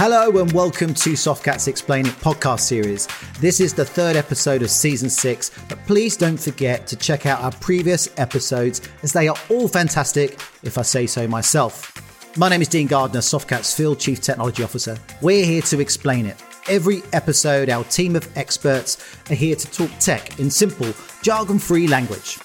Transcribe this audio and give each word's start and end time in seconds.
Hello 0.00 0.30
and 0.38 0.52
welcome 0.52 0.94
to 0.94 1.14
Softcat's 1.14 1.66
Explain 1.66 2.06
It 2.06 2.12
podcast 2.12 2.60
series. 2.60 3.08
This 3.40 3.58
is 3.58 3.74
the 3.74 3.84
third 3.84 4.14
episode 4.14 4.62
of 4.62 4.70
season 4.70 5.10
six, 5.10 5.50
but 5.68 5.84
please 5.88 6.16
don't 6.16 6.38
forget 6.38 6.86
to 6.86 6.94
check 6.94 7.26
out 7.26 7.40
our 7.40 7.50
previous 7.50 8.08
episodes 8.16 8.80
as 9.02 9.12
they 9.12 9.26
are 9.26 9.34
all 9.50 9.66
fantastic, 9.66 10.38
if 10.62 10.78
I 10.78 10.82
say 10.82 11.08
so 11.08 11.26
myself. 11.26 11.92
My 12.36 12.48
name 12.48 12.62
is 12.62 12.68
Dean 12.68 12.86
Gardner, 12.86 13.18
Softcat's 13.18 13.74
Field 13.74 13.98
Chief 13.98 14.20
Technology 14.20 14.62
Officer. 14.62 14.96
We're 15.20 15.44
here 15.44 15.62
to 15.62 15.80
explain 15.80 16.26
it. 16.26 16.36
Every 16.68 17.02
episode, 17.12 17.68
our 17.68 17.82
team 17.82 18.14
of 18.14 18.28
experts 18.36 19.04
are 19.32 19.34
here 19.34 19.56
to 19.56 19.70
talk 19.72 19.90
tech 19.98 20.38
in 20.38 20.48
simple, 20.48 20.94
jargon 21.22 21.58
free 21.58 21.88
language. 21.88 22.38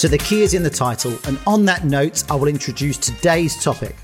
So 0.00 0.08
the 0.08 0.16
key 0.16 0.40
is 0.40 0.54
in 0.54 0.62
the 0.62 0.70
title, 0.70 1.12
and 1.26 1.38
on 1.46 1.66
that 1.66 1.84
note, 1.84 2.24
I 2.30 2.34
will 2.34 2.48
introduce 2.48 2.96
today's 2.96 3.62
topic 3.62 3.94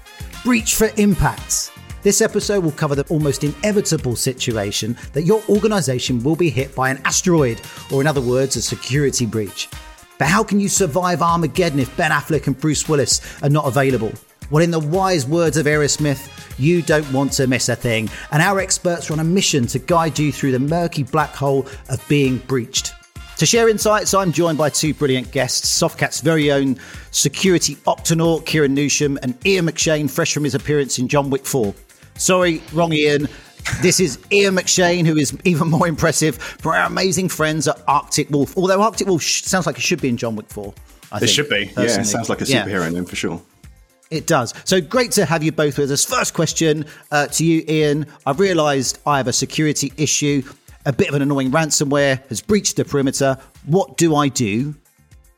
Breach 0.44 0.74
for 0.74 0.90
Impacts. 0.98 1.72
This 2.02 2.20
episode 2.20 2.62
will 2.62 2.72
cover 2.72 2.94
the 2.94 3.06
almost 3.08 3.44
inevitable 3.44 4.14
situation 4.14 4.94
that 5.14 5.22
your 5.22 5.42
organization 5.48 6.22
will 6.22 6.36
be 6.36 6.50
hit 6.50 6.74
by 6.74 6.90
an 6.90 7.00
asteroid, 7.06 7.62
or 7.90 8.02
in 8.02 8.06
other 8.06 8.20
words, 8.20 8.56
a 8.56 8.60
security 8.60 9.24
breach. 9.24 9.70
But 10.18 10.28
how 10.28 10.44
can 10.44 10.60
you 10.60 10.68
survive 10.68 11.22
Armageddon 11.22 11.78
if 11.80 11.96
Ben 11.96 12.10
Affleck 12.10 12.46
and 12.46 12.60
Bruce 12.60 12.86
Willis 12.90 13.22
are 13.42 13.48
not 13.48 13.64
available? 13.64 14.12
Well, 14.50 14.62
in 14.62 14.72
the 14.72 14.78
wise 14.80 15.24
words 15.24 15.56
of 15.56 15.64
Aerosmith, 15.64 16.28
you 16.58 16.82
don't 16.82 17.10
want 17.10 17.32
to 17.32 17.46
miss 17.46 17.70
a 17.70 17.74
thing, 17.74 18.10
and 18.32 18.42
our 18.42 18.60
experts 18.60 19.08
are 19.08 19.14
on 19.14 19.20
a 19.20 19.24
mission 19.24 19.66
to 19.68 19.78
guide 19.78 20.18
you 20.18 20.30
through 20.30 20.52
the 20.52 20.58
murky 20.58 21.04
black 21.04 21.34
hole 21.34 21.66
of 21.88 22.06
being 22.06 22.36
breached. 22.36 22.92
To 23.36 23.44
share 23.44 23.68
insights, 23.68 24.14
I'm 24.14 24.32
joined 24.32 24.56
by 24.56 24.70
two 24.70 24.94
brilliant 24.94 25.30
guests 25.30 25.68
Softcat's 25.78 26.22
very 26.22 26.50
own 26.50 26.78
security 27.10 27.76
octonaut, 27.86 28.46
Kieron 28.46 28.74
Newsham, 28.74 29.18
and 29.22 29.36
Ian 29.46 29.66
McShane, 29.66 30.10
fresh 30.10 30.32
from 30.32 30.44
his 30.44 30.54
appearance 30.54 30.98
in 30.98 31.06
John 31.06 31.28
Wick 31.28 31.44
4. 31.44 31.74
Sorry, 32.14 32.62
wrong 32.72 32.94
Ian. 32.94 33.28
This 33.82 34.00
is 34.00 34.18
Ian 34.32 34.56
McShane, 34.56 35.04
who 35.04 35.18
is 35.18 35.36
even 35.44 35.68
more 35.68 35.86
impressive 35.86 36.38
from 36.38 36.72
our 36.72 36.86
amazing 36.86 37.28
friends 37.28 37.68
at 37.68 37.78
Arctic 37.86 38.30
Wolf. 38.30 38.56
Although 38.56 38.80
Arctic 38.80 39.06
Wolf 39.06 39.22
sounds 39.22 39.66
like 39.66 39.76
it 39.76 39.82
should 39.82 40.00
be 40.00 40.08
in 40.08 40.16
John 40.16 40.34
Wick 40.34 40.48
4. 40.48 40.72
I 41.12 41.16
it 41.16 41.20
think, 41.20 41.30
should 41.30 41.50
be. 41.50 41.66
Personally. 41.66 41.88
Yeah, 41.88 42.00
it 42.00 42.04
sounds 42.06 42.30
like 42.30 42.40
a 42.40 42.44
superhero 42.44 42.84
yeah. 42.84 42.88
name 42.88 43.04
for 43.04 43.16
sure. 43.16 43.42
It 44.10 44.26
does. 44.26 44.54
So 44.64 44.80
great 44.80 45.12
to 45.12 45.26
have 45.26 45.42
you 45.42 45.52
both 45.52 45.76
with 45.76 45.90
us. 45.90 46.06
First 46.06 46.32
question 46.32 46.86
uh, 47.10 47.26
to 47.26 47.44
you, 47.44 47.64
Ian. 47.68 48.06
I've 48.24 48.40
realised 48.40 48.98
I 49.04 49.18
have 49.18 49.28
a 49.28 49.32
security 49.32 49.92
issue 49.98 50.42
a 50.86 50.92
bit 50.92 51.08
of 51.08 51.14
an 51.14 51.20
annoying 51.20 51.50
ransomware 51.50 52.26
has 52.28 52.40
breached 52.40 52.76
the 52.76 52.84
perimeter. 52.84 53.36
What 53.66 53.98
do 53.98 54.14
I 54.14 54.28
do? 54.28 54.74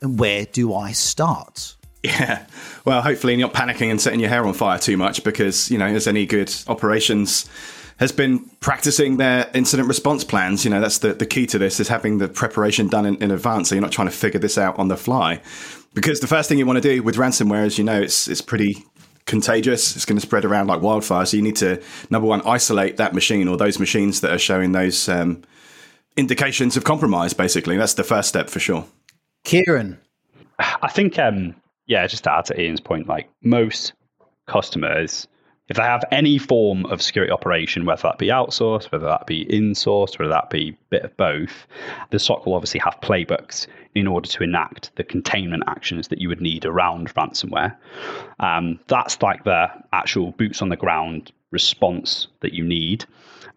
And 0.01 0.17
where 0.17 0.45
do 0.45 0.73
I 0.73 0.93
start? 0.93 1.75
Yeah. 2.03 2.45
Well, 2.85 3.01
hopefully 3.01 3.35
you're 3.35 3.47
not 3.47 3.53
panicking 3.53 3.91
and 3.91 3.99
setting 3.99 4.21
your 4.21 4.29
hair 4.29 4.45
on 4.45 4.53
fire 4.53 4.79
too 4.79 4.95
much 4.95 5.23
because, 5.23 5.69
you 5.69 5.77
know, 5.77 5.87
as 5.87 6.07
any 6.07 6.25
good 6.25 6.53
operations 6.67 7.49
has 7.97 8.13
been 8.13 8.39
practicing 8.61 9.17
their 9.17 9.49
incident 9.53 9.89
response 9.89 10.23
plans. 10.23 10.63
You 10.63 10.71
know, 10.71 10.79
that's 10.79 10.99
the, 10.99 11.13
the 11.13 11.25
key 11.25 11.45
to 11.47 11.57
this 11.57 11.81
is 11.81 11.89
having 11.89 12.19
the 12.19 12.29
preparation 12.29 12.87
done 12.87 13.05
in, 13.05 13.15
in 13.21 13.31
advance. 13.31 13.67
So 13.67 13.75
you're 13.75 13.81
not 13.81 13.91
trying 13.91 14.07
to 14.07 14.15
figure 14.15 14.39
this 14.39 14.57
out 14.57 14.79
on 14.79 14.87
the 14.87 14.95
fly. 14.95 15.41
Because 15.93 16.21
the 16.21 16.27
first 16.27 16.47
thing 16.47 16.59
you 16.59 16.65
want 16.65 16.81
to 16.81 16.81
do 16.81 17.03
with 17.03 17.15
ransomware, 17.15 17.65
as 17.65 17.77
you 17.77 17.83
know, 17.83 17.99
it's, 17.99 18.29
it's 18.29 18.41
pretty 18.41 18.85
contagious. 19.29 19.95
It's 19.95 20.05
going 20.05 20.17
to 20.17 20.25
spread 20.25 20.43
around 20.43 20.67
like 20.67 20.81
wildfire. 20.81 21.25
So 21.25 21.37
you 21.37 21.43
need 21.43 21.55
to 21.57 21.81
number 22.09 22.27
one 22.27 22.41
isolate 22.45 22.97
that 22.97 23.13
machine 23.13 23.47
or 23.47 23.55
those 23.55 23.79
machines 23.79 24.21
that 24.21 24.31
are 24.31 24.39
showing 24.39 24.73
those 24.73 25.07
um, 25.07 25.43
indications 26.17 26.75
of 26.75 26.83
compromise. 26.83 27.33
Basically, 27.33 27.77
that's 27.77 27.93
the 27.93 28.03
first 28.03 28.27
step 28.27 28.49
for 28.49 28.59
sure. 28.59 28.85
Kieron, 29.45 29.97
I 30.59 30.89
think 30.89 31.17
um, 31.17 31.55
yeah, 31.85 32.05
just 32.07 32.25
to 32.25 32.33
add 32.33 32.45
to 32.45 32.59
Ian's 32.59 32.81
point, 32.81 33.07
like 33.07 33.29
most 33.41 33.93
customers. 34.47 35.27
If 35.69 35.77
they 35.77 35.83
have 35.83 36.03
any 36.11 36.39
form 36.39 36.87
of 36.87 36.99
security 36.99 37.31
operation, 37.31 37.85
whether 37.85 38.01
that 38.01 38.17
be 38.17 38.29
outsourced, 38.29 38.91
whether 38.91 39.05
that 39.05 39.27
be 39.27 39.45
insourced, 39.45 40.17
whether 40.17 40.31
that 40.31 40.49
be 40.49 40.69
a 40.69 40.77
bit 40.89 41.03
of 41.03 41.15
both, 41.15 41.67
the 42.09 42.17
SOC 42.17 42.47
will 42.47 42.55
obviously 42.55 42.79
have 42.79 42.99
playbooks 43.01 43.67
in 43.95 44.07
order 44.07 44.29
to 44.29 44.43
enact 44.43 44.95
the 44.95 45.03
containment 45.03 45.63
actions 45.67 46.07
that 46.09 46.19
you 46.19 46.29
would 46.29 46.41
need 46.41 46.65
around 46.65 47.13
ransomware. 47.15 47.75
Um, 48.39 48.79
that's 48.87 49.21
like 49.21 49.43
the 49.43 49.67
actual 49.91 50.31
boots 50.31 50.61
on 50.61 50.69
the 50.69 50.77
ground 50.77 51.31
response 51.51 52.27
that 52.41 52.53
you 52.53 52.63
need. 52.63 53.05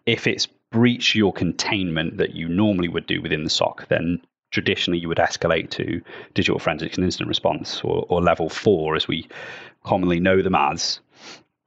If 0.05 0.27
it's 0.27 0.47
breach 0.71 1.13
your 1.13 1.31
containment 1.31 2.17
that 2.17 2.33
you 2.33 2.49
normally 2.49 2.87
would 2.87 3.05
do 3.05 3.21
within 3.21 3.43
the 3.43 3.49
SOC, 3.49 3.87
then 3.89 4.19
traditionally 4.49 4.99
you 4.99 5.07
would 5.07 5.17
escalate 5.17 5.69
to 5.69 6.01
digital 6.33 6.59
forensics 6.59 6.97
and 6.97 7.05
incident 7.05 7.27
response 7.27 7.81
or, 7.83 8.05
or 8.09 8.21
level 8.21 8.49
four, 8.49 8.95
as 8.95 9.07
we 9.07 9.27
commonly 9.83 10.19
know 10.19 10.41
them 10.41 10.55
as 10.55 10.99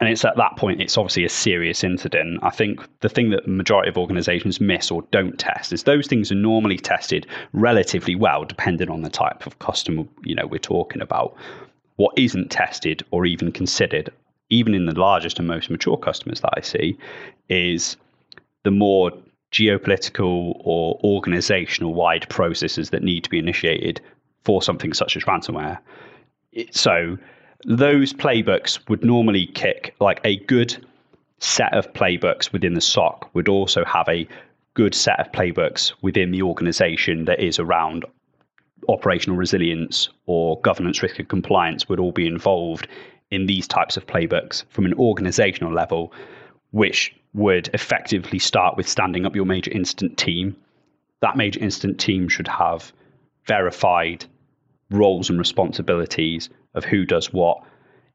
and 0.00 0.08
it's 0.10 0.24
at 0.24 0.36
that 0.36 0.56
point 0.56 0.80
it's 0.80 0.98
obviously 0.98 1.24
a 1.24 1.28
serious 1.28 1.82
incident. 1.82 2.40
I 2.42 2.50
think 2.50 2.80
the 3.00 3.08
thing 3.08 3.30
that 3.30 3.44
the 3.44 3.50
majority 3.50 3.88
of 3.88 3.98
organizations 3.98 4.60
miss 4.60 4.90
or 4.90 5.02
don't 5.10 5.38
test 5.38 5.72
is 5.72 5.84
those 5.84 6.06
things 6.06 6.30
are 6.30 6.36
normally 6.36 6.78
tested 6.78 7.26
relatively 7.52 8.14
well 8.14 8.44
depending 8.44 8.90
on 8.90 9.02
the 9.02 9.10
type 9.10 9.46
of 9.46 9.58
customer 9.58 10.04
you 10.24 10.34
know 10.34 10.46
we're 10.46 10.58
talking 10.58 11.02
about. 11.02 11.34
What 11.96 12.18
isn't 12.18 12.50
tested 12.50 13.02
or 13.10 13.24
even 13.24 13.52
considered 13.52 14.10
even 14.48 14.74
in 14.74 14.86
the 14.86 14.98
largest 14.98 15.38
and 15.38 15.48
most 15.48 15.70
mature 15.70 15.96
customers 15.96 16.40
that 16.40 16.52
i 16.56 16.60
see 16.60 16.96
is 17.48 17.96
the 18.62 18.70
more 18.70 19.10
geopolitical 19.52 20.60
or 20.64 21.00
organizational 21.04 21.94
wide 21.94 22.28
processes 22.28 22.90
that 22.90 23.02
need 23.02 23.24
to 23.24 23.30
be 23.30 23.38
initiated 23.38 24.00
for 24.44 24.60
something 24.62 24.92
such 24.92 25.16
as 25.16 25.24
ransomware. 25.24 25.78
So 26.70 27.16
those 27.64 28.12
playbooks 28.12 28.78
would 28.88 29.04
normally 29.04 29.46
kick 29.46 29.94
like 30.00 30.20
a 30.24 30.36
good 30.44 30.76
set 31.38 31.72
of 31.74 31.92
playbooks 31.92 32.52
within 32.52 32.74
the 32.74 32.80
SOC 32.80 33.34
would 33.34 33.48
also 33.48 33.84
have 33.84 34.08
a 34.08 34.26
good 34.74 34.94
set 34.94 35.18
of 35.18 35.32
playbooks 35.32 35.92
within 36.02 36.30
the 36.30 36.42
organization 36.42 37.24
that 37.24 37.40
is 37.40 37.58
around 37.58 38.04
operational 38.88 39.36
resilience 39.36 40.08
or 40.26 40.60
governance 40.60 41.02
risk 41.02 41.18
and 41.18 41.28
compliance 41.28 41.88
would 41.88 41.98
all 41.98 42.12
be 42.12 42.26
involved 42.26 42.86
in 43.30 43.46
these 43.46 43.66
types 43.66 43.96
of 43.96 44.06
playbooks 44.06 44.64
from 44.68 44.84
an 44.86 44.94
organizational 44.94 45.72
level, 45.72 46.12
which 46.70 47.14
would 47.34 47.68
effectively 47.74 48.38
start 48.38 48.76
with 48.76 48.88
standing 48.88 49.26
up 49.26 49.34
your 49.34 49.44
major 49.44 49.70
incident 49.72 50.16
team. 50.16 50.56
That 51.20 51.36
major 51.36 51.60
incident 51.60 51.98
team 51.98 52.28
should 52.28 52.48
have 52.48 52.92
verified 53.46 54.24
roles 54.90 55.28
and 55.28 55.38
responsibilities 55.38 56.48
of 56.76 56.84
who 56.84 57.04
does 57.04 57.32
what. 57.32 57.62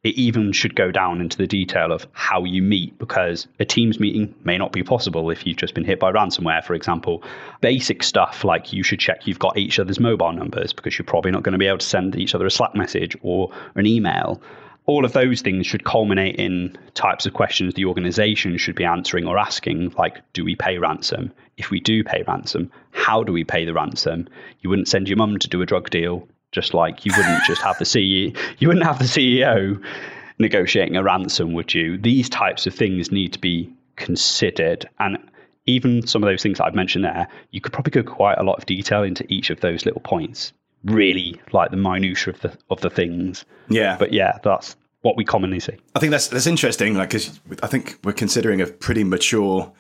It 0.04 0.16
even 0.16 0.52
should 0.52 0.76
go 0.76 0.90
down 0.90 1.22
into 1.22 1.38
the 1.38 1.46
detail 1.46 1.92
of 1.92 2.08
how 2.12 2.44
you 2.44 2.64
meet 2.64 2.98
because 2.98 3.48
a 3.60 3.66
Teams 3.66 4.00
meeting 4.00 4.34
may 4.44 4.58
not 4.58 4.72
be 4.72 4.82
possible 4.82 5.30
if 5.30 5.46
you've 5.46 5.58
just 5.58 5.76
been 5.76 5.84
hit 5.84 6.00
by 6.00 6.12
ransomware, 6.12 6.64
for 6.64 6.74
example. 6.74 7.24
Basic 7.62 8.02
stuff 8.02 8.44
like 8.44 8.74
you 8.74 8.82
should 8.82 9.00
check 9.00 9.28
you've 9.28 9.38
got 9.38 9.58
each 9.58 9.78
other's 9.78 10.00
mobile 10.00 10.32
numbers 10.32 10.74
because 10.74 10.98
you're 10.98 11.06
probably 11.06 11.30
not 11.30 11.44
going 11.44 11.54
to 11.54 11.60
be 11.60 11.68
able 11.68 11.78
to 11.78 11.86
send 11.86 12.16
each 12.16 12.34
other 12.34 12.48
a 12.48 12.52
Slack 12.52 12.74
message 12.74 13.16
or 13.22 13.52
an 13.76 13.86
email. 13.86 14.42
All 14.88 15.06
of 15.06 15.14
those 15.14 15.42
things 15.42 15.68
should 15.68 15.86
culminate 15.86 16.38
in 16.38 16.76
types 16.96 17.28
of 17.28 17.34
questions 17.34 17.76
the 17.76 17.86
organization 17.86 18.58
should 18.58 18.76
be 18.76 18.84
answering 18.84 19.28
or 19.28 19.38
asking, 19.38 19.94
like, 20.00 20.22
do 20.34 20.44
we 20.44 20.56
pay 20.56 20.80
ransom? 20.80 21.32
If 21.58 21.70
we 21.70 21.80
do 21.80 22.04
pay 22.04 22.24
ransom, 22.28 22.72
how 22.90 23.24
do 23.24 23.32
we 23.32 23.44
pay 23.44 23.66
the 23.66 23.74
ransom? 23.74 24.28
You 24.62 24.72
wouldn't 24.72 24.88
send 24.88 25.08
your 25.08 25.18
mum 25.18 25.38
to 25.38 25.48
do 25.48 25.62
a 25.62 25.68
drug 25.68 25.92
deal 25.92 26.28
just 26.52 26.74
like 26.74 27.06
you 27.06 27.14
wouldn't 27.16 27.44
just 27.46 27.62
have 27.62 27.78
the 27.80 27.86
CEO, 27.86 28.36
you 28.60 28.68
wouldn't 28.68 28.86
have 28.86 29.00
the 29.00 29.06
CEO 29.06 29.82
negotiating 30.40 30.96
a 30.96 31.04
ransom, 31.04 31.54
would 31.54 31.74
you? 31.74 31.98
These 31.98 32.30
types 32.30 32.68
of 32.68 32.74
things 32.74 33.12
need 33.12 33.34
to 33.34 33.40
be 33.40 33.72
considered, 33.96 34.90
and 35.00 35.18
even 35.66 36.06
some 36.08 36.24
of 36.24 36.28
those 36.28 36.44
things 36.44 36.58
that 36.58 36.66
I've 36.66 36.76
mentioned 36.76 37.06
there, 37.06 37.28
you 37.52 37.62
could 37.62 37.74
probably 37.74 37.92
go 37.92 38.04
quite 38.04 38.38
a 38.38 38.44
lot 38.44 38.58
of 38.58 38.66
detail 38.66 39.04
into 39.04 39.26
each 39.32 39.50
of 39.50 39.62
those 39.62 39.86
little 39.86 40.02
points. 40.02 40.54
Really, 40.84 41.40
like 41.52 41.70
the 41.70 41.78
minutia 41.78 42.34
of 42.34 42.42
the 42.42 42.58
of 42.70 42.82
the 42.82 42.90
things. 42.90 43.46
Yeah, 43.70 43.98
but 43.98 44.12
yeah, 44.14 44.40
that's 44.44 44.76
what 45.02 45.16
we 45.16 45.24
commonly 45.24 45.60
see. 45.60 45.78
I 45.96 46.00
think 46.00 46.12
that's 46.12 46.28
that's 46.28 46.48
interesting. 46.48 46.96
Like, 46.96 47.12
cause 47.12 47.40
I 47.62 47.68
think 47.68 48.00
we're 48.04 48.14
considering 48.14 48.62
a 48.62 48.68
pretty 48.68 49.04
mature 49.04 49.72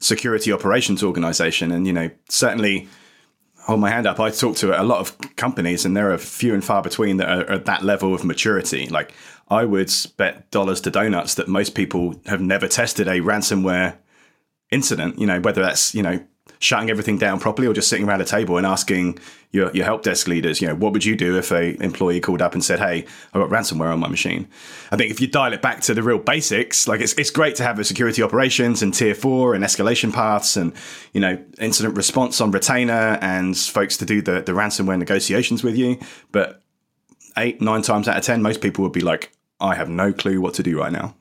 security 0.00 0.52
operations 0.52 1.02
organization, 1.02 1.70
and 1.70 1.86
you 1.86 1.94
know, 1.94 2.10
certainly 2.28 2.88
hold 3.70 3.80
my 3.80 3.88
hand 3.88 4.04
up. 4.06 4.18
I 4.18 4.30
talk 4.30 4.56
to 4.56 4.80
a 4.80 4.82
lot 4.82 4.98
of 4.98 5.36
companies, 5.36 5.84
and 5.84 5.96
there 5.96 6.12
are 6.12 6.18
few 6.18 6.52
and 6.54 6.64
far 6.64 6.82
between 6.82 7.18
that 7.18 7.28
are 7.28 7.52
at 7.52 7.66
that 7.66 7.84
level 7.84 8.12
of 8.12 8.24
maturity. 8.24 8.88
Like 8.88 9.12
I 9.48 9.64
would 9.64 9.92
bet 10.16 10.50
dollars 10.50 10.80
to 10.82 10.90
donuts 10.90 11.36
that 11.36 11.46
most 11.46 11.76
people 11.76 12.20
have 12.26 12.40
never 12.40 12.66
tested 12.66 13.06
a 13.06 13.20
ransomware 13.20 13.96
incident. 14.72 15.20
You 15.20 15.26
know, 15.26 15.40
whether 15.40 15.62
that's 15.62 15.94
you 15.94 16.02
know 16.02 16.20
shutting 16.58 16.90
everything 16.90 17.18
down 17.18 17.40
properly 17.40 17.66
or 17.68 17.72
just 17.72 17.88
sitting 17.88 18.08
around 18.08 18.20
a 18.20 18.24
table 18.24 18.56
and 18.56 18.66
asking 18.66 19.18
your, 19.52 19.72
your 19.72 19.84
help 19.84 20.02
desk 20.02 20.28
leaders, 20.28 20.60
you 20.60 20.68
know, 20.68 20.74
what 20.74 20.92
would 20.92 21.04
you 21.04 21.16
do 21.16 21.36
if 21.36 21.50
a 21.50 21.80
employee 21.82 22.20
called 22.20 22.40
up 22.40 22.54
and 22.54 22.64
said, 22.64 22.78
Hey, 22.78 23.04
I've 23.32 23.40
got 23.40 23.50
ransomware 23.50 23.92
on 23.92 23.98
my 23.98 24.08
machine? 24.08 24.48
I 24.92 24.96
think 24.96 25.10
if 25.10 25.20
you 25.20 25.26
dial 25.26 25.52
it 25.52 25.62
back 25.62 25.80
to 25.82 25.94
the 25.94 26.02
real 26.02 26.18
basics, 26.18 26.86
like 26.86 27.00
it's, 27.00 27.14
it's 27.14 27.30
great 27.30 27.56
to 27.56 27.64
have 27.64 27.76
the 27.76 27.84
security 27.84 28.22
operations 28.22 28.82
and 28.82 28.94
tier 28.94 29.14
four 29.14 29.54
and 29.54 29.64
escalation 29.64 30.12
paths 30.12 30.56
and, 30.56 30.72
you 31.12 31.20
know, 31.20 31.42
incident 31.58 31.96
response 31.96 32.40
on 32.40 32.50
retainer 32.50 33.18
and 33.20 33.56
folks 33.56 33.96
to 33.98 34.04
do 34.04 34.22
the, 34.22 34.42
the 34.42 34.52
ransomware 34.52 34.98
negotiations 34.98 35.64
with 35.64 35.76
you. 35.76 35.98
But 36.30 36.62
eight, 37.36 37.60
nine 37.60 37.82
times 37.82 38.06
out 38.06 38.16
of 38.16 38.24
10, 38.24 38.42
most 38.42 38.60
people 38.60 38.82
would 38.84 38.92
be 38.92 39.00
like, 39.00 39.32
I 39.60 39.74
have 39.74 39.88
no 39.88 40.12
clue 40.12 40.40
what 40.40 40.54
to 40.54 40.62
do 40.62 40.78
right 40.78 40.92
now. 40.92 41.14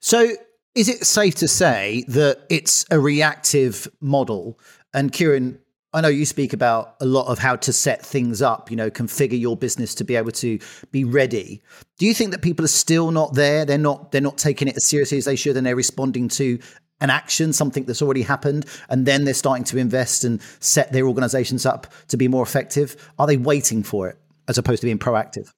So, 0.00 0.32
is 0.74 0.88
it 0.88 1.04
safe 1.04 1.34
to 1.36 1.48
say 1.48 2.04
that 2.08 2.40
it's 2.48 2.84
a 2.90 3.00
reactive 3.00 3.88
model? 4.00 4.58
And 4.94 5.12
Kieron, 5.12 5.58
I 5.92 6.00
know 6.00 6.08
you 6.08 6.24
speak 6.24 6.52
about 6.52 6.94
a 7.00 7.04
lot 7.04 7.26
of 7.26 7.38
how 7.40 7.56
to 7.56 7.72
set 7.72 8.04
things 8.06 8.40
up, 8.40 8.70
you 8.70 8.76
know, 8.76 8.90
configure 8.90 9.38
your 9.38 9.56
business 9.56 9.94
to 9.96 10.04
be 10.04 10.14
able 10.14 10.30
to 10.32 10.58
be 10.92 11.04
ready. 11.04 11.60
Do 11.98 12.06
you 12.06 12.14
think 12.14 12.30
that 12.30 12.42
people 12.42 12.64
are 12.64 12.68
still 12.68 13.10
not 13.10 13.34
there? 13.34 13.64
They're 13.64 13.78
not 13.78 14.12
they're 14.12 14.20
not 14.20 14.38
taking 14.38 14.68
it 14.68 14.76
as 14.76 14.86
seriously 14.86 15.18
as 15.18 15.24
they 15.24 15.36
should 15.36 15.56
and 15.56 15.66
they're 15.66 15.74
responding 15.74 16.28
to 16.28 16.60
an 17.00 17.10
action, 17.10 17.52
something 17.52 17.84
that's 17.84 18.02
already 18.02 18.22
happened, 18.22 18.66
and 18.88 19.06
then 19.06 19.24
they're 19.24 19.34
starting 19.34 19.64
to 19.64 19.78
invest 19.78 20.22
and 20.22 20.40
set 20.60 20.92
their 20.92 21.06
organizations 21.06 21.64
up 21.64 21.86
to 22.08 22.16
be 22.16 22.28
more 22.28 22.42
effective? 22.42 22.94
Are 23.18 23.26
they 23.26 23.38
waiting 23.38 23.82
for 23.82 24.08
it 24.08 24.18
as 24.48 24.58
opposed 24.58 24.82
to 24.82 24.86
being 24.86 24.98
proactive? 24.98 25.50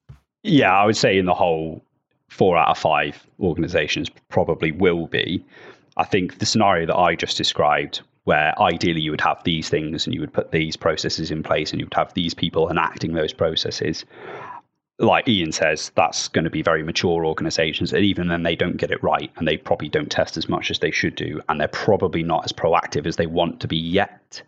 Yeah, 0.43 0.73
I 0.73 0.85
would 0.85 0.97
say 0.97 1.17
in 1.17 1.25
the 1.25 1.33
whole 1.33 1.83
four 2.33 2.57
out 2.57 2.69
of 2.69 2.77
five 2.77 3.25
organizations 3.39 4.09
probably 4.29 4.71
will 4.71 5.07
be. 5.07 5.45
I 5.97 6.03
think 6.03 6.39
the 6.39 6.45
scenario 6.45 6.87
that 6.87 6.97
I 6.97 7.15
just 7.15 7.37
described, 7.37 8.01
where 8.23 8.59
ideally 8.59 9.01
you 9.01 9.11
would 9.11 9.21
have 9.21 9.43
these 9.43 9.69
things 9.69 10.05
and 10.05 10.13
you 10.13 10.21
would 10.21 10.33
put 10.33 10.51
these 10.51 10.75
processes 10.75 11.29
in 11.29 11.43
place 11.43 11.71
and 11.71 11.79
you 11.79 11.85
would 11.85 11.93
have 11.93 12.13
these 12.13 12.33
people 12.33 12.69
enacting 12.69 13.13
those 13.13 13.33
processes, 13.33 14.05
like 14.99 15.27
Ian 15.27 15.51
says, 15.51 15.91
that's 15.95 16.27
going 16.27 16.43
to 16.43 16.49
be 16.49 16.61
very 16.61 16.83
mature 16.83 17.25
organizations. 17.25 17.93
And 17.93 18.03
even 18.03 18.27
then, 18.27 18.43
they 18.43 18.55
don't 18.55 18.77
get 18.77 18.91
it 18.91 19.03
right 19.03 19.31
and 19.37 19.47
they 19.47 19.57
probably 19.57 19.89
don't 19.89 20.09
test 20.09 20.37
as 20.37 20.49
much 20.49 20.71
as 20.71 20.79
they 20.79 20.91
should 20.91 21.15
do. 21.15 21.41
And 21.49 21.59
they're 21.59 21.67
probably 21.67 22.23
not 22.23 22.45
as 22.45 22.53
proactive 22.53 23.05
as 23.05 23.17
they 23.17 23.27
want 23.27 23.59
to 23.61 23.67
be 23.67 23.77
yet. 23.77 24.41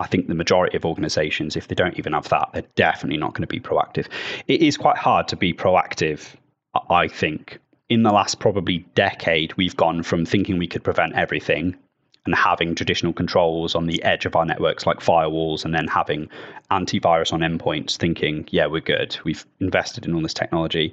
I 0.00 0.06
think 0.06 0.28
the 0.28 0.34
majority 0.34 0.76
of 0.76 0.84
organizations, 0.84 1.56
if 1.56 1.66
they 1.66 1.74
don't 1.74 1.98
even 1.98 2.12
have 2.12 2.28
that, 2.28 2.50
they're 2.52 2.62
definitely 2.76 3.18
not 3.18 3.34
going 3.34 3.42
to 3.42 3.48
be 3.48 3.58
proactive. 3.58 4.06
It 4.46 4.62
is 4.62 4.76
quite 4.76 4.96
hard 4.96 5.26
to 5.28 5.36
be 5.36 5.52
proactive 5.52 6.36
I 6.90 7.08
think 7.08 7.58
in 7.88 8.02
the 8.02 8.12
last 8.12 8.38
probably 8.38 8.78
decade, 8.94 9.56
we've 9.56 9.76
gone 9.76 10.02
from 10.02 10.24
thinking 10.24 10.58
we 10.58 10.66
could 10.66 10.84
prevent 10.84 11.14
everything 11.14 11.76
and 12.26 12.34
having 12.34 12.74
traditional 12.74 13.12
controls 13.12 13.74
on 13.74 13.86
the 13.86 14.02
edge 14.02 14.26
of 14.26 14.36
our 14.36 14.44
networks 14.44 14.86
like 14.86 14.98
firewalls 14.98 15.64
and 15.64 15.74
then 15.74 15.86
having 15.88 16.28
antivirus 16.70 17.32
on 17.32 17.40
endpoints 17.40 17.96
thinking 17.96 18.46
yeah 18.50 18.66
we're 18.66 18.80
good. 18.80 19.16
We've 19.24 19.46
invested 19.60 20.04
in 20.04 20.14
all 20.14 20.20
this 20.20 20.34
technology 20.34 20.92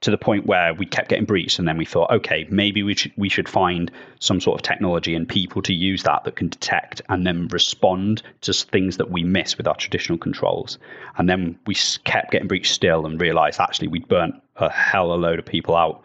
to 0.00 0.10
the 0.10 0.18
point 0.18 0.46
where 0.46 0.72
we 0.74 0.86
kept 0.86 1.08
getting 1.08 1.24
breached, 1.24 1.58
and 1.58 1.66
then 1.66 1.76
we 1.76 1.84
thought, 1.84 2.10
okay, 2.10 2.46
maybe 2.50 2.82
we 2.82 2.94
should 2.94 3.12
we 3.16 3.28
should 3.28 3.48
find 3.48 3.90
some 4.20 4.40
sort 4.40 4.60
of 4.60 4.62
technology 4.62 5.14
and 5.14 5.28
people 5.28 5.60
to 5.62 5.74
use 5.74 6.04
that 6.04 6.24
that 6.24 6.36
can 6.36 6.48
detect 6.48 7.02
and 7.08 7.26
then 7.26 7.48
respond 7.48 8.22
to 8.42 8.52
things 8.52 8.96
that 8.98 9.10
we 9.10 9.24
miss 9.24 9.56
with 9.58 9.66
our 9.66 9.76
traditional 9.76 10.18
controls. 10.18 10.78
And 11.16 11.28
then 11.28 11.58
we 11.66 11.74
kept 12.04 12.30
getting 12.30 12.48
breached 12.48 12.72
still, 12.72 13.06
and 13.06 13.20
realized 13.20 13.60
actually 13.60 13.88
we'd 13.88 14.08
burnt 14.08 14.36
a 14.56 14.70
hell 14.70 15.12
of 15.12 15.20
a 15.20 15.22
load 15.22 15.38
of 15.38 15.46
people 15.46 15.74
out 15.74 16.02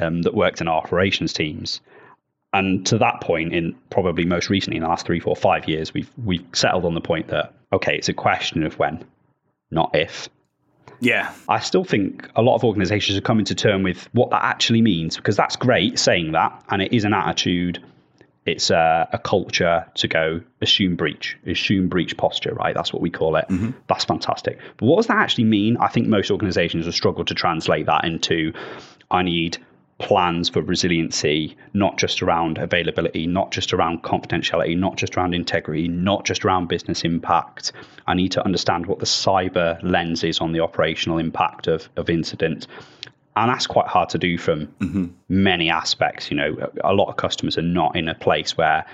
um, 0.00 0.22
that 0.22 0.34
worked 0.34 0.60
in 0.60 0.68
our 0.68 0.78
operations 0.78 1.32
teams. 1.32 1.80
And 2.52 2.84
to 2.86 2.98
that 2.98 3.20
point, 3.20 3.54
in 3.54 3.76
probably 3.90 4.24
most 4.24 4.50
recently 4.50 4.76
in 4.76 4.82
the 4.82 4.88
last 4.88 5.06
three, 5.06 5.20
four, 5.20 5.36
five 5.36 5.68
years, 5.68 5.94
we've 5.94 6.10
we've 6.24 6.44
settled 6.52 6.84
on 6.84 6.94
the 6.94 7.00
point 7.00 7.28
that 7.28 7.54
okay, 7.72 7.96
it's 7.96 8.08
a 8.08 8.14
question 8.14 8.64
of 8.64 8.78
when, 8.78 9.04
not 9.70 9.90
if. 9.94 10.28
Yeah. 11.00 11.32
I 11.48 11.60
still 11.60 11.84
think 11.84 12.28
a 12.36 12.42
lot 12.42 12.54
of 12.54 12.64
organizations 12.64 13.18
are 13.18 13.22
coming 13.22 13.44
to 13.46 13.54
term 13.54 13.82
with 13.82 14.08
what 14.12 14.30
that 14.30 14.44
actually 14.44 14.82
means 14.82 15.16
because 15.16 15.36
that's 15.36 15.56
great 15.56 15.98
saying 15.98 16.32
that, 16.32 16.62
and 16.68 16.82
it 16.82 16.92
is 16.92 17.04
an 17.04 17.14
attitude. 17.14 17.82
It's 18.46 18.70
a, 18.70 19.08
a 19.12 19.18
culture 19.18 19.86
to 19.94 20.08
go 20.08 20.40
assume 20.62 20.96
breach, 20.96 21.36
assume 21.46 21.88
breach 21.88 22.16
posture, 22.16 22.54
right? 22.54 22.74
That's 22.74 22.92
what 22.92 23.02
we 23.02 23.10
call 23.10 23.36
it. 23.36 23.46
Mm-hmm. 23.48 23.70
That's 23.86 24.04
fantastic. 24.04 24.58
But 24.78 24.86
what 24.86 24.96
does 24.96 25.06
that 25.08 25.18
actually 25.18 25.44
mean? 25.44 25.76
I 25.76 25.88
think 25.88 26.08
most 26.08 26.30
organizations 26.30 26.86
have 26.86 26.94
struggled 26.94 27.28
to 27.28 27.34
translate 27.34 27.86
that 27.86 28.04
into 28.04 28.52
I 29.10 29.22
need 29.22 29.58
plans 30.00 30.48
for 30.48 30.62
resiliency, 30.62 31.56
not 31.74 31.98
just 31.98 32.22
around 32.22 32.58
availability, 32.58 33.26
not 33.26 33.52
just 33.52 33.72
around 33.72 34.02
confidentiality, 34.02 34.76
not 34.76 34.96
just 34.96 35.16
around 35.16 35.34
integrity, 35.34 35.86
not 35.88 36.24
just 36.24 36.44
around 36.44 36.68
business 36.68 37.04
impact. 37.04 37.72
I 38.06 38.14
need 38.14 38.32
to 38.32 38.44
understand 38.44 38.86
what 38.86 38.98
the 38.98 39.06
cyber 39.06 39.78
lens 39.82 40.24
is 40.24 40.40
on 40.40 40.52
the 40.52 40.60
operational 40.60 41.18
impact 41.18 41.68
of, 41.68 41.88
of 41.96 42.08
incident. 42.10 42.66
And 43.36 43.50
that's 43.50 43.66
quite 43.66 43.86
hard 43.86 44.08
to 44.10 44.18
do 44.18 44.38
from 44.38 44.66
mm-hmm. 44.80 45.06
many 45.28 45.70
aspects. 45.70 46.30
You 46.30 46.36
know, 46.38 46.70
a 46.82 46.94
lot 46.94 47.08
of 47.08 47.16
customers 47.16 47.56
are 47.58 47.62
not 47.62 47.94
in 47.94 48.08
a 48.08 48.14
place 48.14 48.56
where 48.56 48.84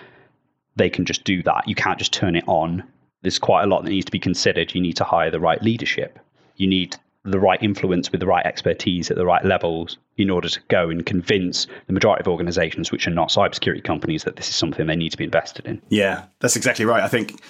they 0.74 0.90
can 0.90 1.04
just 1.04 1.24
do 1.24 1.42
that. 1.44 1.68
You 1.68 1.74
can't 1.74 1.98
just 1.98 2.12
turn 2.12 2.36
it 2.36 2.44
on. 2.46 2.84
There's 3.22 3.38
quite 3.38 3.62
a 3.62 3.66
lot 3.66 3.84
that 3.84 3.90
needs 3.90 4.04
to 4.06 4.12
be 4.12 4.18
considered. 4.18 4.74
You 4.74 4.80
need 4.80 4.96
to 4.96 5.04
hire 5.04 5.30
the 5.30 5.40
right 5.40 5.62
leadership. 5.62 6.18
You 6.56 6.66
need 6.66 6.96
the 7.26 7.40
right 7.40 7.62
influence 7.62 8.10
with 8.10 8.20
the 8.20 8.26
right 8.26 8.44
expertise 8.46 9.10
at 9.10 9.16
the 9.16 9.26
right 9.26 9.44
levels 9.44 9.98
in 10.16 10.30
order 10.30 10.48
to 10.48 10.60
go 10.68 10.88
and 10.88 11.04
convince 11.04 11.66
the 11.86 11.92
majority 11.92 12.22
of 12.22 12.28
organizations 12.28 12.90
which 12.92 13.06
are 13.06 13.12
not 13.12 13.28
cybersecurity 13.28 13.84
companies 13.84 14.24
that 14.24 14.36
this 14.36 14.48
is 14.48 14.56
something 14.56 14.86
they 14.86 14.96
need 14.96 15.10
to 15.10 15.18
be 15.18 15.24
invested 15.24 15.66
in. 15.66 15.80
Yeah, 15.88 16.24
that's 16.40 16.56
exactly 16.56 16.84
right. 16.84 17.02
I 17.02 17.08
think 17.08 17.40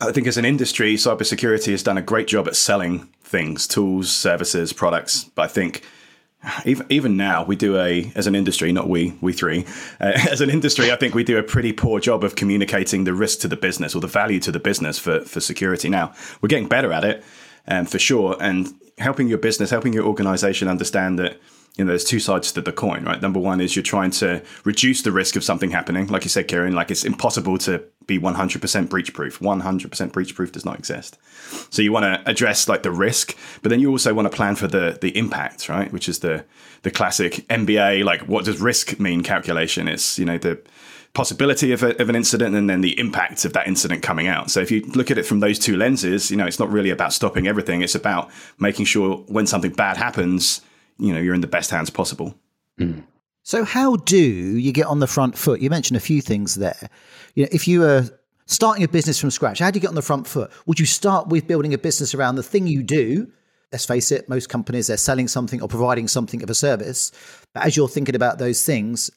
I 0.00 0.12
think 0.12 0.26
as 0.28 0.36
an 0.36 0.44
industry, 0.44 0.94
cybersecurity 0.94 1.72
has 1.72 1.82
done 1.82 1.98
a 1.98 2.02
great 2.02 2.28
job 2.28 2.46
at 2.46 2.54
selling 2.54 3.08
things, 3.22 3.66
tools, 3.66 4.10
services, 4.10 4.72
products. 4.72 5.24
But 5.34 5.42
I 5.42 5.48
think 5.48 5.84
even 6.64 6.86
even 6.88 7.16
now 7.16 7.44
we 7.44 7.56
do 7.56 7.76
a 7.78 8.12
as 8.14 8.26
an 8.28 8.34
industry, 8.34 8.70
not 8.70 8.88
we 8.88 9.16
we 9.20 9.32
three, 9.32 9.66
uh, 10.00 10.12
as 10.30 10.40
an 10.40 10.50
industry, 10.50 10.92
I 10.92 10.96
think 10.96 11.14
we 11.14 11.24
do 11.24 11.36
a 11.36 11.42
pretty 11.42 11.72
poor 11.72 11.98
job 11.98 12.22
of 12.22 12.36
communicating 12.36 13.04
the 13.04 13.14
risk 13.14 13.40
to 13.40 13.48
the 13.48 13.56
business 13.56 13.94
or 13.94 14.00
the 14.00 14.06
value 14.06 14.38
to 14.40 14.52
the 14.52 14.60
business 14.60 14.98
for 14.98 15.20
for 15.20 15.40
security. 15.40 15.88
Now 15.88 16.14
we're 16.40 16.48
getting 16.48 16.68
better 16.68 16.92
at 16.92 17.04
it, 17.04 17.24
um, 17.68 17.86
for 17.86 17.98
sure, 17.98 18.36
and 18.40 18.74
helping 18.98 19.28
your 19.28 19.38
business, 19.38 19.70
helping 19.70 19.92
your 19.92 20.04
organization 20.04 20.68
understand 20.68 21.18
that 21.18 21.40
you 21.76 21.84
know, 21.84 21.90
there's 21.90 22.04
two 22.04 22.18
sides 22.18 22.50
to 22.52 22.60
the 22.60 22.72
coin, 22.72 23.04
right? 23.04 23.20
Number 23.22 23.38
one 23.38 23.60
is 23.60 23.76
you're 23.76 23.82
trying 23.82 24.10
to 24.12 24.42
reduce 24.64 25.02
the 25.02 25.12
risk 25.12 25.36
of 25.36 25.44
something 25.44 25.70
happening. 25.70 26.08
Like 26.08 26.24
you 26.24 26.30
said, 26.30 26.48
Kieron, 26.48 26.74
like 26.74 26.90
it's 26.90 27.04
impossible 27.04 27.58
to 27.58 27.82
be 28.06 28.18
100% 28.18 28.88
breach 28.88 29.14
proof. 29.14 29.38
100% 29.38 30.12
breach 30.12 30.34
proof 30.34 30.52
does 30.52 30.64
not 30.64 30.78
exist. 30.78 31.18
So 31.70 31.82
you 31.82 31.92
want 31.92 32.04
to 32.04 32.28
address 32.28 32.68
like 32.68 32.82
the 32.82 32.90
risk, 32.90 33.36
but 33.62 33.68
then 33.68 33.80
you 33.80 33.90
also 33.90 34.12
want 34.12 34.30
to 34.30 34.36
plan 34.36 34.56
for 34.56 34.66
the 34.66 34.98
the 35.00 35.16
impact, 35.16 35.68
right? 35.68 35.92
Which 35.92 36.08
is 36.08 36.18
the 36.18 36.44
the 36.82 36.90
classic 36.90 37.46
MBA, 37.48 38.04
like 38.04 38.22
what 38.22 38.44
does 38.44 38.60
risk 38.60 38.98
mean 38.98 39.22
calculation? 39.22 39.88
It's, 39.88 40.18
you 40.18 40.24
know, 40.24 40.38
the 40.38 40.60
possibility 41.14 41.72
of, 41.72 41.82
a, 41.82 42.00
of 42.00 42.08
an 42.08 42.16
incident 42.16 42.54
and 42.54 42.68
then 42.68 42.80
the 42.80 42.98
impact 42.98 43.44
of 43.44 43.52
that 43.52 43.66
incident 43.66 44.02
coming 44.02 44.28
out. 44.28 44.50
So 44.50 44.60
if 44.60 44.70
you 44.70 44.82
look 44.94 45.10
at 45.10 45.18
it 45.18 45.24
from 45.24 45.40
those 45.40 45.58
two 45.58 45.76
lenses, 45.76 46.30
you 46.30 46.36
know, 46.36 46.46
it's 46.46 46.58
not 46.58 46.70
really 46.70 46.90
about 46.90 47.12
stopping 47.12 47.46
everything. 47.46 47.82
It's 47.82 47.94
about 47.94 48.30
making 48.58 48.84
sure 48.84 49.16
when 49.26 49.46
something 49.46 49.72
bad 49.72 49.96
happens, 49.96 50.60
you 50.98 51.12
know, 51.12 51.20
you're 51.20 51.34
in 51.34 51.40
the 51.40 51.46
best 51.46 51.70
hands 51.70 51.90
possible. 51.90 52.34
Mm. 52.78 53.04
So 53.42 53.64
how 53.64 53.96
do 53.96 54.18
you 54.18 54.72
get 54.72 54.86
on 54.86 55.00
the 55.00 55.06
front 55.06 55.36
foot? 55.36 55.60
You 55.60 55.70
mentioned 55.70 55.96
a 55.96 56.00
few 56.00 56.20
things 56.20 56.56
there. 56.56 56.90
You 57.34 57.44
know, 57.44 57.48
if 57.52 57.66
you 57.66 57.80
were 57.80 58.08
starting 58.46 58.84
a 58.84 58.88
business 58.88 59.18
from 59.18 59.30
scratch, 59.30 59.60
how 59.60 59.70
do 59.70 59.78
you 59.78 59.80
get 59.80 59.88
on 59.88 59.94
the 59.94 60.02
front 60.02 60.26
foot? 60.26 60.50
Would 60.66 60.78
you 60.78 60.86
start 60.86 61.28
with 61.28 61.46
building 61.46 61.72
a 61.72 61.78
business 61.78 62.14
around 62.14 62.36
the 62.36 62.42
thing 62.42 62.66
you 62.66 62.82
do? 62.82 63.30
Let's 63.72 63.86
face 63.86 64.12
it, 64.12 64.28
most 64.28 64.48
companies 64.48 64.86
they're 64.86 64.96
selling 64.96 65.28
something 65.28 65.62
or 65.62 65.68
providing 65.68 66.08
something 66.08 66.42
of 66.42 66.50
a 66.50 66.54
service. 66.54 67.12
But 67.54 67.64
as 67.64 67.76
you're 67.76 67.88
thinking 67.88 68.16
about 68.16 68.38
those 68.38 68.64
things, 68.64 69.10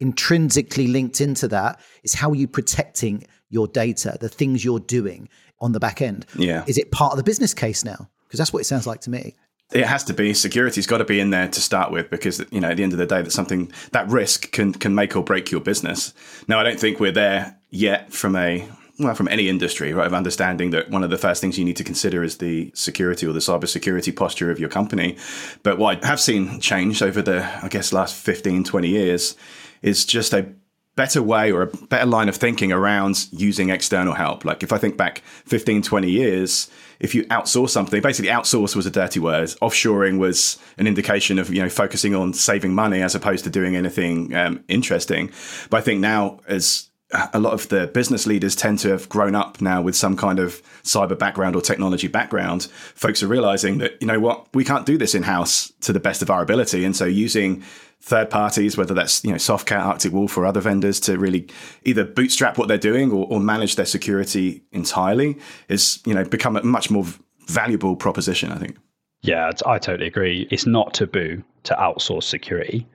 intrinsically 0.00 0.86
linked 0.86 1.20
into 1.20 1.46
that 1.48 1.80
is 2.02 2.14
how 2.14 2.30
are 2.30 2.34
you 2.34 2.48
protecting 2.48 3.24
your 3.50 3.66
data, 3.66 4.16
the 4.20 4.28
things 4.28 4.64
you're 4.64 4.80
doing 4.80 5.28
on 5.60 5.72
the 5.72 5.80
back 5.80 6.00
end. 6.00 6.24
Yeah. 6.36 6.64
Is 6.66 6.78
it 6.78 6.90
part 6.90 7.12
of 7.12 7.18
the 7.18 7.22
business 7.22 7.52
case 7.52 7.84
now? 7.84 8.08
Because 8.26 8.38
that's 8.38 8.52
what 8.52 8.60
it 8.60 8.64
sounds 8.64 8.86
like 8.86 9.00
to 9.02 9.10
me. 9.10 9.34
It 9.72 9.86
has 9.86 10.04
to 10.04 10.14
be. 10.14 10.34
Security's 10.34 10.86
got 10.86 10.98
to 10.98 11.04
be 11.04 11.20
in 11.20 11.30
there 11.30 11.48
to 11.48 11.60
start 11.60 11.92
with, 11.92 12.10
because 12.10 12.44
you 12.50 12.60
know 12.60 12.70
at 12.70 12.76
the 12.76 12.82
end 12.82 12.92
of 12.92 12.98
the 12.98 13.06
day, 13.06 13.22
that 13.22 13.30
something 13.30 13.72
that 13.92 14.08
risk 14.08 14.50
can 14.52 14.72
can 14.72 14.94
make 14.94 15.16
or 15.16 15.22
break 15.22 15.50
your 15.50 15.60
business. 15.60 16.12
Now, 16.48 16.58
I 16.58 16.64
don't 16.64 16.80
think 16.80 17.00
we're 17.00 17.12
there 17.12 17.56
yet 17.70 18.12
from 18.12 18.36
a 18.36 18.68
well, 19.00 19.14
from 19.14 19.28
any 19.28 19.48
industry, 19.48 19.92
right, 19.92 20.06
of 20.06 20.14
understanding 20.14 20.70
that 20.70 20.90
one 20.90 21.02
of 21.02 21.10
the 21.10 21.16
first 21.16 21.40
things 21.40 21.58
you 21.58 21.64
need 21.64 21.76
to 21.76 21.84
consider 21.84 22.22
is 22.22 22.36
the 22.36 22.70
security 22.74 23.26
or 23.26 23.32
the 23.32 23.38
cybersecurity 23.40 24.14
posture 24.14 24.50
of 24.50 24.58
your 24.58 24.68
company. 24.68 25.16
But 25.62 25.78
what 25.78 26.04
I 26.04 26.06
have 26.06 26.20
seen 26.20 26.60
change 26.60 27.02
over 27.02 27.22
the, 27.22 27.42
I 27.64 27.68
guess, 27.68 27.92
last 27.92 28.14
15, 28.14 28.64
20 28.64 28.88
years 28.88 29.36
is 29.82 30.04
just 30.04 30.34
a 30.34 30.52
better 30.96 31.22
way 31.22 31.50
or 31.52 31.62
a 31.62 31.66
better 31.66 32.06
line 32.06 32.28
of 32.28 32.36
thinking 32.36 32.72
around 32.72 33.26
using 33.30 33.70
external 33.70 34.14
help. 34.14 34.44
Like 34.44 34.62
if 34.62 34.72
I 34.72 34.78
think 34.78 34.96
back 34.96 35.22
15, 35.46 35.82
20 35.82 36.10
years, 36.10 36.70
if 36.98 37.14
you 37.14 37.24
outsource 37.24 37.70
something, 37.70 38.02
basically 38.02 38.30
outsource 38.30 38.76
was 38.76 38.86
a 38.86 38.90
dirty 38.90 39.20
word. 39.20 39.48
Offshoring 39.62 40.18
was 40.18 40.58
an 40.78 40.86
indication 40.86 41.38
of, 41.38 41.48
you 41.48 41.62
know, 41.62 41.68
focusing 41.68 42.14
on 42.14 42.34
saving 42.34 42.74
money 42.74 43.02
as 43.02 43.14
opposed 43.14 43.44
to 43.44 43.50
doing 43.50 43.76
anything 43.76 44.34
um, 44.34 44.62
interesting. 44.68 45.32
But 45.70 45.78
I 45.78 45.80
think 45.80 46.00
now 46.00 46.40
as 46.46 46.90
a 47.32 47.40
lot 47.40 47.52
of 47.52 47.68
the 47.68 47.88
business 47.88 48.26
leaders 48.26 48.54
tend 48.54 48.78
to 48.80 48.88
have 48.90 49.08
grown 49.08 49.34
up 49.34 49.60
now 49.60 49.82
with 49.82 49.96
some 49.96 50.16
kind 50.16 50.38
of 50.38 50.62
cyber 50.84 51.18
background 51.18 51.56
or 51.56 51.62
technology 51.62 52.06
background. 52.06 52.64
Folks 52.94 53.22
are 53.22 53.26
realizing 53.26 53.78
that, 53.78 54.00
you 54.00 54.06
know 54.06 54.20
what, 54.20 54.46
we 54.54 54.64
can't 54.64 54.86
do 54.86 54.96
this 54.96 55.14
in 55.14 55.24
house 55.24 55.72
to 55.80 55.92
the 55.92 55.98
best 55.98 56.22
of 56.22 56.30
our 56.30 56.42
ability. 56.42 56.84
And 56.84 56.94
so 56.94 57.06
using 57.06 57.64
third 58.00 58.30
parties, 58.30 58.76
whether 58.76 58.94
that's 58.94 59.24
you 59.24 59.30
know 59.30 59.36
Softcat, 59.36 59.80
Arctic 59.80 60.12
Wolf, 60.12 60.36
or 60.36 60.46
other 60.46 60.60
vendors, 60.60 61.00
to 61.00 61.18
really 61.18 61.46
either 61.84 62.04
bootstrap 62.04 62.58
what 62.58 62.68
they're 62.68 62.78
doing 62.78 63.12
or, 63.12 63.26
or 63.28 63.40
manage 63.40 63.76
their 63.76 63.86
security 63.86 64.62
entirely, 64.72 65.38
is 65.68 66.00
you 66.06 66.14
know 66.14 66.24
become 66.24 66.56
a 66.56 66.62
much 66.62 66.90
more 66.90 67.06
valuable 67.46 67.96
proposition. 67.96 68.52
I 68.52 68.56
think. 68.58 68.76
Yeah, 69.22 69.50
I 69.66 69.78
totally 69.78 70.06
agree. 70.06 70.48
It's 70.50 70.66
not 70.66 70.94
taboo 70.94 71.42
to 71.64 71.74
outsource 71.74 72.24
security. 72.24 72.86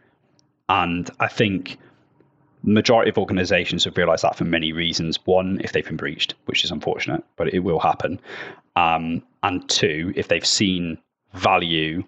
And 0.70 1.10
I 1.20 1.28
think 1.28 1.78
majority 2.64 3.10
of 3.10 3.18
organizations 3.20 3.84
have 3.84 3.96
realized 3.96 4.24
that 4.24 4.36
for 4.36 4.44
many 4.44 4.72
reasons. 4.72 5.20
One, 5.26 5.62
if 5.64 5.72
they've 5.72 5.86
been 5.86 5.98
breached, 5.98 6.34
which 6.46 6.64
is 6.64 6.72
unfortunate, 6.72 7.24
but 7.36 7.54
it 7.54 7.60
will 7.60 7.80
happen. 7.80 8.20
Um, 8.76 9.22
and 9.44 9.68
two, 9.70 10.12
if 10.16 10.28
they've 10.28 10.46
seen 10.46 10.98
value 11.34 12.04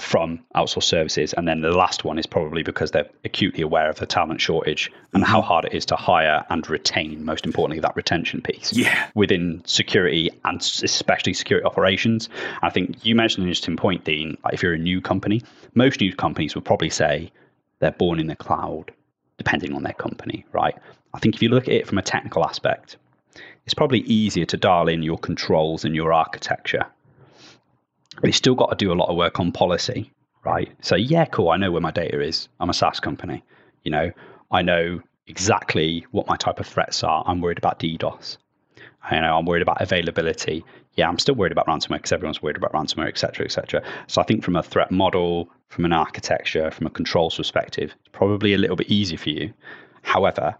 from 0.00 0.40
outsourced 0.54 0.84
services. 0.84 1.32
And 1.32 1.46
then 1.46 1.60
the 1.60 1.72
last 1.72 2.04
one 2.04 2.18
is 2.18 2.26
probably 2.26 2.62
because 2.62 2.90
they're 2.90 3.08
acutely 3.24 3.62
aware 3.62 3.88
of 3.88 3.96
the 3.98 4.06
talent 4.06 4.40
shortage 4.40 4.90
and 5.12 5.24
how 5.24 5.40
hard 5.40 5.64
it 5.66 5.74
is 5.74 5.86
to 5.86 5.96
hire 5.96 6.44
and 6.50 6.68
retain, 6.68 7.24
most 7.24 7.44
importantly, 7.44 7.80
that 7.80 7.96
retention 7.96 8.40
piece 8.42 8.72
Yeah. 8.72 9.08
within 9.14 9.62
security 9.66 10.30
and 10.44 10.60
especially 10.60 11.34
security 11.34 11.64
operations. 11.66 12.28
I 12.62 12.70
think 12.70 13.04
you 13.04 13.14
mentioned 13.14 13.42
an 13.44 13.48
interesting 13.48 13.76
point, 13.76 14.04
Dean. 14.04 14.36
Like 14.44 14.54
if 14.54 14.62
you're 14.62 14.74
a 14.74 14.78
new 14.78 15.00
company, 15.00 15.42
most 15.74 16.00
new 16.00 16.14
companies 16.14 16.54
would 16.54 16.64
probably 16.64 16.90
say 16.90 17.30
they're 17.78 17.92
born 17.92 18.18
in 18.20 18.26
the 18.26 18.36
cloud, 18.36 18.92
depending 19.38 19.74
on 19.74 19.82
their 19.82 19.94
company, 19.94 20.44
right? 20.52 20.74
I 21.14 21.18
think 21.18 21.34
if 21.34 21.42
you 21.42 21.48
look 21.48 21.64
at 21.68 21.74
it 21.74 21.86
from 21.86 21.98
a 21.98 22.02
technical 22.02 22.44
aspect, 22.44 22.96
it's 23.64 23.74
probably 23.74 24.00
easier 24.00 24.44
to 24.46 24.56
dial 24.56 24.88
in 24.88 25.02
your 25.02 25.18
controls 25.18 25.84
and 25.84 25.94
your 25.94 26.12
architecture 26.12 26.86
we 28.22 28.32
still 28.32 28.54
got 28.54 28.70
to 28.70 28.76
do 28.76 28.92
a 28.92 28.94
lot 28.94 29.08
of 29.08 29.16
work 29.16 29.40
on 29.40 29.52
policy, 29.52 30.12
right? 30.44 30.70
So 30.80 30.96
yeah, 30.96 31.24
cool. 31.26 31.50
I 31.50 31.56
know 31.56 31.70
where 31.72 31.80
my 31.80 31.90
data 31.90 32.20
is. 32.20 32.48
I'm 32.58 32.70
a 32.70 32.74
SaaS 32.74 33.00
company. 33.00 33.42
You 33.84 33.90
know, 33.90 34.10
I 34.50 34.62
know 34.62 35.00
exactly 35.26 36.06
what 36.10 36.26
my 36.26 36.36
type 36.36 36.60
of 36.60 36.66
threats 36.66 37.04
are. 37.04 37.22
I'm 37.26 37.40
worried 37.40 37.58
about 37.58 37.78
DDoS. 37.78 38.36
I 39.02 39.18
know 39.20 39.38
I'm 39.38 39.46
worried 39.46 39.62
about 39.62 39.80
availability. 39.80 40.64
Yeah, 40.94 41.08
I'm 41.08 41.18
still 41.18 41.34
worried 41.34 41.52
about 41.52 41.66
ransomware 41.66 41.98
because 41.98 42.12
everyone's 42.12 42.42
worried 42.42 42.56
about 42.56 42.72
ransomware, 42.72 43.08
et 43.08 43.16
cetera, 43.16 43.46
et 43.46 43.52
cetera. 43.52 43.82
So 44.08 44.20
I 44.20 44.24
think 44.24 44.44
from 44.44 44.56
a 44.56 44.62
threat 44.62 44.90
model, 44.90 45.48
from 45.68 45.84
an 45.84 45.92
architecture, 45.92 46.70
from 46.70 46.86
a 46.86 46.90
controls 46.90 47.36
perspective, 47.36 47.94
it's 48.00 48.08
probably 48.12 48.52
a 48.52 48.58
little 48.58 48.76
bit 48.76 48.90
easier 48.90 49.16
for 49.16 49.30
you. 49.30 49.54
However, 50.02 50.54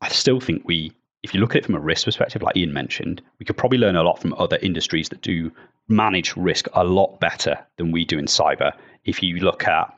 I 0.00 0.08
still 0.08 0.40
think 0.40 0.66
we, 0.66 0.92
if 1.24 1.32
you 1.32 1.40
look 1.40 1.52
at 1.52 1.62
it 1.62 1.64
from 1.64 1.74
a 1.74 1.80
risk 1.80 2.04
perspective, 2.04 2.42
like 2.42 2.54
Ian 2.54 2.74
mentioned, 2.74 3.22
we 3.38 3.46
could 3.46 3.56
probably 3.56 3.78
learn 3.78 3.96
a 3.96 4.02
lot 4.02 4.20
from 4.20 4.34
other 4.34 4.58
industries 4.60 5.08
that 5.08 5.22
do 5.22 5.50
manage 5.88 6.36
risk 6.36 6.68
a 6.74 6.84
lot 6.84 7.18
better 7.18 7.58
than 7.78 7.90
we 7.90 8.04
do 8.04 8.18
in 8.18 8.26
cyber. 8.26 8.72
If 9.06 9.22
you 9.22 9.36
look 9.38 9.66
at 9.66 9.92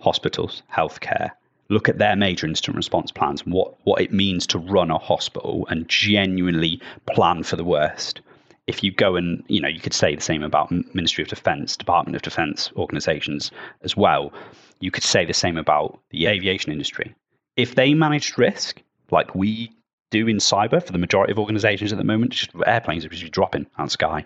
hospitals, 0.00 0.64
healthcare, 0.74 1.30
look 1.68 1.88
at 1.88 1.98
their 1.98 2.16
major 2.16 2.48
incident 2.48 2.76
response 2.76 3.12
plans, 3.12 3.46
what, 3.46 3.74
what 3.84 4.00
it 4.00 4.12
means 4.12 4.44
to 4.48 4.58
run 4.58 4.90
a 4.90 4.98
hospital 4.98 5.68
and 5.70 5.88
genuinely 5.88 6.80
plan 7.06 7.44
for 7.44 7.54
the 7.54 7.64
worst. 7.64 8.20
If 8.66 8.82
you 8.82 8.90
go 8.90 9.14
and, 9.14 9.44
you 9.46 9.60
know, 9.60 9.68
you 9.68 9.78
could 9.78 9.94
say 9.94 10.16
the 10.16 10.20
same 10.20 10.42
about 10.42 10.72
Ministry 10.92 11.22
of 11.22 11.28
Defense, 11.28 11.76
Department 11.76 12.16
of 12.16 12.22
Defense 12.22 12.72
organizations 12.76 13.52
as 13.82 13.96
well. 13.96 14.32
You 14.80 14.90
could 14.90 15.04
say 15.04 15.24
the 15.24 15.32
same 15.32 15.56
about 15.56 16.00
the 16.10 16.26
aviation 16.26 16.72
industry. 16.72 17.14
If 17.56 17.76
they 17.76 17.94
managed 17.94 18.36
risk 18.36 18.82
like 19.12 19.36
we 19.36 19.70
do 20.10 20.28
in 20.28 20.36
cyber 20.36 20.84
for 20.84 20.92
the 20.92 20.98
majority 20.98 21.32
of 21.32 21.38
organizations 21.38 21.92
at 21.92 21.98
the 21.98 22.04
moment, 22.04 22.32
just 22.32 22.50
airplanes 22.66 23.04
are 23.04 23.08
just 23.08 23.32
dropping 23.32 23.66
the 23.76 23.88
sky 23.88 24.24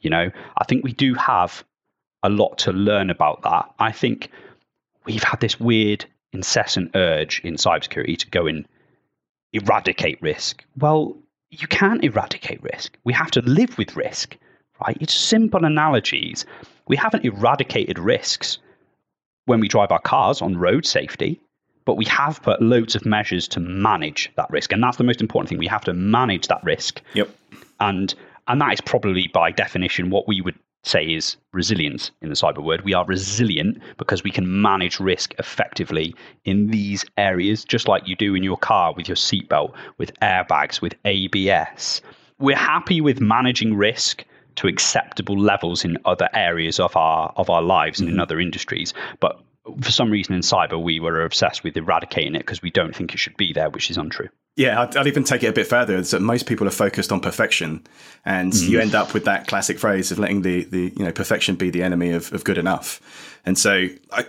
you 0.00 0.10
know, 0.10 0.30
I 0.56 0.64
think 0.64 0.84
we 0.84 0.92
do 0.92 1.14
have 1.14 1.64
a 2.22 2.28
lot 2.28 2.58
to 2.58 2.72
learn 2.72 3.10
about 3.10 3.42
that. 3.42 3.70
I 3.78 3.92
think 3.92 4.30
we've 5.04 5.22
had 5.22 5.40
this 5.40 5.60
weird, 5.60 6.04
incessant 6.32 6.92
urge 6.94 7.40
in 7.44 7.54
cybersecurity 7.54 8.18
to 8.18 8.30
go 8.30 8.46
and 8.46 8.66
eradicate 9.52 10.20
risk. 10.22 10.64
Well, 10.78 11.16
you 11.50 11.66
can't 11.66 12.04
eradicate 12.04 12.62
risk. 12.62 12.96
We 13.04 13.12
have 13.12 13.30
to 13.32 13.42
live 13.42 13.76
with 13.76 13.96
risk, 13.96 14.36
right? 14.86 14.96
It's 15.00 15.14
simple 15.14 15.64
analogies. 15.64 16.46
We 16.88 16.96
haven't 16.96 17.24
eradicated 17.24 17.98
risks 17.98 18.58
when 19.46 19.60
we 19.60 19.68
drive 19.68 19.90
our 19.90 20.00
cars 20.00 20.40
on 20.40 20.56
road 20.56 20.86
safety, 20.86 21.40
but 21.84 21.96
we 21.96 22.04
have 22.06 22.42
put 22.42 22.60
loads 22.60 22.94
of 22.94 23.04
measures 23.06 23.48
to 23.48 23.60
manage 23.60 24.30
that 24.36 24.50
risk. 24.50 24.72
And 24.72 24.82
that's 24.82 24.96
the 24.96 25.04
most 25.04 25.20
important 25.20 25.48
thing. 25.48 25.58
We 25.58 25.66
have 25.66 25.84
to 25.84 25.94
manage 25.94 26.48
that 26.48 26.62
risk. 26.62 27.00
Yep. 27.14 27.28
And 27.80 28.14
and 28.48 28.60
that 28.60 28.72
is 28.72 28.80
probably 28.80 29.28
by 29.28 29.52
definition 29.52 30.10
what 30.10 30.26
we 30.26 30.40
would 30.40 30.58
say 30.82 31.04
is 31.04 31.36
resilience 31.52 32.10
in 32.22 32.30
the 32.30 32.34
cyber 32.34 32.62
word. 32.62 32.82
We 32.82 32.94
are 32.94 33.04
resilient 33.04 33.78
because 33.98 34.24
we 34.24 34.30
can 34.30 34.62
manage 34.62 34.98
risk 34.98 35.34
effectively 35.38 36.14
in 36.44 36.68
these 36.68 37.04
areas, 37.18 37.64
just 37.64 37.86
like 37.86 38.08
you 38.08 38.16
do 38.16 38.34
in 38.34 38.42
your 38.42 38.56
car 38.56 38.94
with 38.94 39.06
your 39.06 39.16
seatbelt, 39.16 39.74
with 39.98 40.18
airbags, 40.20 40.80
with 40.80 40.94
ABS. 41.04 42.00
We're 42.38 42.56
happy 42.56 43.00
with 43.00 43.20
managing 43.20 43.76
risk 43.76 44.24
to 44.56 44.66
acceptable 44.66 45.38
levels 45.38 45.84
in 45.84 45.98
other 46.04 46.28
areas 46.34 46.80
of 46.80 46.96
our 46.96 47.32
of 47.36 47.50
our 47.50 47.62
lives 47.62 48.00
and 48.00 48.08
mm-hmm. 48.08 48.16
in 48.16 48.20
other 48.20 48.40
industries, 48.40 48.94
but 49.20 49.40
for 49.80 49.90
some 49.90 50.10
reason 50.10 50.34
in 50.34 50.40
cyber 50.40 50.82
we 50.82 51.00
were 51.00 51.22
obsessed 51.22 51.62
with 51.64 51.76
eradicating 51.76 52.34
it 52.34 52.40
because 52.40 52.62
we 52.62 52.70
don't 52.70 52.94
think 52.94 53.14
it 53.14 53.18
should 53.18 53.36
be 53.36 53.52
there, 53.52 53.70
which 53.70 53.90
is 53.90 53.98
untrue. 53.98 54.28
Yeah, 54.56 54.82
I'd, 54.82 54.96
I'd, 54.96 55.06
even 55.06 55.24
take 55.24 55.42
it 55.42 55.46
a 55.46 55.52
bit 55.52 55.66
further. 55.66 55.96
Is 55.96 56.10
that 56.10 56.20
most 56.20 56.46
people 56.46 56.66
are 56.66 56.72
focused 56.72 57.12
on 57.12 57.20
perfection, 57.20 57.86
and 58.24 58.52
mm. 58.52 58.68
you 58.68 58.80
end 58.80 58.94
up 58.94 59.14
with 59.14 59.24
that 59.24 59.46
classic 59.46 59.78
phrase 59.78 60.10
of 60.10 60.18
letting 60.18 60.42
the, 60.42 60.64
the 60.64 60.92
you 60.96 61.04
know 61.04 61.12
perfection 61.12 61.54
be 61.54 61.70
the 61.70 61.82
enemy 61.82 62.10
of, 62.10 62.32
of 62.32 62.44
good 62.44 62.58
enough. 62.58 63.00
And 63.46 63.56
so, 63.56 63.86
I, 64.12 64.24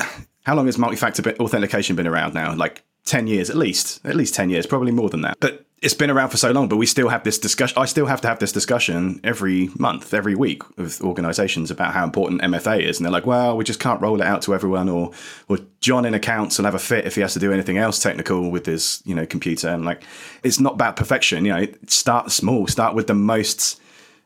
how 0.45 0.55
long 0.55 0.67
has 0.67 0.77
multi-factor 0.77 1.35
authentication 1.39 1.95
been 1.95 2.07
around 2.07 2.33
now? 2.33 2.53
Like 2.55 2.83
ten 3.03 3.27
years, 3.27 3.49
at 3.49 3.57
least, 3.57 3.99
at 4.05 4.15
least 4.15 4.35
ten 4.35 4.49
years, 4.49 4.65
probably 4.65 4.91
more 4.91 5.09
than 5.09 5.21
that. 5.21 5.37
But 5.39 5.65
it's 5.81 5.95
been 5.95 6.11
around 6.11 6.29
for 6.29 6.37
so 6.37 6.51
long, 6.51 6.67
but 6.67 6.77
we 6.77 6.85
still 6.85 7.09
have 7.09 7.23
this 7.23 7.39
discussion. 7.39 7.75
I 7.77 7.85
still 7.85 8.05
have 8.05 8.21
to 8.21 8.27
have 8.27 8.37
this 8.37 8.51
discussion 8.51 9.19
every 9.23 9.71
month, 9.79 10.13
every 10.13 10.35
week 10.35 10.77
with 10.77 11.01
organisations 11.01 11.71
about 11.71 11.93
how 11.93 12.03
important 12.03 12.41
MFA 12.41 12.87
is, 12.87 12.99
and 12.99 13.05
they're 13.05 13.11
like, 13.11 13.25
"Well, 13.25 13.57
we 13.57 13.63
just 13.63 13.79
can't 13.79 13.99
roll 13.99 14.21
it 14.21 14.27
out 14.27 14.43
to 14.43 14.53
everyone," 14.53 14.89
or 14.89 15.11
"or 15.47 15.57
John 15.79 16.05
in 16.05 16.13
accounts 16.13 16.59
will 16.59 16.65
have 16.65 16.75
a 16.75 16.79
fit 16.79 17.05
if 17.05 17.15
he 17.15 17.21
has 17.21 17.33
to 17.33 17.39
do 17.39 17.51
anything 17.51 17.77
else 17.79 17.97
technical 17.97 18.51
with 18.51 18.67
his 18.67 19.01
you 19.05 19.15
know 19.15 19.25
computer." 19.25 19.69
And 19.69 19.83
like, 19.83 20.03
it's 20.43 20.59
not 20.59 20.73
about 20.73 20.97
perfection. 20.97 21.45
You 21.45 21.53
know, 21.53 21.67
start 21.87 22.31
small. 22.31 22.67
Start 22.67 22.93
with 22.93 23.07
the 23.07 23.15
most 23.15 23.81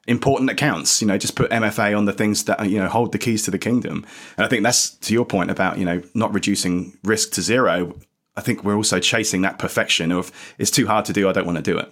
important 0.07 0.49
accounts. 0.49 1.01
You 1.01 1.07
know, 1.07 1.17
just 1.17 1.35
put 1.35 1.51
MFA 1.51 1.97
on 1.97 2.03
the 2.03 2.13
things 2.13 2.43
that 2.45 2.69
you 2.69 2.79
know 2.79 2.89
hold 2.89 3.13
the 3.13 3.17
keys 3.17 3.43
to 3.43 3.51
the 3.51 3.57
kingdom. 3.57 4.05
And 4.37 4.45
I 4.45 4.49
think 4.49 4.63
that's 4.63 4.89
to 4.89 5.13
your 5.13 5.25
point 5.25 5.51
about 5.51 5.77
you 5.77 5.85
know 5.85 6.01
not 6.13 6.33
reducing 6.33 6.97
risk 7.03 7.31
to 7.33 7.41
zero. 7.41 7.95
I 8.37 8.41
think 8.41 8.63
we're 8.63 8.75
also 8.75 8.99
chasing 8.99 9.41
that 9.41 9.59
perfection 9.59 10.11
of 10.11 10.31
it's 10.57 10.71
too 10.71 10.87
hard 10.87 11.05
to 11.05 11.13
do, 11.13 11.29
I 11.29 11.31
don't 11.31 11.45
want 11.45 11.57
to 11.57 11.63
do 11.63 11.77
it. 11.77 11.91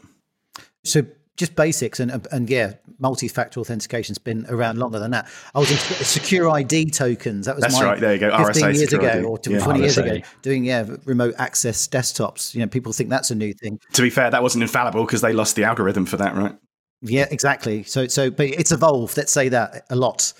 So 0.84 1.04
just 1.36 1.56
basics 1.56 2.00
and 2.00 2.28
and 2.32 2.50
yeah, 2.50 2.74
multi-factor 3.00 3.60
authentication's 3.60 4.18
been 4.18 4.46
around 4.50 4.78
longer 4.78 5.00
than 5.00 5.12
that. 5.12 5.28
I 5.56 5.60
was 5.60 5.72
in 5.72 5.78
SecurID 5.78 6.96
tokens. 6.96 7.48
That 7.48 7.56
was 7.56 7.64
That's 7.64 7.82
right. 7.82 8.00
There 8.00 8.14
you 8.14 8.20
go. 8.20 8.46
15 8.46 8.64
RSA 8.64 8.76
years 8.76 8.94
ago 8.94 9.08
ID. 9.08 9.24
or 9.24 9.38
20 9.38 9.58
yeah, 9.58 9.76
years 9.84 9.98
ago 9.98 10.18
doing 10.42 10.64
yeah, 10.64 10.86
remote 11.06 11.34
access 11.38 11.88
desktops. 11.88 12.54
You 12.54 12.62
know, 12.62 12.68
people 12.68 12.94
think 12.94 13.10
that's 13.10 13.32
a 13.32 13.36
new 13.36 13.54
thing. 13.54 13.80
To 13.94 14.02
be 14.02 14.10
fair, 14.10 14.30
that 14.30 14.44
wasn't 14.44 14.64
infallible 14.64 15.06
because 15.06 15.22
they 15.22 15.34
lost 15.34 15.56
the 15.56 15.64
algorithm 15.64 16.06
for 16.06 16.18
that, 16.18 16.36
right? 16.36 16.56
Yeah, 17.02 17.26
exactly. 17.32 17.84
So 17.84 18.08
so 18.08 18.30
but 18.30 18.48
it's 18.48 18.72
evolved, 18.72 19.18
let's 19.18 19.32
say 19.32 19.50
that 19.50 19.86
a 19.90 19.96
lot. 19.96 20.34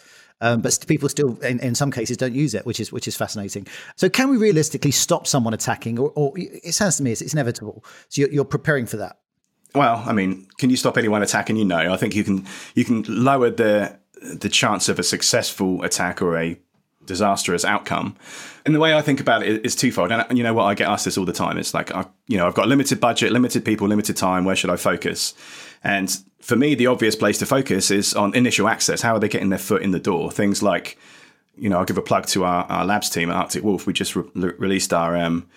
Um, 0.44 0.60
but 0.60 0.78
people 0.88 1.08
still, 1.08 1.40
in, 1.40 1.62
in 1.62 1.74
some 1.74 1.90
cases, 1.90 2.18
don't 2.18 2.36
use 2.36 2.54
it, 2.54 2.66
which 2.66 2.82
is 2.82 2.92
which 2.92 3.08
is 3.08 3.16
fascinating. 3.16 3.66
So, 3.96 4.10
can 4.10 4.30
we 4.30 4.36
realistically 4.36 4.92
stop 4.92 5.26
someone 5.26 5.54
attacking, 5.54 5.98
or, 5.98 6.12
or 6.16 6.34
it 6.36 6.74
sounds 6.74 6.98
to 6.98 7.04
me 7.04 7.14
it's, 7.14 7.22
it's 7.22 7.32
inevitable? 7.34 7.84
So, 8.10 8.22
you're, 8.22 8.30
you're 8.30 8.46
preparing 8.46 8.86
for 8.86 8.98
that. 8.98 9.20
Well, 9.74 10.04
I 10.06 10.12
mean, 10.12 10.46
can 10.58 10.70
you 10.70 10.76
stop 10.76 10.98
anyone 10.98 11.24
attacking? 11.24 11.56
You 11.56 11.64
know, 11.64 11.94
I 11.94 11.98
think 11.98 12.14
you 12.14 12.26
can. 12.26 12.46
You 12.76 12.84
can 12.84 13.04
lower 13.08 13.50
the 13.50 13.98
the 14.22 14.50
chance 14.50 14.90
of 14.90 15.00
a 15.00 15.04
successful 15.04 15.82
attack 15.82 16.22
or 16.22 16.38
a 16.38 16.60
disastrous 17.06 17.66
outcome. 17.66 18.16
And 18.66 18.74
the 18.74 18.80
way 18.80 18.94
I 18.94 19.02
think 19.02 19.20
about 19.20 19.44
it 19.44 19.66
is 19.66 19.76
twofold. 19.76 20.12
And 20.12 20.38
you 20.38 20.44
know 20.44 20.54
what? 20.54 20.66
I 20.66 20.74
get 20.74 20.88
asked 20.88 21.06
this 21.06 21.18
all 21.18 21.26
the 21.26 21.34
time. 21.34 21.58
It's 21.58 21.74
like, 21.74 21.94
I, 21.94 22.06
you 22.28 22.38
know, 22.38 22.48
I've 22.48 22.54
got 22.54 22.68
limited 22.68 23.00
budget, 23.00 23.32
limited 23.32 23.66
people, 23.66 23.88
limited 23.88 24.16
time. 24.16 24.46
Where 24.46 24.56
should 24.56 24.70
I 24.70 24.78
focus? 24.78 25.34
And 25.84 26.16
for 26.40 26.56
me, 26.56 26.76
the 26.76 26.88
obvious 26.88 27.16
place 27.16 27.38
to 27.40 27.46
focus 27.46 27.92
is 27.92 28.14
on 28.14 28.34
initial 28.36 28.68
access. 28.68 29.02
How 29.02 29.16
are 29.16 29.20
they 29.20 29.28
getting 29.28 29.50
their 29.50 29.60
foot 29.60 29.82
in 29.82 29.92
the 29.92 30.00
door? 30.00 30.32
Things 30.32 30.64
like, 30.64 30.98
you 31.58 31.70
know, 31.70 31.78
I'll 31.80 31.86
give 31.86 31.98
a 31.98 32.02
plug 32.02 32.26
to 32.28 32.46
our, 32.46 32.64
our 32.66 32.86
labs 32.86 33.10
team 33.10 33.30
at 33.30 33.36
Arctic 33.36 33.64
Wolf. 33.64 33.86
We 33.86 33.94
just 33.94 34.16
re- 34.16 34.24
released 34.34 34.94
our 34.94 35.18
um, 35.18 35.48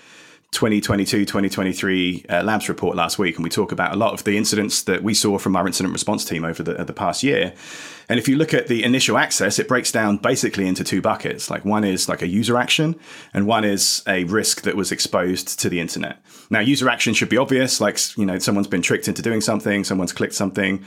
2022 0.52 1.24
2023 1.24 2.26
uh, 2.28 2.42
labs 2.42 2.68
report 2.68 2.96
last 2.96 3.18
week, 3.18 3.36
and 3.36 3.44
we 3.44 3.50
talk 3.50 3.72
about 3.72 3.92
a 3.92 3.96
lot 3.96 4.12
of 4.12 4.24
the 4.24 4.36
incidents 4.36 4.82
that 4.82 5.02
we 5.02 5.12
saw 5.12 5.38
from 5.38 5.56
our 5.56 5.66
incident 5.66 5.92
response 5.92 6.24
team 6.24 6.44
over 6.44 6.62
the, 6.62 6.84
the 6.84 6.92
past 6.92 7.22
year. 7.22 7.52
And 8.08 8.18
if 8.18 8.28
you 8.28 8.36
look 8.36 8.54
at 8.54 8.68
the 8.68 8.84
initial 8.84 9.18
access, 9.18 9.58
it 9.58 9.68
breaks 9.68 9.90
down 9.90 10.18
basically 10.18 10.66
into 10.66 10.84
two 10.84 11.02
buckets. 11.02 11.50
Like 11.50 11.64
one 11.64 11.84
is 11.84 12.08
like 12.08 12.22
a 12.22 12.26
user 12.26 12.56
action, 12.56 12.98
and 13.34 13.46
one 13.46 13.64
is 13.64 14.02
a 14.06 14.24
risk 14.24 14.62
that 14.62 14.76
was 14.76 14.92
exposed 14.92 15.58
to 15.60 15.68
the 15.68 15.80
internet. 15.80 16.22
Now, 16.48 16.60
user 16.60 16.88
action 16.88 17.12
should 17.14 17.28
be 17.28 17.36
obvious, 17.36 17.80
like 17.80 17.98
you 18.16 18.24
know, 18.24 18.38
someone's 18.38 18.68
been 18.68 18.82
tricked 18.82 19.08
into 19.08 19.22
doing 19.22 19.40
something, 19.40 19.84
someone's 19.84 20.12
clicked 20.12 20.34
something. 20.34 20.84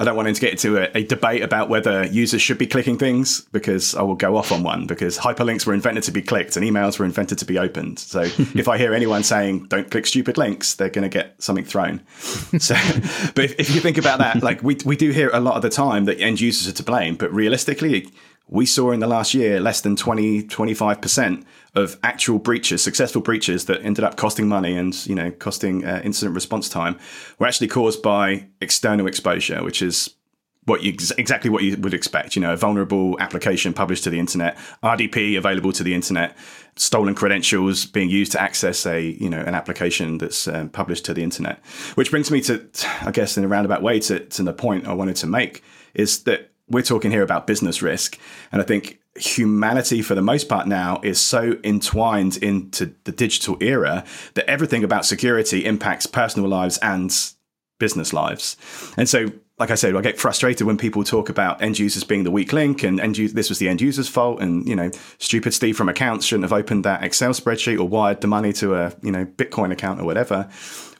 I 0.00 0.04
don't 0.04 0.14
want 0.14 0.32
to 0.32 0.40
get 0.40 0.52
into 0.52 0.78
a, 0.78 0.98
a, 0.98 1.02
debate 1.02 1.42
about 1.42 1.68
whether 1.68 2.06
users 2.06 2.40
should 2.40 2.56
be 2.56 2.68
clicking 2.68 2.98
things 2.98 3.40
because 3.50 3.96
I 3.96 4.02
will 4.02 4.14
go 4.14 4.36
off 4.36 4.52
on 4.52 4.62
one 4.62 4.86
because 4.86 5.18
hyperlinks 5.18 5.66
were 5.66 5.74
invented 5.74 6.04
to 6.04 6.12
be 6.12 6.22
clicked 6.22 6.56
and 6.56 6.64
emails 6.64 7.00
were 7.00 7.04
invented 7.04 7.38
to 7.38 7.44
be 7.44 7.58
opened. 7.58 7.98
So 7.98 8.20
if 8.54 8.68
I 8.68 8.78
hear 8.78 8.94
anyone 8.94 9.24
saying 9.24 9.66
don't 9.66 9.90
click 9.90 10.06
stupid 10.06 10.38
links, 10.38 10.74
they're 10.74 10.88
going 10.88 11.02
to 11.02 11.08
get 11.08 11.42
something 11.42 11.64
thrown. 11.64 12.00
so, 12.16 12.76
but 13.34 13.44
if, 13.44 13.58
if, 13.58 13.74
you 13.74 13.80
think 13.80 13.98
about 13.98 14.20
that, 14.20 14.40
like 14.40 14.62
we, 14.62 14.76
we 14.84 14.96
do 14.96 15.10
hear 15.10 15.30
a 15.32 15.40
lot 15.40 15.56
of 15.56 15.62
the 15.62 15.70
time 15.70 16.04
that 16.04 16.20
end 16.20 16.40
users 16.40 16.68
are 16.68 16.76
to 16.76 16.84
blame, 16.84 17.16
but 17.16 17.32
realistically, 17.32 18.08
we 18.46 18.66
saw 18.66 18.92
in 18.92 19.00
the 19.00 19.08
last 19.08 19.34
year 19.34 19.58
less 19.58 19.80
than 19.80 19.96
20, 19.96 20.44
25% 20.44 21.44
of 21.74 21.98
actual 22.02 22.38
breaches, 22.38 22.82
successful 22.82 23.22
breaches 23.22 23.66
that 23.66 23.82
ended 23.82 24.04
up 24.04 24.16
costing 24.16 24.48
money 24.48 24.76
and, 24.76 25.06
you 25.06 25.14
know, 25.14 25.30
costing 25.30 25.84
uh, 25.84 26.00
incident 26.04 26.34
response 26.34 26.68
time 26.68 26.98
were 27.38 27.46
actually 27.46 27.68
caused 27.68 28.02
by 28.02 28.46
external 28.60 29.06
exposure, 29.06 29.62
which 29.62 29.82
is 29.82 30.10
what 30.68 30.82
you 30.82 30.92
exactly 31.16 31.50
what 31.50 31.62
you 31.62 31.76
would 31.78 31.94
expect. 31.94 32.36
You 32.36 32.42
know, 32.42 32.52
a 32.52 32.56
vulnerable 32.56 33.18
application 33.20 33.72
published 33.72 34.04
to 34.04 34.10
the 34.10 34.18
internet, 34.18 34.56
RDP 34.82 35.36
available 35.36 35.72
to 35.72 35.82
the 35.82 35.94
internet, 35.94 36.36
stolen 36.76 37.14
credentials 37.14 37.86
being 37.86 38.10
used 38.10 38.32
to 38.32 38.40
access 38.40 38.86
a 38.86 39.00
you 39.00 39.30
know 39.30 39.40
an 39.40 39.54
application 39.54 40.18
that's 40.18 40.46
um, 40.46 40.68
published 40.68 41.04
to 41.06 41.14
the 41.14 41.22
internet. 41.22 41.64
Which 41.94 42.10
brings 42.10 42.30
me 42.30 42.40
to, 42.42 42.68
I 43.00 43.10
guess, 43.10 43.36
in 43.36 43.44
a 43.44 43.48
roundabout 43.48 43.82
way, 43.82 43.98
to, 44.00 44.20
to 44.20 44.42
the 44.42 44.52
point 44.52 44.86
I 44.86 44.92
wanted 44.92 45.16
to 45.16 45.26
make 45.26 45.64
is 45.94 46.24
that 46.24 46.52
we're 46.68 46.82
talking 46.82 47.10
here 47.10 47.22
about 47.22 47.46
business 47.46 47.80
risk, 47.80 48.18
and 48.52 48.60
I 48.60 48.64
think 48.64 48.97
humanity 49.18 50.02
for 50.02 50.14
the 50.14 50.22
most 50.22 50.48
part 50.48 50.66
now 50.66 51.00
is 51.02 51.20
so 51.20 51.58
entwined 51.64 52.36
into 52.38 52.94
the 53.04 53.12
digital 53.12 53.56
era 53.60 54.04
that 54.34 54.48
everything 54.48 54.84
about 54.84 55.04
security 55.04 55.64
impacts 55.64 56.06
personal 56.06 56.48
lives 56.48 56.78
and 56.78 57.14
business 57.78 58.12
lives. 58.12 58.56
And 58.96 59.08
so 59.08 59.28
like 59.58 59.70
I 59.72 59.74
said, 59.74 59.96
I 59.96 60.00
get 60.00 60.18
frustrated 60.18 60.66
when 60.66 60.78
people 60.78 61.02
talk 61.02 61.28
about 61.28 61.60
end 61.60 61.78
users 61.78 62.04
being 62.04 62.22
the 62.22 62.30
weak 62.30 62.52
link 62.52 62.84
and 62.84 63.00
end 63.00 63.16
this 63.16 63.48
was 63.48 63.58
the 63.58 63.68
end 63.68 63.80
user's 63.80 64.08
fault. 64.08 64.40
And, 64.40 64.66
you 64.68 64.76
know, 64.76 64.90
stupid 65.18 65.52
Steve 65.52 65.76
from 65.76 65.88
accounts 65.88 66.26
shouldn't 66.26 66.44
have 66.44 66.52
opened 66.52 66.84
that 66.84 67.02
Excel 67.02 67.30
spreadsheet 67.30 67.78
or 67.78 67.88
wired 67.88 68.20
the 68.20 68.28
money 68.28 68.52
to 68.54 68.76
a, 68.76 68.94
you 69.02 69.10
know, 69.10 69.24
Bitcoin 69.24 69.72
account 69.72 70.00
or 70.00 70.04
whatever. 70.04 70.48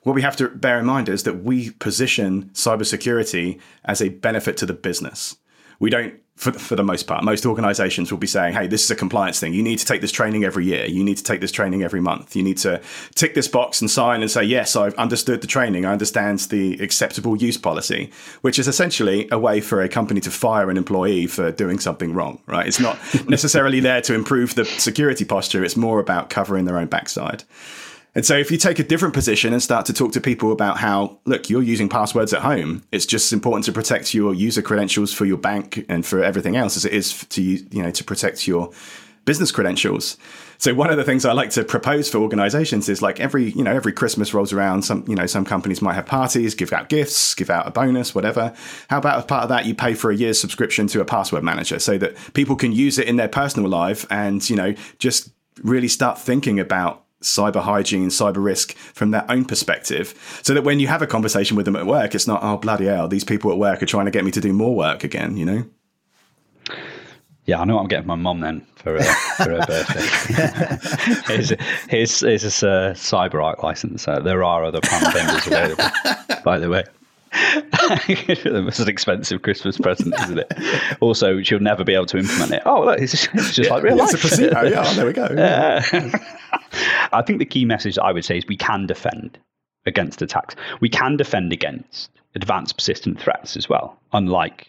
What 0.03 0.15
we 0.15 0.23
have 0.23 0.37
to 0.37 0.49
bear 0.49 0.79
in 0.81 0.87
mind 0.87 1.09
is 1.09 1.23
that 1.23 1.45
we 1.45 1.71
position 1.71 2.51
cybersecurity 2.53 3.61
as 3.85 4.03
a 4.03 4.09
benefit 4.09 4.57
to 4.59 4.67
the 4.67 4.73
business. 4.73 5.37
We 5.79 5.91
don't 5.91 6.15
for, 6.39 6.53
for 6.53 6.77
the 6.77 6.85
most 6.85 7.09
part, 7.09 7.25
most 7.25 7.45
organizations 7.45 8.13
will 8.13 8.19
be 8.19 8.29
saying, 8.29 8.55
hey, 8.55 8.69
this 8.69 8.85
is 8.85 8.91
a 8.93 8.95
compliance 8.95 9.41
thing. 9.41 9.53
You 9.53 9.63
need 9.63 9.81
to 9.81 9.85
take 9.85 10.01
this 10.01 10.13
training 10.13 10.45
every 10.45 10.65
year. 10.65 10.87
You 10.87 11.03
need 11.03 11.17
to 11.17 11.25
take 11.25 11.41
this 11.41 11.51
training 11.51 11.83
every 11.83 12.01
month. 12.01 12.37
You 12.37 12.45
need 12.45 12.59
to 12.59 12.81
tick 13.17 13.35
this 13.35 13.49
box 13.49 13.81
and 13.81 13.91
sign 13.91 14.23
and 14.23 14.31
say, 14.31 14.45
yes, 14.45 14.77
I've 14.77 14.95
understood 14.95 15.41
the 15.41 15.49
training. 15.49 15.85
I 15.85 15.91
understand 15.91 16.39
the 16.51 16.75
acceptable 16.75 17.37
use 17.37 17.59
policy, 17.59 18.13
which 18.43 18.61
is 18.61 18.69
essentially 18.69 19.29
a 19.33 19.39
way 19.39 19.61
for 19.61 19.83
a 19.83 19.89
company 19.89 20.21
to 20.21 20.31
fire 20.31 20.71
an 20.71 20.77
employee 20.77 21.27
for 21.27 21.51
doing 21.51 21.81
something 21.81 22.15
wrong, 22.15 22.41
right? 22.47 22.69
It's 22.69 22.79
not 22.79 22.99
necessarily 23.29 23.81
there 23.81 24.01
to 24.03 24.15
improve 24.15 24.55
the 24.55 24.65
security 24.65 25.25
posture. 25.25 25.65
It's 25.65 25.77
more 25.77 25.99
about 25.99 26.31
covering 26.31 26.67
their 26.67 26.79
own 26.79 26.87
backside. 26.87 27.43
And 28.19 28.27
so 28.27 28.37
if 28.37 28.51
you 28.51 28.59
take 28.59 28.81
a 28.81 28.83
different 28.83 29.15
position 29.15 29.53
and 29.53 29.63
start 29.63 29.87
to 29.87 29.93
talk 29.93 30.11
to 30.11 30.21
people 30.21 30.51
about 30.51 30.79
how, 30.79 31.21
look, 31.25 31.49
you're 31.49 31.63
using 31.63 31.89
passwords 31.89 32.33
at 32.33 32.43
home, 32.43 32.83
it's 32.91 33.07
just 33.07 33.27
as 33.27 33.33
important 33.33 33.65
to 33.67 33.73
protect 33.73 34.13
your 34.13 34.35
user 34.35 34.61
credentials 34.61 35.13
for 35.13 35.25
your 35.25 35.37
bank 35.37 35.87
and 35.89 36.05
for 36.05 36.25
everything 36.25 36.57
else 36.57 36.77
as 36.77 36.85
it 36.85 36.93
is 36.93 37.25
to 37.27 37.41
you 37.41 37.81
know 37.81 37.93
to 37.93 38.03
protect 38.03 38.49
your 38.49 38.73
business 39.25 39.53
credentials. 39.53 40.17
So 40.59 40.75
one 40.75 40.91
of 40.91 40.97
the 40.97 41.05
things 41.05 41.25
I 41.25 41.33
like 41.33 41.51
to 41.51 41.63
propose 41.63 42.11
for 42.11 42.19
organizations 42.19 42.89
is 42.89 43.01
like 43.01 43.21
every, 43.21 43.51
you 43.53 43.63
know, 43.63 43.73
every 43.73 43.93
Christmas 43.93 44.35
rolls 44.35 44.53
around, 44.53 44.83
some, 44.83 45.05
you 45.07 45.15
know, 45.15 45.27
some 45.27 45.45
companies 45.45 45.81
might 45.81 45.95
have 45.95 46.07
parties, 46.07 46.57
give 46.57 46.73
out 46.73 46.89
gifts, 46.89 47.37
give 47.37 47.51
out 47.51 47.69
a 47.69 47.71
bonus, 47.71 48.17
whatever. 48.17 48.53
How 48.91 48.99
about 48.99 49.19
as 49.19 49.27
part 49.27 49.45
of 49.45 49.49
that 49.51 49.65
you 49.65 49.77
pay 49.77 49.95
for 49.95 50.11
a 50.11 50.17
year's 50.17 50.41
subscription 50.41 50.89
to 50.89 51.01
a 51.01 51.05
password 51.05 51.45
manager 51.45 51.79
so 51.79 51.97
that 51.99 52.17
people 52.35 52.57
can 52.57 52.73
use 52.73 52.99
it 52.99 53.07
in 53.07 53.15
their 53.15 53.29
personal 53.29 53.71
life 53.71 54.05
and, 54.11 54.51
you 54.51 54.57
know, 54.57 54.75
just 54.99 55.31
really 55.63 55.87
start 55.87 56.19
thinking 56.19 56.59
about 56.59 57.05
cyber 57.23 57.61
hygiene, 57.61 58.09
cyber 58.09 58.43
risk 58.43 58.75
from 58.77 59.11
their 59.11 59.29
own 59.31 59.45
perspective, 59.45 60.41
so 60.43 60.55
that 60.55 60.63
when 60.65 60.81
you 60.81 60.87
have 60.87 61.03
a 61.03 61.07
conversation 61.07 61.57
with 61.57 61.67
them 61.67 61.77
at 61.77 61.87
work, 61.87 62.15
it's 62.15 62.27
not, 62.27 62.43
oh, 62.43 62.57
bloody 62.57 62.87
hell, 62.87 63.09
these 63.09 63.25
people 63.25 63.51
at 63.51 63.59
work 63.59 63.83
are 63.83 63.87
trying 63.87 64.07
to 64.07 64.11
get 64.11 64.25
me 64.25 64.31
to 64.31 64.41
do 64.41 64.53
more 64.53 64.75
work 64.75 65.05
again, 65.05 65.37
you 65.37 65.45
know? 65.45 65.65
Yeah, 67.45 67.61
I 67.61 67.65
know 67.65 67.77
what 67.77 67.83
I'm 67.83 67.89
getting 67.89 68.07
my 68.07 68.15
mom 68.15 68.41
then 68.41 68.67
for, 68.77 68.99
uh, 68.99 69.03
for 69.37 69.51
her 69.51 69.67
birthday. 69.67 71.23
here's, 71.35 71.51
here's, 71.89 72.21
here's 72.21 72.43
this 72.43 72.63
uh, 72.63 72.93
CyberArk 72.95 73.63
license. 73.63 74.07
Uh, 74.07 74.21
there 74.21 74.45
are 74.45 74.65
other 74.65 74.83
PAM 74.83 75.13
vendors 75.13 75.47
available, 75.47 75.85
by 76.45 76.59
the 76.59 76.69
way. 76.69 76.85
the 77.33 78.63
most 78.65 78.89
expensive 78.89 79.43
Christmas 79.43 79.79
present, 79.79 80.15
isn't 80.23 80.39
it? 80.39 80.53
Also, 81.01 81.43
she'll 81.43 81.61
never 81.61 81.85
be 81.85 81.95
able 81.95 82.07
to 82.07 82.19
implement 82.19 82.53
it. 82.53 82.63
Oh, 82.65 82.85
look, 82.85 83.01
it's 83.01 83.13
just, 83.13 83.29
it's 83.35 83.55
just 83.55 83.69
yeah, 83.69 83.75
like 83.75 83.83
real 83.83 83.97
life. 83.97 84.15
It's 84.15 84.39
a 84.39 84.45
yeah, 84.45 84.93
there 84.95 85.07
we 85.07 85.13
go. 85.13 85.29
I 87.13 87.23
think 87.23 87.39
the 87.39 87.47
key 87.47 87.65
message 87.65 87.99
I 87.99 88.13
would 88.13 88.25
say 88.25 88.39
is 88.39 88.47
we 88.47 88.57
can 88.57 88.87
defend 88.87 89.39
against 89.87 90.23
attacks. 90.23 90.55
We 90.81 90.89
can 90.89 91.17
defend 91.17 91.53
against 91.53 92.11
advanced 92.35 92.77
persistent 92.77 93.21
threats 93.21 93.57
as 93.57 93.69
well, 93.69 93.99
unlike 94.13 94.69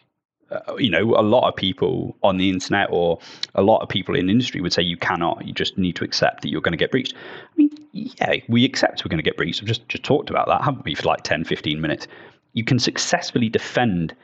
uh, 0.51 0.75
you 0.77 0.89
know, 0.89 1.13
a 1.15 1.21
lot 1.21 1.47
of 1.47 1.55
people 1.55 2.15
on 2.23 2.37
the 2.37 2.49
internet 2.49 2.87
or 2.91 3.19
a 3.53 3.61
lot 3.61 3.81
of 3.81 3.89
people 3.89 4.15
in 4.15 4.29
industry 4.29 4.61
would 4.61 4.73
say 4.73 4.81
you 4.81 4.97
cannot. 4.97 5.45
You 5.45 5.53
just 5.53 5.77
need 5.77 5.95
to 5.97 6.03
accept 6.03 6.41
that 6.41 6.49
you're 6.49 6.61
going 6.61 6.73
to 6.73 6.77
get 6.77 6.89
breached. 6.89 7.13
I 7.15 7.55
mean, 7.55 7.69
yeah, 7.91 8.35
we 8.47 8.65
accept 8.65 9.05
we're 9.05 9.09
going 9.09 9.19
to 9.19 9.23
get 9.23 9.37
breached. 9.37 9.61
I've 9.61 9.67
just, 9.67 9.87
just 9.87 10.03
talked 10.03 10.31
about 10.31 10.47
that, 10.47 10.63
haven't 10.63 10.85
we, 10.85 10.95
for 10.95 11.03
like 11.03 11.21
10, 11.23 11.43
15 11.43 11.79
minutes. 11.79 12.07
You 12.53 12.63
can 12.63 12.79
successfully 12.79 13.49
defend 13.49 14.15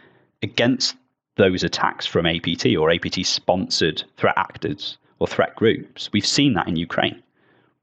against 0.41 0.95
those 1.35 1.63
attacks 1.63 2.05
from 2.05 2.25
APT 2.25 2.67
or 2.77 2.91
APT 2.91 3.25
sponsored 3.25 4.03
threat 4.17 4.37
actors 4.37 4.97
or 5.19 5.27
threat 5.27 5.55
groups. 5.55 6.09
We've 6.13 6.25
seen 6.25 6.53
that 6.53 6.67
in 6.67 6.75
Ukraine. 6.75 7.21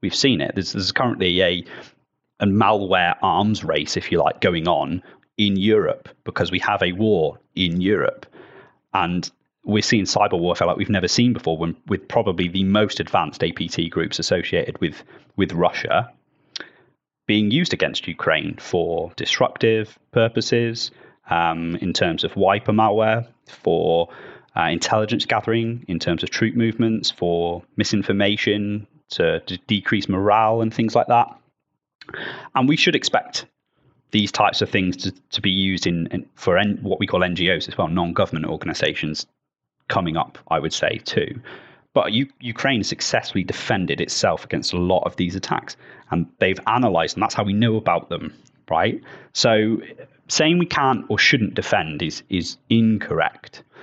We've 0.01 0.15
seen 0.15 0.41
it. 0.41 0.55
There's, 0.55 0.73
there's 0.73 0.91
currently 0.91 1.41
a, 1.41 1.63
a 2.39 2.45
malware 2.45 3.15
arms 3.21 3.63
race, 3.63 3.95
if 3.95 4.11
you 4.11 4.19
like, 4.19 4.41
going 4.41 4.67
on 4.67 5.01
in 5.37 5.55
Europe 5.55 6.09
because 6.23 6.51
we 6.51 6.59
have 6.59 6.81
a 6.83 6.91
war 6.93 7.39
in 7.55 7.81
Europe. 7.81 8.25
And 8.93 9.29
we're 9.63 9.81
seeing 9.81 10.03
cyber 10.05 10.39
warfare 10.39 10.67
like 10.67 10.77
we've 10.77 10.89
never 10.89 11.07
seen 11.07 11.33
before 11.33 11.57
when, 11.57 11.75
with 11.87 12.07
probably 12.07 12.47
the 12.47 12.63
most 12.63 12.99
advanced 12.99 13.43
APT 13.43 13.89
groups 13.89 14.19
associated 14.19 14.79
with, 14.81 15.03
with 15.35 15.53
Russia 15.53 16.11
being 17.25 17.51
used 17.51 17.73
against 17.73 18.07
Ukraine 18.07 18.57
for 18.57 19.11
disruptive 19.15 19.97
purposes, 20.11 20.91
um, 21.29 21.75
in 21.77 21.93
terms 21.93 22.23
of 22.23 22.35
wiper 22.35 22.71
malware, 22.71 23.25
for 23.47 24.09
uh, 24.57 24.63
intelligence 24.63 25.25
gathering, 25.25 25.85
in 25.87 25.99
terms 25.99 26.23
of 26.23 26.29
troop 26.29 26.55
movements, 26.55 27.09
for 27.09 27.63
misinformation, 27.77 28.87
to, 29.09 29.39
to 29.41 29.57
decrease 29.67 30.09
morale 30.09 30.61
and 30.61 30.73
things 30.73 30.95
like 30.95 31.07
that. 31.07 31.27
And 32.55 32.67
we 32.67 32.75
should 32.75 32.95
expect 32.95 33.45
these 34.11 34.31
types 34.31 34.61
of 34.61 34.69
things 34.69 34.97
to, 34.97 35.11
to 35.31 35.41
be 35.41 35.49
used 35.49 35.87
in, 35.87 36.07
in 36.07 36.29
for 36.35 36.61
what 36.81 36.99
we 36.99 37.07
call 37.07 37.21
NGOs 37.21 37.67
as 37.67 37.77
well, 37.77 37.87
non-government 37.87 38.45
organizations 38.45 39.25
coming 39.87 40.17
up, 40.17 40.37
I 40.49 40.59
would 40.59 40.73
say 40.73 40.99
too. 41.03 41.41
But 41.93 42.11
U- 42.11 42.31
Ukraine 42.39 42.83
successfully 42.83 43.43
defended 43.43 44.01
itself 44.01 44.43
against 44.45 44.73
a 44.73 44.77
lot 44.77 45.03
of 45.03 45.15
these 45.15 45.35
attacks, 45.35 45.77
and 46.11 46.25
they've 46.39 46.59
analyzed, 46.67 47.15
and 47.15 47.23
that's 47.23 47.35
how 47.35 47.43
we 47.43 47.53
know 47.53 47.75
about 47.75 48.09
them, 48.09 48.33
right? 48.69 49.01
So 49.33 49.77
saying 50.27 50.57
we 50.57 50.65
can't 50.65 51.05
or 51.09 51.19
shouldn't 51.19 51.53
defend 51.53 52.01
is 52.01 52.23
is 52.29 52.57
incorrect. 52.69 53.63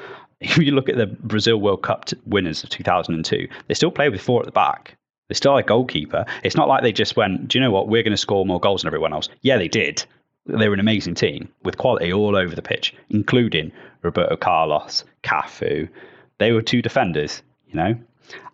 If 0.42 0.56
you 0.56 0.72
look 0.72 0.88
at 0.88 0.96
the 0.96 1.06
Brazil 1.06 1.60
World 1.60 1.82
Cup 1.82 2.06
t- 2.06 2.16
winners 2.24 2.64
of 2.64 2.70
2002, 2.70 3.46
they 3.68 3.74
still 3.74 3.90
play 3.90 4.08
with 4.08 4.22
four 4.22 4.40
at 4.40 4.46
the 4.46 4.52
back. 4.52 4.96
They're 5.28 5.34
still 5.34 5.58
a 5.58 5.62
goalkeeper. 5.62 6.24
It's 6.42 6.56
not 6.56 6.66
like 6.66 6.82
they 6.82 6.92
just 6.92 7.14
went, 7.14 7.46
do 7.46 7.58
you 7.58 7.62
know 7.62 7.70
what? 7.70 7.88
We're 7.88 8.02
going 8.02 8.14
to 8.14 8.16
score 8.16 8.46
more 8.46 8.58
goals 8.58 8.80
than 8.80 8.88
everyone 8.88 9.12
else. 9.12 9.28
Yeah, 9.42 9.58
they 9.58 9.68
did. 9.68 10.02
They 10.46 10.68
were 10.68 10.72
an 10.74 10.80
amazing 10.80 11.14
team 11.14 11.50
with 11.62 11.76
quality 11.76 12.10
all 12.10 12.36
over 12.36 12.54
the 12.54 12.62
pitch, 12.62 12.94
including 13.10 13.70
Roberto 14.00 14.34
Carlos, 14.36 15.04
Cafu. 15.22 15.90
They 16.38 16.52
were 16.52 16.62
two 16.62 16.80
defenders, 16.80 17.42
you 17.70 17.76
know. 17.76 17.96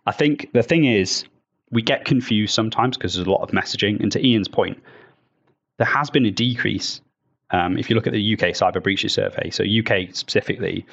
I 0.07 0.12
think 0.12 0.52
the 0.52 0.62
thing 0.62 0.85
is, 0.85 1.24
we 1.70 1.83
get 1.83 2.05
confused 2.05 2.55
sometimes 2.55 2.96
because 2.96 3.14
there's 3.14 3.26
a 3.26 3.31
lot 3.31 3.42
of 3.42 3.50
messaging. 3.50 4.00
And 4.00 4.12
to 4.12 4.24
Ian's 4.24 4.48
point, 4.48 4.81
there 5.79 5.87
has 5.87 6.11
been 6.11 6.26
a 6.26 6.31
decrease. 6.31 7.00
Um, 7.50 7.79
if 7.79 7.90
you 7.90 7.96
look 7.96 8.07
at 8.07 8.12
the 8.12 8.35
UK 8.35 8.50
cyber 8.50 8.83
breaches 8.83 9.12
survey, 9.12 9.50
so 9.50 9.64
UK 9.64 10.14
specifically, 10.14 10.87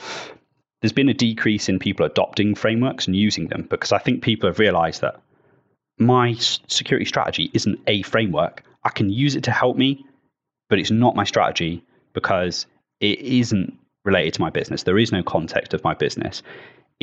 there's 0.82 0.92
been 0.92 1.10
a 1.10 1.14
decrease 1.14 1.70
in 1.70 1.80
people 1.80 2.06
adopting 2.06 2.56
frameworks 2.56 3.08
and 3.08 3.16
using 3.16 3.48
them 3.48 3.68
because 3.70 3.92
I 3.92 4.00
think 4.00 4.22
people 4.22 4.50
have 4.50 4.60
realized 4.60 5.02
that 5.02 5.22
my 5.98 6.34
security 6.34 7.06
strategy 7.06 7.50
isn't 7.54 7.80
a 7.88 8.02
framework. 8.04 8.64
I 8.84 8.90
can 8.90 9.10
use 9.10 9.36
it 9.36 9.44
to 9.46 9.52
help 9.52 9.78
me, 9.78 10.06
but 10.70 10.80
it's 10.80 10.92
not 10.92 11.16
my 11.16 11.24
strategy 11.24 11.84
because 12.14 12.66
it 13.00 13.20
isn't 13.20 13.78
related 14.04 14.34
to 14.36 14.42
my 14.42 14.50
business. 14.50 14.84
There 14.84 15.00
is 15.00 15.12
no 15.12 15.24
context 15.24 15.74
of 15.74 15.84
my 15.84 15.94
business. 15.94 16.44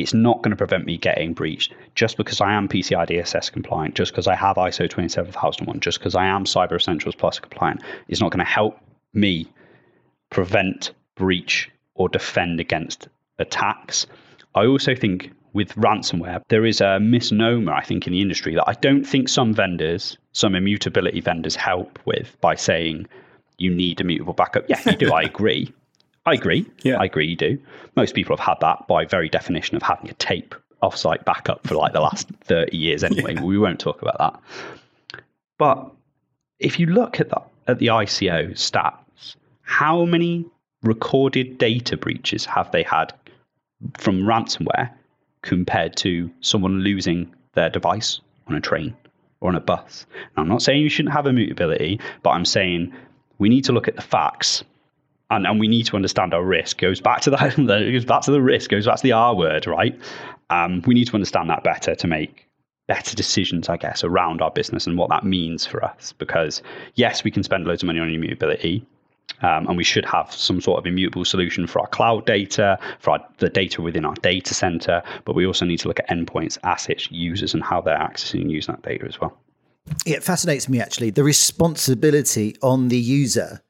It's 0.01 0.13
not 0.13 0.41
going 0.41 0.51
to 0.51 0.57
prevent 0.57 0.85
me 0.85 0.97
getting 0.97 1.33
breached 1.33 1.73
just 1.95 2.17
because 2.17 2.41
I 2.41 2.53
am 2.53 2.67
PCI 2.67 3.07
DSS 3.07 3.51
compliant, 3.51 3.95
just 3.95 4.11
because 4.11 4.27
I 4.27 4.35
have 4.35 4.57
ISO 4.57 4.89
27001, 4.89 5.79
just 5.79 5.99
because 5.99 6.15
I 6.15 6.25
am 6.25 6.45
Cyber 6.45 6.75
Essentials 6.75 7.15
Plus 7.15 7.39
compliant. 7.39 7.81
It's 8.07 8.21
not 8.21 8.31
going 8.31 8.45
to 8.45 8.51
help 8.51 8.79
me 9.13 9.47
prevent 10.29 10.91
breach 11.15 11.69
or 11.95 12.09
defend 12.09 12.59
against 12.59 13.07
attacks. 13.39 14.07
I 14.55 14.65
also 14.65 14.95
think 14.95 15.31
with 15.53 15.75
ransomware, 15.75 16.41
there 16.47 16.65
is 16.65 16.81
a 16.81 16.99
misnomer, 16.99 17.73
I 17.73 17.83
think, 17.83 18.07
in 18.07 18.13
the 18.13 18.21
industry 18.21 18.55
that 18.55 18.67
I 18.67 18.73
don't 18.73 19.03
think 19.03 19.29
some 19.29 19.53
vendors, 19.53 20.17
some 20.31 20.55
immutability 20.55 21.21
vendors 21.21 21.55
help 21.55 21.99
with 22.05 22.35
by 22.41 22.55
saying 22.55 23.07
you 23.57 23.73
need 23.73 23.99
immutable 23.99 24.33
backup. 24.33 24.65
Yeah, 24.69 24.81
you 24.85 24.95
do. 24.95 25.13
I 25.13 25.21
agree. 25.33 25.73
I 26.25 26.33
agree. 26.33 26.65
Yeah. 26.83 26.97
I 26.99 27.05
agree 27.05 27.27
you 27.27 27.35
do. 27.35 27.59
Most 27.95 28.13
people 28.13 28.35
have 28.35 28.45
had 28.45 28.57
that 28.61 28.87
by 28.87 29.05
very 29.05 29.29
definition 29.29 29.75
of 29.75 29.81
having 29.81 30.09
a 30.09 30.13
tape 30.13 30.53
offsite 30.83 31.25
backup 31.25 31.65
for 31.67 31.75
like 31.75 31.93
the 31.93 32.01
last 32.01 32.27
30 32.43 32.77
years 32.77 33.03
anyway. 33.03 33.35
Yeah. 33.35 33.43
We 33.43 33.57
won't 33.57 33.79
talk 33.79 34.01
about 34.01 34.17
that. 34.19 35.21
But 35.57 35.91
if 36.59 36.79
you 36.79 36.87
look 36.87 37.19
at 37.19 37.29
that 37.29 37.47
at 37.67 37.79
the 37.79 37.87
ICO 37.87 38.51
stats, 38.51 39.35
how 39.61 40.05
many 40.05 40.45
recorded 40.83 41.57
data 41.57 41.97
breaches 41.97 42.45
have 42.45 42.71
they 42.71 42.83
had 42.83 43.13
from 43.97 44.23
ransomware 44.23 44.91
compared 45.41 45.95
to 45.97 46.29
someone 46.41 46.79
losing 46.79 47.33
their 47.53 47.69
device 47.69 48.21
on 48.47 48.55
a 48.55 48.61
train 48.61 48.95
or 49.39 49.49
on 49.49 49.55
a 49.55 49.59
bus? 49.59 50.05
Now, 50.35 50.43
I'm 50.43 50.49
not 50.49 50.61
saying 50.61 50.81
you 50.81 50.89
shouldn't 50.89 51.13
have 51.13 51.25
immutability, 51.25 51.99
but 52.23 52.31
I'm 52.31 52.45
saying 52.45 52.93
we 53.37 53.49
need 53.49 53.65
to 53.65 53.71
look 53.71 53.87
at 53.87 53.95
the 53.95 54.01
facts 54.01 54.63
and, 55.31 55.47
and 55.47 55.59
we 55.59 55.67
need 55.67 55.85
to 55.87 55.95
understand 55.95 56.33
our 56.33 56.43
risk. 56.43 56.77
Goes 56.77 57.01
back 57.01 57.21
to 57.21 57.29
that. 57.31 57.55
goes 57.67 58.05
back 58.05 58.21
to 58.23 58.31
the 58.31 58.41
risk. 58.41 58.69
Goes 58.69 58.85
back 58.85 58.97
to 58.97 59.03
the 59.03 59.13
R 59.13 59.35
word, 59.35 59.65
right? 59.65 59.97
Um, 60.49 60.83
we 60.85 60.93
need 60.93 61.07
to 61.07 61.13
understand 61.13 61.49
that 61.49 61.63
better 61.63 61.95
to 61.95 62.07
make 62.07 62.47
better 62.87 63.15
decisions, 63.15 63.69
I 63.69 63.77
guess, 63.77 64.03
around 64.03 64.41
our 64.41 64.51
business 64.51 64.85
and 64.85 64.97
what 64.97 65.09
that 65.09 65.23
means 65.23 65.65
for 65.65 65.83
us. 65.83 66.13
Because 66.17 66.61
yes, 66.95 67.23
we 67.23 67.31
can 67.31 67.43
spend 67.43 67.65
loads 67.65 67.81
of 67.81 67.87
money 67.87 67.99
on 67.99 68.09
immutability, 68.09 68.85
um, 69.41 69.67
and 69.67 69.77
we 69.77 69.85
should 69.85 70.03
have 70.05 70.33
some 70.33 70.59
sort 70.59 70.79
of 70.79 70.85
immutable 70.85 71.23
solution 71.23 71.65
for 71.65 71.79
our 71.79 71.87
cloud 71.87 72.25
data, 72.25 72.77
for 72.99 73.11
our, 73.11 73.25
the 73.37 73.49
data 73.49 73.81
within 73.81 74.03
our 74.03 74.15
data 74.15 74.53
center. 74.53 75.01
But 75.23 75.35
we 75.35 75.47
also 75.47 75.63
need 75.63 75.79
to 75.79 75.87
look 75.87 75.99
at 75.99 76.09
endpoints, 76.09 76.57
assets, 76.63 77.09
users, 77.09 77.53
and 77.53 77.63
how 77.63 77.79
they're 77.79 77.97
accessing 77.97 78.41
and 78.41 78.51
using 78.51 78.75
that 78.75 78.83
data 78.83 79.05
as 79.05 79.21
well. 79.21 79.37
It 80.05 80.23
fascinates 80.23 80.67
me 80.67 80.81
actually 80.81 81.09
the 81.09 81.23
responsibility 81.23 82.55
on 82.61 82.89
the 82.89 82.99
user 82.99 83.61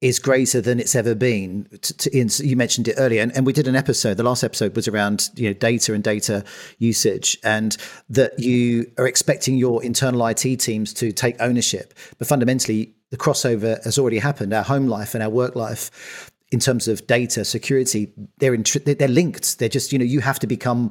is 0.00 0.18
greater 0.18 0.60
than 0.60 0.78
it's 0.78 0.94
ever 0.94 1.14
been. 1.14 1.66
You 2.12 2.56
mentioned 2.56 2.88
it 2.88 2.96
earlier, 2.98 3.22
and, 3.22 3.34
and, 3.34 3.46
we 3.46 3.52
did 3.52 3.66
an 3.66 3.76
episode. 3.76 4.18
The 4.18 4.22
last 4.22 4.44
episode 4.44 4.76
was 4.76 4.88
around 4.88 5.30
you 5.34 5.48
know 5.48 5.54
data 5.54 5.94
and 5.94 6.04
data 6.04 6.44
usage, 6.78 7.38
and 7.42 7.76
that 8.10 8.38
you 8.38 8.90
are 8.98 9.06
expecting 9.06 9.56
your 9.56 9.82
internal 9.82 10.26
IT 10.26 10.56
teams 10.60 10.92
to 10.94 11.12
take 11.12 11.36
ownership. 11.40 11.94
But 12.18 12.28
fundamentally, 12.28 12.94
the 13.10 13.16
crossover 13.16 13.82
has 13.84 13.98
already 13.98 14.18
happened. 14.18 14.52
Our 14.52 14.64
home 14.64 14.86
life 14.86 15.14
and 15.14 15.22
our 15.22 15.30
work 15.30 15.56
life 15.56 16.30
in 16.52 16.60
terms 16.60 16.86
of 16.86 17.06
data 17.06 17.44
security, 17.44 18.12
they're 18.38 18.54
in, 18.54 18.64
they're 18.84 19.08
linked. 19.08 19.58
They're 19.58 19.68
just 19.68 19.92
you 19.92 19.98
know 19.98 20.04
you 20.04 20.20
have 20.20 20.38
to 20.40 20.46
become 20.46 20.90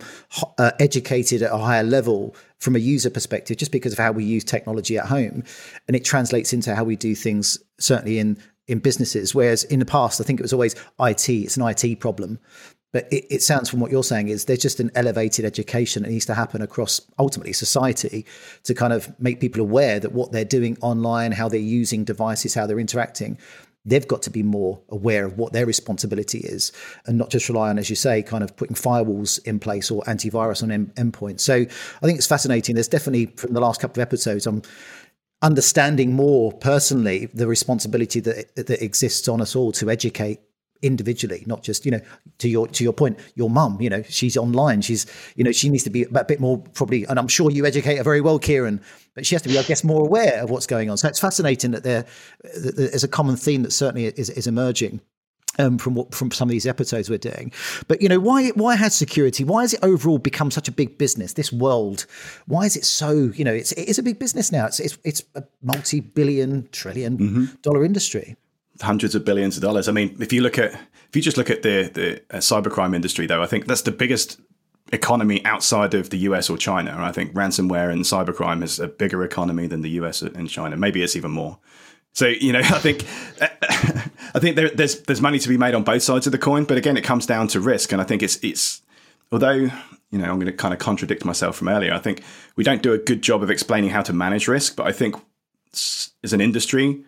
uh, 0.58 0.72
educated 0.80 1.44
at 1.44 1.52
a 1.52 1.58
higher 1.58 1.84
level 1.84 2.36
from 2.60 2.76
a 2.76 2.80
user 2.80 3.10
perspective, 3.10 3.58
just 3.58 3.72
because 3.72 3.94
of 3.94 4.00
how 4.00 4.12
we 4.12 4.26
use 4.26 4.44
technology 4.44 4.98
at 4.98 5.06
home, 5.06 5.44
and 5.88 5.96
it 5.96 6.04
translates 6.04 6.54
into 6.54 6.76
how 6.76 6.84
we 6.84 6.96
do 6.96 7.16
things. 7.16 7.58
Certainly 7.80 8.20
in 8.20 8.38
in 8.68 8.80
businesses. 8.80 9.36
Whereas 9.36 9.64
in 9.64 9.80
the 9.80 9.86
past, 9.86 10.20
I 10.20 10.24
think 10.24 10.40
it 10.40 10.44
was 10.44 10.54
always 10.54 10.76
IT. 11.00 11.30
It's 11.30 11.58
an 11.58 11.68
IT 11.68 12.00
problem. 12.00 12.40
But 12.92 13.12
it, 13.12 13.26
it, 13.30 13.42
sounds 13.42 13.70
from 13.70 13.82
what 13.82 13.92
you're 13.92 14.06
saying 14.06 14.30
is 14.30 14.46
there's 14.46 14.60
just 14.60 14.80
an 14.80 14.90
elevated 14.96 15.44
education 15.44 16.04
that 16.04 16.10
needs 16.10 16.26
to 16.28 16.34
happen 16.34 16.62
across 16.62 17.02
ultimately 17.20 17.52
society 17.52 18.26
to 18.64 18.74
kind 18.74 18.94
of 18.94 19.14
make 19.20 19.42
people 19.42 19.60
aware 19.60 20.00
that 20.00 20.14
what 20.14 20.32
they're 20.32 20.46
doing 20.46 20.78
online, 20.80 21.34
how 21.34 21.50
they're 21.50 21.60
using 21.60 22.06
devices, 22.06 22.54
how 22.54 22.66
they're 22.66 22.80
interacting, 22.80 23.38
they've 23.86 24.08
got 24.08 24.22
to 24.22 24.30
be 24.30 24.44
more 24.44 24.80
aware 24.90 25.26
of 25.26 25.38
what 25.38 25.52
their 25.54 25.66
responsibility 25.66 26.40
is 26.40 26.72
and 27.06 27.18
not 27.18 27.30
just 27.30 27.50
rely 27.50 27.70
on, 27.70 27.78
as 27.78 27.90
you 27.90 27.96
say, 27.96 28.24
kind 28.24 28.44
of 28.44 28.56
putting 28.56 28.76
firewalls 28.76 29.46
in 29.46 29.60
place 29.60 29.92
or 29.92 30.02
antivirus 30.04 30.64
on 30.64 30.72
end- 30.72 30.96
endpoints. 30.96 31.42
So 31.42 31.54
I 31.56 32.06
think 32.06 32.18
it's 32.18 32.28
fascinating. 32.28 32.76
There's 32.76 32.88
definitely 32.88 33.26
from 33.38 33.54
the 33.54 33.62
last 33.62 33.80
couple 33.80 34.02
of 34.02 34.08
episodes, 34.08 34.48
I'm 34.48 34.62
understanding 35.46 36.12
more 36.14 36.52
personally 36.52 37.28
the 37.28 37.46
responsibility 37.46 38.20
that 38.20 38.56
that 38.56 38.82
exists 38.82 39.28
on 39.28 39.40
us 39.40 39.56
all 39.56 39.72
to 39.72 39.92
educate 39.92 40.40
individually 40.82 41.44
not 41.46 41.62
just 41.62 41.86
you 41.86 41.92
know 41.92 42.02
to 42.40 42.50
your 42.50 42.68
to 42.68 42.84
your 42.84 42.92
point 42.92 43.18
your 43.36 43.50
mum 43.50 43.80
you 43.80 43.90
know 43.90 44.02
she's 44.04 44.36
online 44.36 44.82
she's 44.82 45.06
you 45.36 45.44
know 45.44 45.52
she 45.52 45.70
needs 45.70 45.84
to 45.84 45.90
be 45.92 46.04
a 46.04 46.24
bit 46.24 46.40
more 46.40 46.58
probably 46.74 47.06
and 47.06 47.20
i'm 47.20 47.28
sure 47.28 47.52
you 47.52 47.66
educate 47.66 47.96
her 47.96 48.04
very 48.04 48.22
well 48.22 48.40
kieron 48.40 48.82
but 49.14 49.26
she 49.26 49.36
has 49.36 49.42
to 49.44 49.50
be 49.50 49.58
i 49.58 49.64
guess 49.64 49.84
more 49.84 50.02
aware 50.02 50.44
of 50.44 50.50
what's 50.50 50.68
going 50.68 50.90
on. 50.90 50.98
So 50.98 51.08
it's 51.08 51.20
fascinating 51.20 51.72
that 51.72 51.84
there 51.84 52.06
there's 52.54 53.04
a 53.04 53.08
common 53.08 53.36
theme 53.38 53.64
that 53.64 53.72
certainly 53.72 54.06
is, 54.06 54.30
is 54.30 54.48
emerging 54.48 55.00
um, 55.60 55.78
from 55.78 55.96
what 55.96 56.14
from 56.14 56.32
some 56.32 56.48
of 56.48 56.52
these 56.52 56.66
episodes 56.66 57.10
we're 57.10 57.18
doing. 57.18 57.52
But 57.88 58.02
you 58.02 58.10
know, 58.10 58.20
why 58.20 58.50
why 58.50 58.76
has 58.76 58.96
security? 58.96 59.44
Why 59.44 59.62
has 59.62 59.74
it 59.74 59.80
overall 59.84 60.18
become 60.18 60.52
such 60.52 60.68
a 60.68 60.72
big 60.72 60.98
business? 60.98 61.34
This 61.34 61.52
world, 61.52 62.06
why 62.48 62.66
is 62.66 62.76
it 62.76 62.86
so? 62.86 63.32
You 63.36 63.46
know, 63.46 63.54
it's 63.54 63.72
it 63.74 63.88
is 63.88 64.00
a 64.00 64.04
big 64.04 64.20
business 64.20 64.52
now. 64.52 64.66
It's 64.68 64.80
it's, 64.80 64.98
it's 65.04 65.24
a 65.36 65.44
multi 65.62 66.00
billion 66.00 66.68
trillion 66.72 67.18
mm-hmm. 67.18 67.46
dollar 67.62 67.84
industry. 67.84 68.36
Hundreds 68.82 69.16
of 69.16 69.24
billions 69.24 69.56
of 69.56 69.64
dollars. 69.64 69.88
I 69.88 69.94
mean, 69.94 70.18
if 70.20 70.34
you 70.34 70.42
look 70.42 70.58
at 70.58 70.74
if 70.74 71.16
you 71.16 71.22
just 71.22 71.38
look 71.38 71.50
at 71.50 71.62
the 71.62 71.90
the 71.94 72.36
uh, 72.36 72.40
cybercrime 72.40 72.96
industry, 72.96 73.26
though, 73.26 73.42
I 73.42 73.48
think 73.48 73.68
that's 73.68 73.84
the 73.84 73.92
biggest 73.92 74.40
economy 74.94 75.44
outside 75.46 75.94
of 75.94 76.10
the 76.10 76.18
US 76.20 76.50
or 76.50 76.58
China. 76.58 76.96
I 77.00 77.12
think 77.12 77.34
ransomware 77.34 77.92
and 77.92 78.04
cybercrime 78.04 78.64
is 78.64 78.80
a 78.80 78.88
bigger 78.88 79.24
economy 79.24 79.68
than 79.68 79.82
the 79.82 79.90
US 80.02 80.22
and 80.22 80.50
China. 80.50 80.78
Maybe 80.78 81.02
it's 81.02 81.16
even 81.16 81.32
more. 81.32 81.58
So 82.16 82.28
you 82.28 82.52
know, 82.52 82.60
I 82.64 82.80
think 82.80 83.06
I 83.40 84.40
think 84.40 84.56
there, 84.56 84.70
there's 84.70 85.02
there's 85.02 85.22
money 85.22 85.38
to 85.38 85.48
be 85.48 85.58
made 85.58 85.76
on 85.76 85.84
both 85.84 86.02
sides 86.02 86.26
of 86.26 86.32
the 86.32 86.40
coin, 86.40 86.64
but 86.64 86.78
again, 86.78 86.98
it 86.98 87.04
comes 87.04 87.28
down 87.28 87.48
to 87.50 87.60
risk, 87.60 87.92
and 87.92 88.02
I 88.02 88.06
think 88.06 88.24
it's 88.24 88.44
it's 88.44 88.82
although 89.32 89.54
you 89.54 90.18
know 90.18 90.26
I'm 90.26 90.40
going 90.40 90.48
to 90.48 90.54
kind 90.54 90.74
of 90.74 90.80
contradict 90.80 91.24
myself 91.24 91.56
from 91.56 91.68
earlier. 91.68 91.94
I 91.94 92.00
think 92.00 92.24
we 92.56 92.64
don't 92.64 92.82
do 92.82 92.94
a 92.94 92.98
good 92.98 93.22
job 93.22 93.44
of 93.44 93.52
explaining 93.52 93.92
how 93.92 94.02
to 94.02 94.14
manage 94.14 94.48
risk, 94.48 94.76
but 94.76 94.88
I 94.88 94.92
think 94.92 95.16
as 96.24 96.34
an 96.34 96.42
industry, 96.42 97.04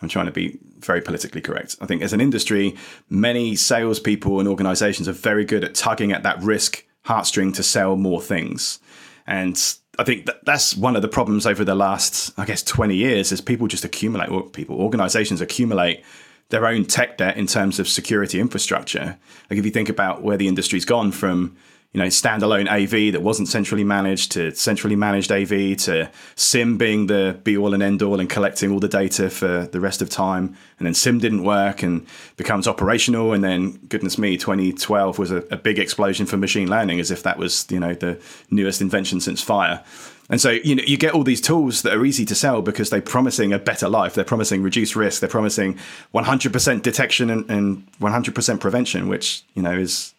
I'm 0.00 0.08
trying 0.08 0.26
to 0.26 0.32
be 0.32 0.58
very 0.78 1.00
politically 1.00 1.40
correct. 1.40 1.76
I 1.80 1.86
think 1.86 2.02
as 2.02 2.12
an 2.12 2.20
industry, 2.20 2.76
many 3.08 3.56
salespeople 3.56 4.38
and 4.38 4.48
organizations 4.48 5.08
are 5.08 5.12
very 5.12 5.46
good 5.46 5.64
at 5.64 5.74
tugging 5.74 6.12
at 6.12 6.22
that 6.22 6.42
risk 6.42 6.84
heartstring 7.06 7.54
to 7.54 7.62
sell 7.62 7.96
more 7.96 8.20
things. 8.20 8.78
And 9.26 9.56
I 9.98 10.04
think 10.04 10.26
that 10.26 10.44
that's 10.44 10.76
one 10.76 10.96
of 10.96 11.02
the 11.02 11.08
problems 11.08 11.46
over 11.46 11.64
the 11.64 11.74
last, 11.74 12.32
I 12.38 12.44
guess, 12.44 12.62
20 12.62 12.94
years 12.94 13.32
is 13.32 13.40
people 13.40 13.66
just 13.66 13.84
accumulate, 13.84 14.28
or 14.28 14.42
people, 14.42 14.76
organizations 14.80 15.40
accumulate 15.40 16.04
their 16.48 16.66
own 16.66 16.84
tech 16.84 17.18
debt 17.18 17.36
in 17.36 17.46
terms 17.46 17.78
of 17.78 17.88
security 17.88 18.40
infrastructure. 18.40 19.18
Like 19.50 19.58
if 19.58 19.64
you 19.64 19.70
think 19.70 19.88
about 19.88 20.22
where 20.22 20.36
the 20.36 20.48
industry's 20.48 20.84
gone 20.84 21.12
from 21.12 21.56
you 21.94 22.00
know, 22.00 22.08
standalone 22.08 22.68
AV 22.68 23.12
that 23.12 23.22
wasn't 23.22 23.46
centrally 23.46 23.84
managed 23.84 24.32
to 24.32 24.52
centrally 24.56 24.96
managed 24.96 25.30
AV 25.30 25.76
to 25.76 26.10
SIEM 26.34 26.76
being 26.76 27.06
the 27.06 27.38
be 27.44 27.56
all 27.56 27.72
and 27.72 27.84
end 27.84 28.02
all 28.02 28.18
and 28.18 28.28
collecting 28.28 28.72
all 28.72 28.80
the 28.80 28.88
data 28.88 29.30
for 29.30 29.66
the 29.66 29.78
rest 29.78 30.02
of 30.02 30.10
time. 30.10 30.56
And 30.80 30.86
then 30.86 30.94
SIEM 30.94 31.20
didn't 31.20 31.44
work 31.44 31.84
and 31.84 32.04
becomes 32.36 32.66
operational. 32.66 33.32
And 33.32 33.44
then, 33.44 33.78
goodness 33.88 34.18
me, 34.18 34.36
2012 34.36 35.20
was 35.20 35.30
a, 35.30 35.36
a 35.52 35.56
big 35.56 35.78
explosion 35.78 36.26
for 36.26 36.36
machine 36.36 36.68
learning 36.68 36.98
as 36.98 37.12
if 37.12 37.22
that 37.22 37.38
was, 37.38 37.64
you 37.70 37.78
know, 37.78 37.94
the 37.94 38.20
newest 38.50 38.80
invention 38.80 39.20
since 39.20 39.40
fire. 39.40 39.84
And 40.30 40.40
so 40.40 40.50
you 40.50 40.74
know 40.74 40.82
you 40.84 40.96
get 40.96 41.14
all 41.14 41.22
these 41.22 41.40
tools 41.40 41.82
that 41.82 41.94
are 41.94 42.04
easy 42.04 42.24
to 42.24 42.34
sell 42.34 42.62
because 42.62 42.90
they're 42.90 43.02
promising 43.02 43.52
a 43.52 43.58
better 43.58 43.88
life. 43.88 44.14
They're 44.14 44.24
promising 44.24 44.62
reduced 44.62 44.96
risk. 44.96 45.20
They're 45.20 45.28
promising 45.28 45.78
100% 46.14 46.82
detection 46.82 47.30
and, 47.30 47.48
and 47.50 47.86
100% 48.00 48.60
prevention, 48.60 49.08
which 49.08 49.44
you 49.54 49.62
know 49.62 49.78
is 49.78 50.13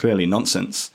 clearly 0.00 0.26
nonsense 0.26 0.90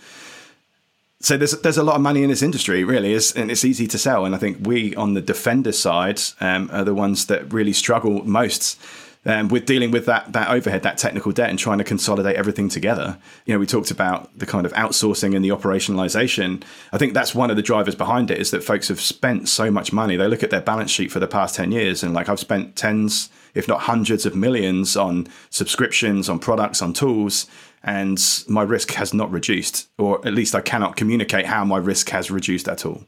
so 1.26 1.38
there's 1.38 1.60
there's 1.62 1.78
a 1.78 1.84
lot 1.84 1.96
of 1.96 2.02
money 2.02 2.22
in 2.24 2.30
this 2.30 2.44
industry, 2.44 2.84
really, 2.84 3.14
is 3.14 3.32
and 3.32 3.50
it's 3.50 3.66
easy 3.66 3.88
to 3.88 3.98
sell. 3.98 4.26
And 4.26 4.36
I 4.36 4.38
think 4.38 4.68
we 4.68 4.96
on 4.96 5.16
the 5.16 5.22
defender 5.22 5.72
side 5.72 6.22
um, 6.40 6.70
are 6.72 6.84
the 6.84 6.94
ones 6.94 7.26
that 7.28 7.52
really 7.52 7.74
struggle 7.74 8.24
most 8.26 8.80
um, 9.26 9.48
with 9.48 9.66
dealing 9.66 9.92
with 9.92 10.06
that 10.06 10.34
that 10.34 10.50
overhead, 10.50 10.84
that 10.84 10.98
technical 10.98 11.32
debt, 11.32 11.50
and 11.50 11.60
trying 11.60 11.78
to 11.78 11.84
consolidate 11.84 12.36
everything 12.36 12.70
together. 12.70 13.18
You 13.46 13.54
know, 13.54 13.60
we 13.60 13.66
talked 13.66 13.92
about 13.92 14.38
the 14.38 14.46
kind 14.46 14.66
of 14.66 14.74
outsourcing 14.74 15.36
and 15.36 15.44
the 15.44 15.50
operationalization. 15.50 16.64
I 16.92 16.98
think 16.98 17.14
that's 17.14 17.36
one 17.36 17.50
of 17.50 17.56
the 17.56 17.62
drivers 17.62 17.96
behind 17.96 18.32
it 18.32 18.40
is 18.40 18.52
that 18.52 18.64
folks 18.64 18.88
have 18.88 19.02
spent 19.02 19.50
so 19.50 19.72
much 19.72 19.92
money. 19.92 20.16
They 20.16 20.28
look 20.28 20.44
at 20.44 20.52
their 20.52 20.62
balance 20.62 20.92
sheet 20.92 21.12
for 21.12 21.20
the 21.20 21.28
past 21.28 21.56
ten 21.56 21.72
years, 21.72 22.04
and 22.04 22.14
like 22.14 22.30
I've 22.30 22.40
spent 22.40 22.76
tens, 22.76 23.30
if 23.54 23.68
not 23.68 23.82
hundreds 23.82 24.26
of 24.26 24.36
millions 24.36 24.96
on 24.96 25.28
subscriptions, 25.50 26.30
on 26.30 26.40
products, 26.40 26.82
on 26.82 26.94
tools 26.94 27.48
and 27.86 28.20
my 28.48 28.64
risk 28.64 28.92
has 28.94 29.14
not 29.14 29.32
reduced, 29.32 29.88
or 30.00 30.26
at 30.28 30.34
least 30.34 30.56
I 30.56 30.62
cannot 30.62 30.96
communicate 30.96 31.46
how 31.46 31.64
my 31.64 31.78
risk 31.78 32.10
has 32.10 32.32
reduced 32.32 32.68
at 32.68 32.84
all. 32.84 33.06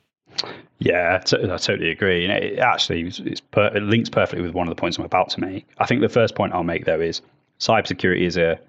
Yeah, 0.80 1.20
I 1.22 1.58
totally 1.58 1.90
agree. 1.90 2.26
And 2.26 2.34
it 2.34 2.60
actually 2.60 3.02
it's 3.08 3.42
per- 3.42 3.76
it 3.76 3.84
links 3.84 4.10
perfectly 4.10 4.44
with 4.44 4.54
one 4.54 4.68
of 4.68 4.76
the 4.76 4.80
points 4.80 4.98
I'm 4.98 5.06
about 5.06 5.30
to 5.32 5.40
make. 5.40 5.66
I 5.80 5.86
think 5.86 6.02
the 6.02 6.10
first 6.10 6.36
point 6.36 6.54
I'll 6.54 6.64
make 6.64 6.86
though 6.86 7.02
is 7.02 7.22
cybersecurity 7.60 8.22
is 8.22 8.38
a 8.38 8.60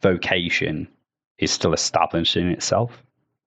vocation 0.00 0.88
is 1.38 1.50
still 1.50 1.72
established 1.72 2.36
in 2.36 2.48
itself, 2.48 3.02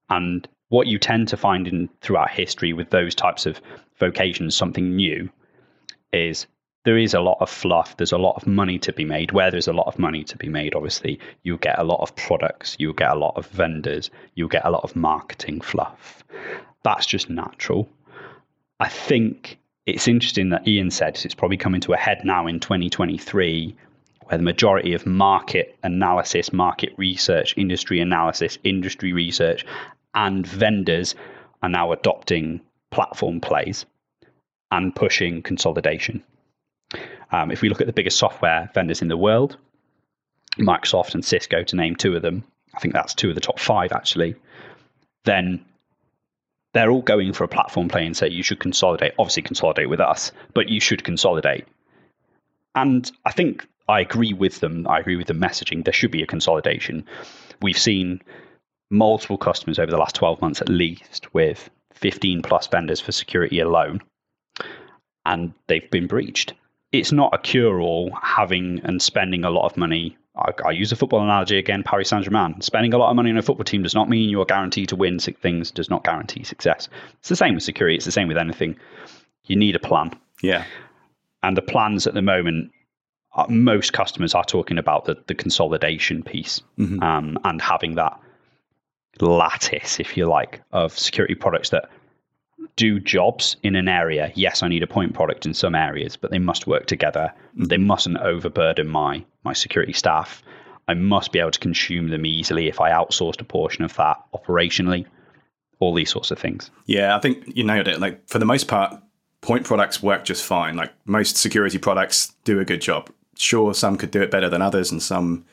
and 0.09 0.47
what 0.69 0.87
you 0.87 0.97
tend 0.99 1.27
to 1.29 1.37
find 1.37 1.67
in 1.67 1.89
throughout 2.01 2.29
history 2.29 2.73
with 2.73 2.89
those 2.89 3.15
types 3.15 3.45
of 3.45 3.61
vocations, 3.99 4.55
something 4.55 4.95
new, 4.95 5.29
is 6.11 6.47
there 6.85 6.97
is 6.97 7.13
a 7.13 7.19
lot 7.19 7.37
of 7.41 7.49
fluff. 7.49 7.97
There's 7.97 8.11
a 8.11 8.17
lot 8.17 8.35
of 8.37 8.47
money 8.47 8.79
to 8.79 8.93
be 8.93 9.03
made. 9.03 9.31
Where 9.31 9.51
there's 9.51 9.67
a 9.67 9.73
lot 9.73 9.87
of 9.87 9.99
money 9.99 10.23
to 10.23 10.37
be 10.37 10.47
made, 10.47 10.75
obviously, 10.75 11.19
you'll 11.43 11.57
get 11.57 11.77
a 11.79 11.83
lot 11.83 11.99
of 11.99 12.15
products, 12.15 12.77
you'll 12.79 12.93
get 12.93 13.11
a 13.11 13.15
lot 13.15 13.35
of 13.35 13.47
vendors, 13.47 14.11
you'll 14.35 14.49
get 14.49 14.65
a 14.65 14.69
lot 14.69 14.83
of 14.83 14.95
marketing 14.95 15.61
fluff. 15.61 16.23
That's 16.83 17.05
just 17.05 17.29
natural. 17.29 17.89
I 18.79 18.87
think 18.87 19.57
it's 19.85 20.07
interesting 20.07 20.49
that 20.49 20.67
Ian 20.67 20.91
said 20.91 21.19
it's 21.25 21.35
probably 21.35 21.57
coming 21.57 21.81
to 21.81 21.93
a 21.93 21.97
head 21.97 22.21
now 22.23 22.47
in 22.47 22.59
2023 22.59 23.75
where 24.25 24.37
the 24.37 24.43
majority 24.43 24.93
of 24.93 25.05
market 25.05 25.75
analysis, 25.83 26.51
market 26.53 26.93
research, 26.97 27.55
industry 27.57 27.99
analysis, 27.99 28.57
industry 28.63 29.13
research, 29.13 29.65
and 30.13 30.45
vendors 30.45 31.15
are 31.61 31.69
now 31.69 31.91
adopting 31.91 32.61
platform 32.91 33.39
plays 33.39 33.85
and 34.71 34.95
pushing 34.95 35.41
consolidation. 35.41 36.23
Um, 37.31 37.51
if 37.51 37.61
we 37.61 37.69
look 37.69 37.81
at 37.81 37.87
the 37.87 37.93
biggest 37.93 38.17
software 38.17 38.69
vendors 38.73 39.01
in 39.01 39.07
the 39.07 39.17
world, 39.17 39.57
Microsoft 40.57 41.13
and 41.13 41.25
Cisco, 41.25 41.63
to 41.63 41.75
name 41.75 41.95
two 41.95 42.15
of 42.15 42.21
them, 42.21 42.43
I 42.73 42.79
think 42.79 42.93
that's 42.93 43.13
two 43.13 43.29
of 43.29 43.35
the 43.35 43.41
top 43.41 43.59
five 43.59 43.91
actually, 43.91 44.35
then 45.23 45.65
they're 46.73 46.91
all 46.91 47.01
going 47.01 47.33
for 47.33 47.43
a 47.43 47.47
platform 47.47 47.87
play 47.87 48.05
and 48.05 48.15
say 48.15 48.27
you 48.27 48.43
should 48.43 48.59
consolidate. 48.59 49.13
Obviously, 49.17 49.43
consolidate 49.43 49.89
with 49.89 50.01
us, 50.01 50.31
but 50.53 50.69
you 50.69 50.79
should 50.79 51.03
consolidate. 51.03 51.65
And 52.75 53.09
I 53.25 53.31
think 53.31 53.65
I 53.87 54.01
agree 54.01 54.33
with 54.33 54.59
them. 54.59 54.85
I 54.87 54.99
agree 54.99 55.15
with 55.15 55.27
the 55.27 55.33
messaging. 55.33 55.83
There 55.83 55.93
should 55.93 56.11
be 56.11 56.21
a 56.21 56.27
consolidation. 56.27 57.05
We've 57.61 57.77
seen 57.77 58.21
multiple 58.89 59.37
customers 59.37 59.79
over 59.79 59.91
the 59.91 59.97
last 59.97 60.15
12 60.15 60.41
months 60.41 60.61
at 60.61 60.69
least 60.69 61.33
with 61.33 61.69
15 61.93 62.41
plus 62.41 62.67
vendors 62.67 62.99
for 62.99 63.11
security 63.11 63.59
alone, 63.59 64.01
and 65.25 65.53
they've 65.67 65.89
been 65.89 66.07
breached. 66.07 66.53
It's 66.99 67.11
not 67.11 67.33
a 67.33 67.37
cure 67.37 67.79
all 67.79 68.11
having 68.21 68.81
and 68.83 69.01
spending 69.01 69.43
a 69.43 69.49
lot 69.49 69.65
of 69.65 69.77
money. 69.77 70.17
I, 70.37 70.51
I 70.65 70.71
use 70.71 70.91
a 70.91 70.95
football 70.95 71.21
analogy 71.21 71.57
again 71.57 71.83
Paris 71.83 72.09
Saint 72.09 72.25
Germain. 72.25 72.61
Spending 72.61 72.93
a 72.93 72.97
lot 72.97 73.09
of 73.09 73.15
money 73.15 73.29
on 73.29 73.37
a 73.37 73.41
football 73.41 73.63
team 73.63 73.83
does 73.83 73.95
not 73.95 74.09
mean 74.09 74.29
you 74.29 74.41
are 74.41 74.45
guaranteed 74.45 74.89
to 74.89 74.95
win 74.95 75.19
things, 75.19 75.71
does 75.71 75.89
not 75.89 76.03
guarantee 76.03 76.43
success. 76.43 76.89
It's 77.19 77.29
the 77.29 77.35
same 77.35 77.55
with 77.55 77.63
security, 77.63 77.95
it's 77.95 78.05
the 78.05 78.11
same 78.11 78.27
with 78.27 78.37
anything. 78.37 78.75
You 79.45 79.55
need 79.55 79.75
a 79.75 79.79
plan. 79.79 80.11
Yeah. 80.41 80.65
And 81.43 81.55
the 81.55 81.61
plans 81.61 82.07
at 82.07 82.13
the 82.13 82.21
moment 82.21 82.71
uh, 83.35 83.45
most 83.49 83.93
customers 83.93 84.33
are 84.33 84.45
talking 84.45 84.77
about 84.77 85.05
the, 85.05 85.17
the 85.27 85.35
consolidation 85.35 86.23
piece 86.23 86.61
mm-hmm. 86.79 87.01
um, 87.03 87.37
and 87.43 87.61
having 87.61 87.95
that 87.95 88.17
lattice, 89.19 89.99
if 89.99 90.17
you 90.17 90.25
like, 90.25 90.61
of 90.71 90.97
security 90.97 91.35
products 91.35 91.69
that 91.69 91.89
do 92.75 92.99
jobs 92.99 93.57
in 93.63 93.75
an 93.75 93.87
area. 93.87 94.31
Yes, 94.35 94.63
I 94.63 94.67
need 94.67 94.83
a 94.83 94.87
point 94.87 95.13
product 95.13 95.45
in 95.45 95.53
some 95.53 95.75
areas, 95.75 96.15
but 96.15 96.31
they 96.31 96.39
must 96.39 96.67
work 96.67 96.85
together. 96.85 97.31
Mm-hmm. 97.55 97.65
They 97.65 97.77
mustn't 97.77 98.17
overburden 98.17 98.87
my 98.87 99.23
my 99.43 99.53
security 99.53 99.93
staff. 99.93 100.43
I 100.87 100.93
must 100.93 101.31
be 101.31 101.39
able 101.39 101.51
to 101.51 101.59
consume 101.59 102.09
them 102.09 102.25
easily 102.25 102.67
if 102.67 102.79
I 102.79 102.91
outsourced 102.91 103.41
a 103.41 103.43
portion 103.43 103.83
of 103.83 103.95
that 103.95 104.17
operationally. 104.33 105.05
All 105.79 105.93
these 105.93 106.09
sorts 106.09 106.31
of 106.31 106.39
things. 106.39 106.71
Yeah, 106.85 107.15
I 107.15 107.19
think 107.19 107.43
you 107.55 107.63
nailed 107.63 107.87
it. 107.87 107.99
Like 107.99 108.27
for 108.29 108.39
the 108.39 108.45
most 108.45 108.67
part, 108.67 108.95
point 109.41 109.65
products 109.65 110.01
work 110.01 110.23
just 110.23 110.43
fine. 110.43 110.75
Like 110.75 110.93
most 111.05 111.37
security 111.37 111.77
products 111.77 112.33
do 112.43 112.59
a 112.59 112.65
good 112.65 112.81
job. 112.81 113.09
Sure, 113.37 113.73
some 113.73 113.97
could 113.97 114.11
do 114.11 114.21
it 114.21 114.31
better 114.31 114.49
than 114.49 114.61
others, 114.61 114.91
and 114.91 115.03
some 115.03 115.45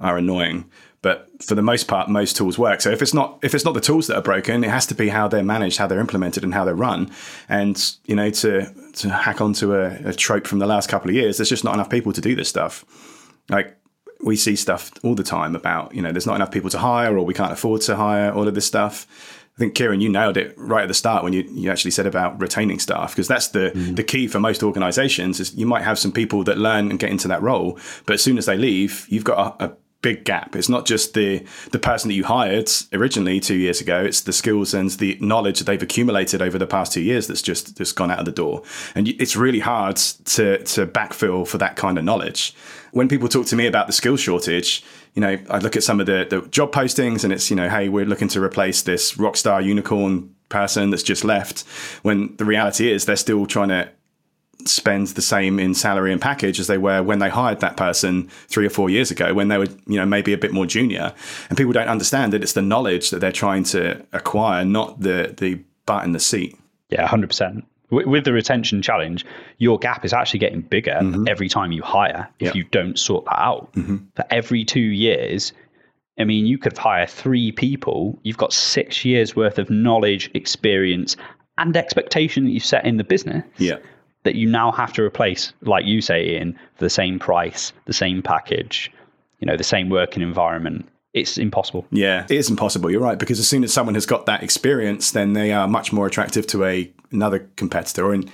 are 0.00 0.18
annoying 0.18 0.68
but 1.04 1.28
for 1.42 1.54
the 1.54 1.62
most 1.62 1.86
part 1.86 2.08
most 2.08 2.34
tools 2.34 2.58
work 2.58 2.80
so 2.80 2.90
if 2.90 3.02
it's 3.02 3.12
not 3.12 3.38
if 3.42 3.54
it's 3.54 3.64
not 3.64 3.74
the 3.74 3.80
tools 3.80 4.06
that 4.06 4.16
are 4.16 4.22
broken 4.22 4.64
it 4.64 4.70
has 4.70 4.86
to 4.86 4.94
be 4.94 5.10
how 5.10 5.28
they're 5.28 5.44
managed 5.44 5.76
how 5.76 5.86
they're 5.86 6.00
implemented 6.00 6.42
and 6.42 6.54
how 6.54 6.64
they're 6.64 6.74
run 6.74 7.10
and 7.48 7.94
you 8.06 8.16
know 8.16 8.30
to 8.30 8.66
to 8.94 9.10
hack 9.10 9.42
onto 9.42 9.74
a, 9.74 9.90
a 10.08 10.14
trope 10.14 10.46
from 10.46 10.58
the 10.58 10.66
last 10.66 10.88
couple 10.88 11.10
of 11.10 11.14
years 11.14 11.36
there's 11.36 11.50
just 11.50 11.62
not 11.62 11.74
enough 11.74 11.90
people 11.90 12.12
to 12.12 12.22
do 12.22 12.34
this 12.34 12.48
stuff 12.48 12.84
like 13.50 13.76
we 14.24 14.34
see 14.34 14.56
stuff 14.56 14.90
all 15.04 15.14
the 15.14 15.22
time 15.22 15.54
about 15.54 15.94
you 15.94 16.00
know 16.00 16.10
there's 16.10 16.26
not 16.26 16.36
enough 16.36 16.50
people 16.50 16.70
to 16.70 16.78
hire 16.78 17.16
or 17.16 17.24
we 17.24 17.34
can't 17.34 17.52
afford 17.52 17.82
to 17.82 17.94
hire 17.94 18.32
all 18.32 18.48
of 18.48 18.54
this 18.54 18.66
stuff 18.66 19.06
I 19.56 19.60
think 19.60 19.76
Kieron, 19.76 20.00
you 20.00 20.08
nailed 20.08 20.36
it 20.36 20.52
right 20.56 20.82
at 20.82 20.88
the 20.88 20.94
start 20.94 21.22
when 21.22 21.32
you, 21.32 21.44
you 21.48 21.70
actually 21.70 21.92
said 21.92 22.06
about 22.06 22.40
retaining 22.40 22.80
staff 22.80 23.12
because 23.12 23.28
that's 23.28 23.48
the 23.48 23.70
mm. 23.72 23.94
the 23.94 24.02
key 24.02 24.26
for 24.26 24.40
most 24.40 24.64
organisations. 24.64 25.38
Is 25.38 25.54
you 25.54 25.64
might 25.64 25.82
have 25.82 25.96
some 25.96 26.10
people 26.10 26.42
that 26.44 26.58
learn 26.58 26.90
and 26.90 26.98
get 26.98 27.10
into 27.10 27.28
that 27.28 27.40
role, 27.40 27.78
but 28.04 28.14
as 28.14 28.22
soon 28.22 28.36
as 28.36 28.46
they 28.46 28.56
leave, 28.56 29.06
you've 29.08 29.22
got 29.22 29.62
a, 29.62 29.66
a 29.66 29.76
big 30.04 30.22
gap. 30.24 30.54
It's 30.54 30.68
not 30.68 30.84
just 30.84 31.14
the 31.14 31.42
the 31.72 31.78
person 31.78 32.08
that 32.08 32.14
you 32.14 32.24
hired 32.24 32.70
originally 32.92 33.40
two 33.40 33.56
years 33.56 33.80
ago. 33.80 34.04
It's 34.04 34.20
the 34.20 34.34
skills 34.34 34.74
and 34.74 34.90
the 34.90 35.16
knowledge 35.18 35.58
that 35.58 35.64
they've 35.64 35.82
accumulated 35.82 36.42
over 36.42 36.58
the 36.58 36.66
past 36.66 36.92
two 36.92 37.00
years 37.00 37.26
that's 37.26 37.40
just 37.40 37.76
just 37.78 37.96
gone 37.96 38.10
out 38.10 38.18
of 38.18 38.26
the 38.26 38.32
door. 38.32 38.62
And 38.94 39.08
it's 39.08 39.34
really 39.34 39.60
hard 39.60 39.96
to 39.96 40.62
to 40.62 40.86
backfill 40.86 41.48
for 41.48 41.56
that 41.58 41.76
kind 41.76 41.96
of 41.96 42.04
knowledge. 42.04 42.54
When 42.92 43.08
people 43.08 43.28
talk 43.28 43.46
to 43.46 43.56
me 43.56 43.66
about 43.66 43.86
the 43.86 43.94
skill 43.94 44.16
shortage, 44.16 44.84
you 45.14 45.22
know, 45.22 45.38
I 45.48 45.58
look 45.58 45.74
at 45.74 45.82
some 45.82 46.00
of 46.00 46.06
the, 46.06 46.26
the 46.28 46.46
job 46.48 46.70
postings 46.70 47.24
and 47.24 47.32
it's, 47.32 47.50
you 47.50 47.56
know, 47.56 47.68
hey, 47.68 47.88
we're 47.88 48.04
looking 48.04 48.28
to 48.28 48.42
replace 48.42 48.82
this 48.82 49.18
rock 49.18 49.36
star 49.36 49.60
unicorn 49.60 50.34
person 50.50 50.90
that's 50.90 51.02
just 51.02 51.24
left. 51.24 51.62
When 52.02 52.36
the 52.36 52.44
reality 52.44 52.92
is 52.92 53.06
they're 53.06 53.16
still 53.16 53.46
trying 53.46 53.70
to 53.70 53.88
spend 54.66 55.08
the 55.08 55.22
same 55.22 55.58
in 55.58 55.74
salary 55.74 56.12
and 56.12 56.20
package 56.20 56.58
as 56.60 56.66
they 56.66 56.78
were 56.78 57.02
when 57.02 57.18
they 57.18 57.28
hired 57.28 57.60
that 57.60 57.76
person 57.76 58.28
three 58.48 58.66
or 58.66 58.70
four 58.70 58.90
years 58.90 59.10
ago 59.10 59.34
when 59.34 59.48
they 59.48 59.58
were 59.58 59.68
you 59.86 59.96
know 59.96 60.06
maybe 60.06 60.32
a 60.32 60.38
bit 60.38 60.52
more 60.52 60.66
junior 60.66 61.12
and 61.48 61.58
people 61.58 61.72
don't 61.72 61.88
understand 61.88 62.32
that 62.32 62.42
it's 62.42 62.52
the 62.52 62.62
knowledge 62.62 63.10
that 63.10 63.20
they're 63.20 63.32
trying 63.32 63.62
to 63.62 64.04
acquire 64.12 64.64
not 64.64 65.00
the 65.00 65.34
the 65.38 65.60
butt 65.86 66.04
in 66.04 66.12
the 66.12 66.20
seat 66.20 66.56
yeah 66.88 67.06
100% 67.06 67.62
with 67.90 68.24
the 68.24 68.32
retention 68.32 68.82
challenge, 68.82 69.24
your 69.58 69.78
gap 69.78 70.04
is 70.04 70.12
actually 70.12 70.40
getting 70.40 70.62
bigger 70.62 70.98
mm-hmm. 71.00 71.28
every 71.28 71.48
time 71.48 71.70
you 71.70 71.82
hire 71.82 72.28
if 72.40 72.46
yep. 72.46 72.54
you 72.54 72.64
don't 72.64 72.98
sort 72.98 73.24
that 73.26 73.38
out. 73.38 73.72
Mm-hmm. 73.74 73.98
For 74.16 74.24
every 74.30 74.64
two 74.64 74.80
years, 74.80 75.52
I 76.18 76.24
mean, 76.24 76.46
you 76.46 76.58
could 76.58 76.76
hire 76.76 77.06
three 77.06 77.52
people. 77.52 78.18
You've 78.22 78.38
got 78.38 78.52
six 78.52 79.04
years 79.04 79.36
worth 79.36 79.58
of 79.58 79.70
knowledge, 79.70 80.30
experience, 80.34 81.16
and 81.58 81.76
expectation 81.76 82.44
that 82.44 82.50
you've 82.50 82.64
set 82.64 82.84
in 82.84 82.96
the 82.96 83.04
business. 83.04 83.44
Yeah 83.58 83.76
that 84.24 84.34
you 84.34 84.48
now 84.48 84.72
have 84.72 84.92
to 84.94 85.02
replace, 85.02 85.52
like 85.62 85.84
you 85.84 86.00
say, 86.00 86.38
for 86.76 86.84
the 86.84 86.90
same 86.90 87.18
price, 87.18 87.72
the 87.84 87.92
same 87.92 88.22
package, 88.22 88.90
you 89.38 89.46
know, 89.46 89.56
the 89.56 89.64
same 89.64 89.88
working 89.88 90.22
environment. 90.22 90.88
It's 91.12 91.38
impossible. 91.38 91.86
Yeah, 91.92 92.24
it 92.24 92.32
is 92.32 92.50
impossible. 92.50 92.90
You're 92.90 93.00
right 93.00 93.18
because 93.18 93.38
as 93.38 93.48
soon 93.48 93.62
as 93.62 93.72
someone 93.72 93.94
has 93.94 94.04
got 94.04 94.26
that 94.26 94.42
experience, 94.42 95.12
then 95.12 95.32
they 95.34 95.52
are 95.52 95.68
much 95.68 95.92
more 95.92 96.06
attractive 96.06 96.46
to 96.48 96.64
a 96.64 96.90
another 97.12 97.48
competitor. 97.56 98.12
And 98.12 98.28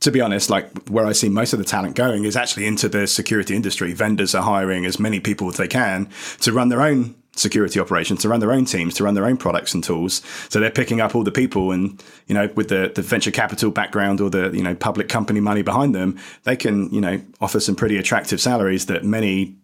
to 0.00 0.10
be 0.10 0.20
honest, 0.20 0.50
like 0.50 0.88
where 0.88 1.06
I 1.06 1.12
see 1.12 1.30
most 1.30 1.54
of 1.54 1.58
the 1.58 1.64
talent 1.64 1.96
going 1.96 2.24
is 2.24 2.36
actually 2.36 2.66
into 2.66 2.88
the 2.88 3.06
security 3.06 3.56
industry. 3.56 3.94
Vendors 3.94 4.34
are 4.34 4.42
hiring 4.42 4.84
as 4.84 5.00
many 5.00 5.20
people 5.20 5.48
as 5.48 5.56
they 5.56 5.68
can 5.68 6.10
to 6.40 6.52
run 6.52 6.68
their 6.68 6.82
own 6.82 7.14
security 7.38 7.78
operations 7.78 8.20
to 8.20 8.28
run 8.28 8.40
their 8.40 8.52
own 8.52 8.64
teams 8.64 8.94
to 8.94 9.04
run 9.04 9.14
their 9.14 9.24
own 9.24 9.36
products 9.36 9.74
and 9.74 9.84
tools 9.84 10.22
so 10.48 10.58
they're 10.58 10.70
picking 10.70 11.00
up 11.00 11.14
all 11.14 11.22
the 11.22 11.32
people 11.32 11.72
and 11.72 12.02
you 12.26 12.34
know 12.34 12.48
with 12.54 12.68
the, 12.68 12.92
the 12.94 13.02
venture 13.02 13.30
capital 13.30 13.70
background 13.70 14.20
or 14.20 14.28
the 14.28 14.50
you 14.50 14.62
know 14.62 14.74
public 14.74 15.08
company 15.08 15.40
money 15.40 15.62
behind 15.62 15.94
them 15.94 16.18
they 16.44 16.56
can 16.56 16.90
you 16.90 17.00
know 17.00 17.20
offer 17.40 17.60
some 17.60 17.76
pretty 17.76 17.96
attractive 17.96 18.40
salaries 18.40 18.86
that 18.86 19.04
many 19.04 19.54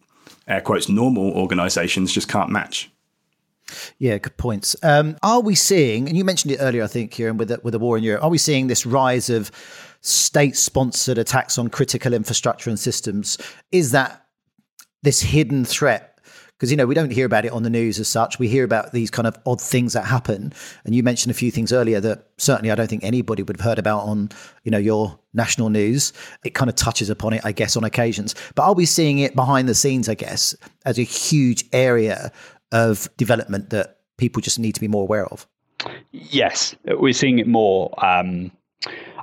air 0.46 0.60
quotes 0.60 0.88
normal 0.88 1.32
organizations 1.32 2.12
just 2.12 2.28
can't 2.28 2.50
match 2.50 2.90
yeah, 3.98 4.18
good 4.18 4.36
points. 4.36 4.76
Um, 4.82 5.16
are 5.22 5.40
we 5.40 5.54
seeing, 5.54 6.06
and 6.06 6.16
you 6.16 6.24
mentioned 6.24 6.52
it 6.52 6.58
earlier, 6.60 6.84
I 6.84 6.86
think, 6.86 7.12
Kieron, 7.12 7.38
with 7.38 7.48
the, 7.48 7.60
with 7.62 7.72
the 7.72 7.78
war 7.78 7.96
in 7.96 8.04
Europe, 8.04 8.22
are 8.22 8.30
we 8.30 8.38
seeing 8.38 8.66
this 8.66 8.84
rise 8.84 9.30
of 9.30 9.50
state 10.00 10.54
sponsored 10.54 11.16
attacks 11.16 11.58
on 11.58 11.68
critical 11.68 12.12
infrastructure 12.12 12.68
and 12.68 12.78
systems? 12.78 13.38
Is 13.72 13.92
that 13.92 14.26
this 15.02 15.22
hidden 15.22 15.64
threat 15.64 16.13
because 16.64 16.70
you 16.70 16.78
know 16.78 16.86
we 16.86 16.94
don't 16.94 17.10
hear 17.10 17.26
about 17.26 17.44
it 17.44 17.52
on 17.52 17.62
the 17.62 17.68
news 17.68 18.00
as 18.00 18.08
such. 18.08 18.38
We 18.38 18.48
hear 18.48 18.64
about 18.64 18.92
these 18.92 19.10
kind 19.10 19.28
of 19.28 19.36
odd 19.44 19.60
things 19.60 19.92
that 19.92 20.06
happen, 20.06 20.50
and 20.86 20.94
you 20.94 21.02
mentioned 21.02 21.30
a 21.30 21.34
few 21.34 21.50
things 21.50 21.74
earlier 21.74 22.00
that 22.00 22.30
certainly 22.38 22.70
I 22.70 22.74
don't 22.74 22.88
think 22.88 23.04
anybody 23.04 23.42
would 23.42 23.58
have 23.58 23.64
heard 23.64 23.78
about 23.78 24.04
on 24.04 24.30
you 24.62 24.70
know 24.70 24.78
your 24.78 25.18
national 25.34 25.68
news. 25.68 26.14
It 26.42 26.54
kind 26.54 26.70
of 26.70 26.74
touches 26.74 27.10
upon 27.10 27.34
it, 27.34 27.42
I 27.44 27.52
guess, 27.52 27.76
on 27.76 27.84
occasions. 27.84 28.34
But 28.54 28.62
are 28.62 28.72
we 28.72 28.86
seeing 28.86 29.18
it 29.18 29.34
behind 29.34 29.68
the 29.68 29.74
scenes? 29.74 30.08
I 30.08 30.14
guess 30.14 30.56
as 30.86 30.98
a 30.98 31.02
huge 31.02 31.66
area 31.74 32.32
of 32.72 33.14
development 33.18 33.68
that 33.68 33.98
people 34.16 34.40
just 34.40 34.58
need 34.58 34.74
to 34.74 34.80
be 34.80 34.88
more 34.88 35.02
aware 35.02 35.26
of. 35.26 35.46
Yes, 36.12 36.74
we're 36.86 37.12
seeing 37.12 37.40
it 37.40 37.46
more. 37.46 37.92
Um, 38.02 38.50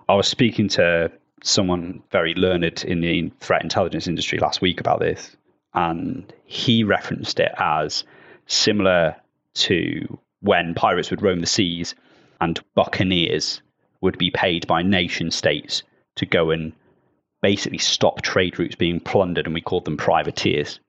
I 0.10 0.14
was 0.14 0.28
speaking 0.28 0.68
to 0.70 1.12
someone 1.42 2.04
very 2.12 2.36
learned 2.36 2.84
in 2.84 3.02
the 3.02 3.32
threat 3.40 3.64
intelligence 3.64 4.06
industry 4.06 4.38
last 4.38 4.62
week 4.62 4.80
about 4.80 5.00
this, 5.00 5.36
and 5.74 6.32
he 6.46 6.84
referenced 6.84 7.40
it 7.40 7.52
as 7.58 8.04
similar 8.48 9.16
to 9.54 10.20
when 10.42 10.74
pirates 10.74 11.12
would 11.12 11.22
roam 11.22 11.40
the 11.40 11.46
seas 11.46 11.96
and 12.40 12.60
buccaneers 12.76 13.62
would 14.02 14.18
be 14.18 14.32
paid 14.32 14.68
by 14.68 14.82
nation 14.82 15.32
states 15.32 15.84
to 16.16 16.26
go 16.26 16.50
and 16.50 16.74
basically 17.42 17.78
stop 17.78 18.22
trade 18.22 18.58
routes 18.60 18.76
being 18.76 19.00
plundered, 19.00 19.46
and 19.46 19.54
we 19.54 19.62
called 19.62 19.86
them 19.86 19.98
privateers. 19.98 20.80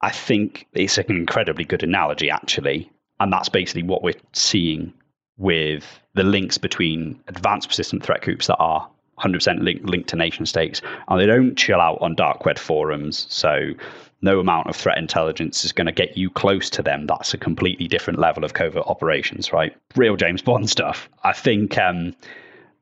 I 0.00 0.10
think 0.10 0.66
it's 0.74 0.98
an 0.98 1.06
incredibly 1.08 1.64
good 1.64 1.82
analogy, 1.82 2.30
actually. 2.30 2.90
And 3.20 3.32
that's 3.32 3.48
basically 3.48 3.82
what 3.82 4.02
we're 4.02 4.14
seeing 4.32 4.92
with 5.38 5.84
the 6.14 6.22
links 6.22 6.58
between 6.58 7.20
advanced 7.28 7.68
persistent 7.68 8.02
threat 8.02 8.22
groups 8.22 8.46
that 8.46 8.56
are 8.56 8.88
100% 9.18 9.62
link, 9.62 9.80
linked 9.84 10.08
to 10.10 10.16
nation 10.16 10.46
states 10.46 10.80
and 11.08 11.20
they 11.20 11.26
don't 11.26 11.56
chill 11.56 11.80
out 11.80 11.98
on 12.00 12.14
dark 12.14 12.44
web 12.44 12.58
forums. 12.58 13.26
So 13.28 13.70
no 14.20 14.40
amount 14.40 14.68
of 14.68 14.76
threat 14.76 14.98
intelligence 14.98 15.64
is 15.64 15.72
going 15.72 15.86
to 15.86 15.92
get 15.92 16.16
you 16.16 16.30
close 16.30 16.68
to 16.70 16.82
them. 16.82 17.06
That's 17.06 17.34
a 17.34 17.38
completely 17.38 17.86
different 17.86 18.18
level 18.18 18.44
of 18.44 18.54
covert 18.54 18.84
operations, 18.86 19.52
right? 19.52 19.76
Real 19.96 20.16
James 20.16 20.42
Bond 20.42 20.68
stuff. 20.76 21.08
I 21.24 21.32
think 21.32 21.78
um, 21.78 22.14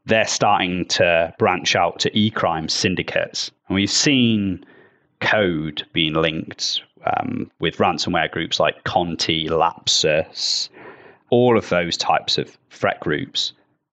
they're 0.07 0.27
starting 0.27 0.87
to 0.87 1.35
branch 1.39 1.77
out 1.77 2.01
to 2.01 2.19
e 2.19 2.31
crime 2.31 2.69
syndicates. 2.69 3.51
And 3.69 3.75
we've 3.75 3.91
seen 3.91 4.65
code 5.21 5.87
being 5.93 6.15
linked 6.15 6.83
um, 7.05 7.51
with 7.61 7.77
ransomware 7.77 8.31
groups 8.31 8.59
like 8.59 8.85
Conti, 8.85 9.49
Lapsus, 9.49 10.69
all 11.31 11.59
of 11.59 11.69
those 11.69 11.97
types 11.97 12.39
of 12.39 12.57
threat 12.71 13.01
groups, 13.01 13.53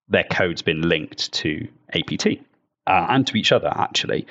their 0.09 0.25
code's 0.25 0.61
been 0.61 0.87
linked 0.87 1.31
to 1.33 1.67
APT 1.93 2.27
uh, 2.87 3.07
and 3.09 3.25
to 3.27 3.37
each 3.37 3.51
other, 3.51 3.71
actually. 3.75 4.25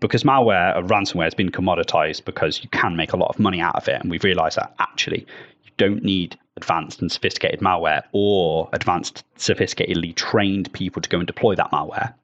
Because 0.00 0.22
malware 0.24 0.76
or 0.76 0.82
ransomware 0.82 1.24
has 1.24 1.34
been 1.34 1.50
commoditized 1.50 2.24
because 2.24 2.62
you 2.62 2.68
can 2.70 2.96
make 2.96 3.12
a 3.12 3.16
lot 3.16 3.28
of 3.28 3.38
money 3.38 3.60
out 3.60 3.76
of 3.76 3.88
it. 3.88 4.00
And 4.00 4.10
we've 4.10 4.24
realized 4.24 4.56
that 4.56 4.74
actually 4.78 5.26
you 5.64 5.70
don't 5.76 6.02
need 6.02 6.38
advanced 6.56 7.00
and 7.00 7.10
sophisticated 7.10 7.60
malware 7.60 8.02
or 8.12 8.68
advanced, 8.72 9.24
sophisticatedly 9.36 10.14
trained 10.14 10.72
people 10.72 11.02
to 11.02 11.08
go 11.08 11.18
and 11.18 11.26
deploy 11.26 11.54
that 11.54 11.70
malware 11.70 12.14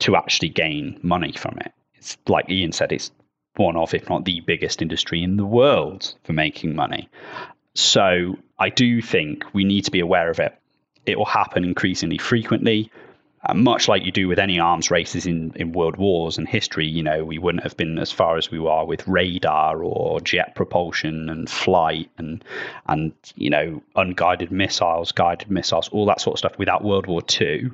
to 0.00 0.16
actually 0.16 0.48
gain 0.48 0.98
money 1.02 1.32
from 1.32 1.56
it. 1.60 1.72
It's 1.94 2.18
like 2.26 2.50
Ian 2.50 2.72
said, 2.72 2.92
it's 2.92 3.12
one 3.56 3.76
of, 3.76 3.94
if 3.94 4.08
not 4.08 4.24
the 4.24 4.40
biggest 4.40 4.82
industry 4.82 5.22
in 5.22 5.36
the 5.36 5.46
world 5.46 6.14
for 6.24 6.32
making 6.32 6.74
money. 6.74 7.08
So 7.74 8.36
I 8.58 8.70
do 8.70 9.00
think 9.00 9.44
we 9.52 9.64
need 9.64 9.84
to 9.84 9.90
be 9.90 10.00
aware 10.00 10.30
of 10.30 10.40
it. 10.40 10.56
It 11.06 11.18
will 11.18 11.24
happen 11.24 11.64
increasingly 11.64 12.18
frequently. 12.18 12.90
Uh, 13.44 13.54
much 13.54 13.88
like 13.88 14.04
you 14.04 14.12
do 14.12 14.28
with 14.28 14.38
any 14.38 14.60
arms 14.60 14.90
races 14.90 15.26
in, 15.26 15.52
in 15.56 15.72
world 15.72 15.96
wars 15.96 16.38
and 16.38 16.48
history, 16.48 16.86
you 16.86 17.02
know, 17.02 17.24
we 17.24 17.38
wouldn't 17.38 17.64
have 17.64 17.76
been 17.76 17.98
as 17.98 18.12
far 18.12 18.36
as 18.36 18.52
we 18.52 18.58
are 18.58 18.86
with 18.86 19.06
radar 19.08 19.82
or 19.82 20.20
jet 20.20 20.54
propulsion 20.54 21.28
and 21.28 21.50
flight 21.50 22.08
and 22.18 22.44
and 22.86 23.12
you 23.34 23.50
know 23.50 23.82
unguided 23.96 24.52
missiles, 24.52 25.10
guided 25.10 25.50
missiles, 25.50 25.88
all 25.88 26.06
that 26.06 26.20
sort 26.20 26.34
of 26.34 26.38
stuff 26.38 26.58
without 26.58 26.84
World 26.84 27.06
War 27.06 27.20
II. 27.40 27.72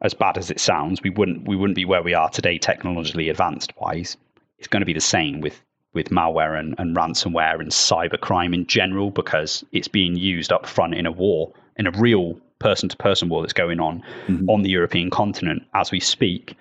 As 0.00 0.14
bad 0.14 0.38
as 0.38 0.50
it 0.50 0.58
sounds, 0.58 1.02
we 1.02 1.10
wouldn't 1.10 1.46
we 1.46 1.56
wouldn't 1.56 1.76
be 1.76 1.84
where 1.84 2.02
we 2.02 2.14
are 2.14 2.30
today, 2.30 2.56
technologically 2.56 3.28
advanced 3.28 3.74
wise. 3.78 4.16
It's 4.58 4.68
going 4.68 4.80
to 4.80 4.86
be 4.86 4.94
the 4.94 5.00
same 5.00 5.42
with 5.42 5.60
with 5.92 6.08
malware 6.08 6.58
and, 6.58 6.74
and 6.78 6.96
ransomware 6.96 7.60
and 7.60 7.70
cybercrime 7.70 8.54
in 8.54 8.66
general 8.66 9.10
because 9.10 9.64
it's 9.72 9.88
being 9.88 10.16
used 10.16 10.50
up 10.50 10.64
front 10.64 10.94
in 10.94 11.04
a 11.04 11.12
war, 11.12 11.52
in 11.76 11.86
a 11.86 11.90
real 11.90 12.40
person 12.60 12.88
to 12.88 12.96
person 12.96 13.28
war 13.28 13.42
that's 13.42 13.52
going 13.52 13.80
on 13.80 14.02
mm-hmm. 14.28 14.48
on 14.48 14.62
the 14.62 14.70
European 14.70 15.10
continent 15.10 15.64
as 15.74 15.90
we 15.90 15.98
speak. 15.98 16.56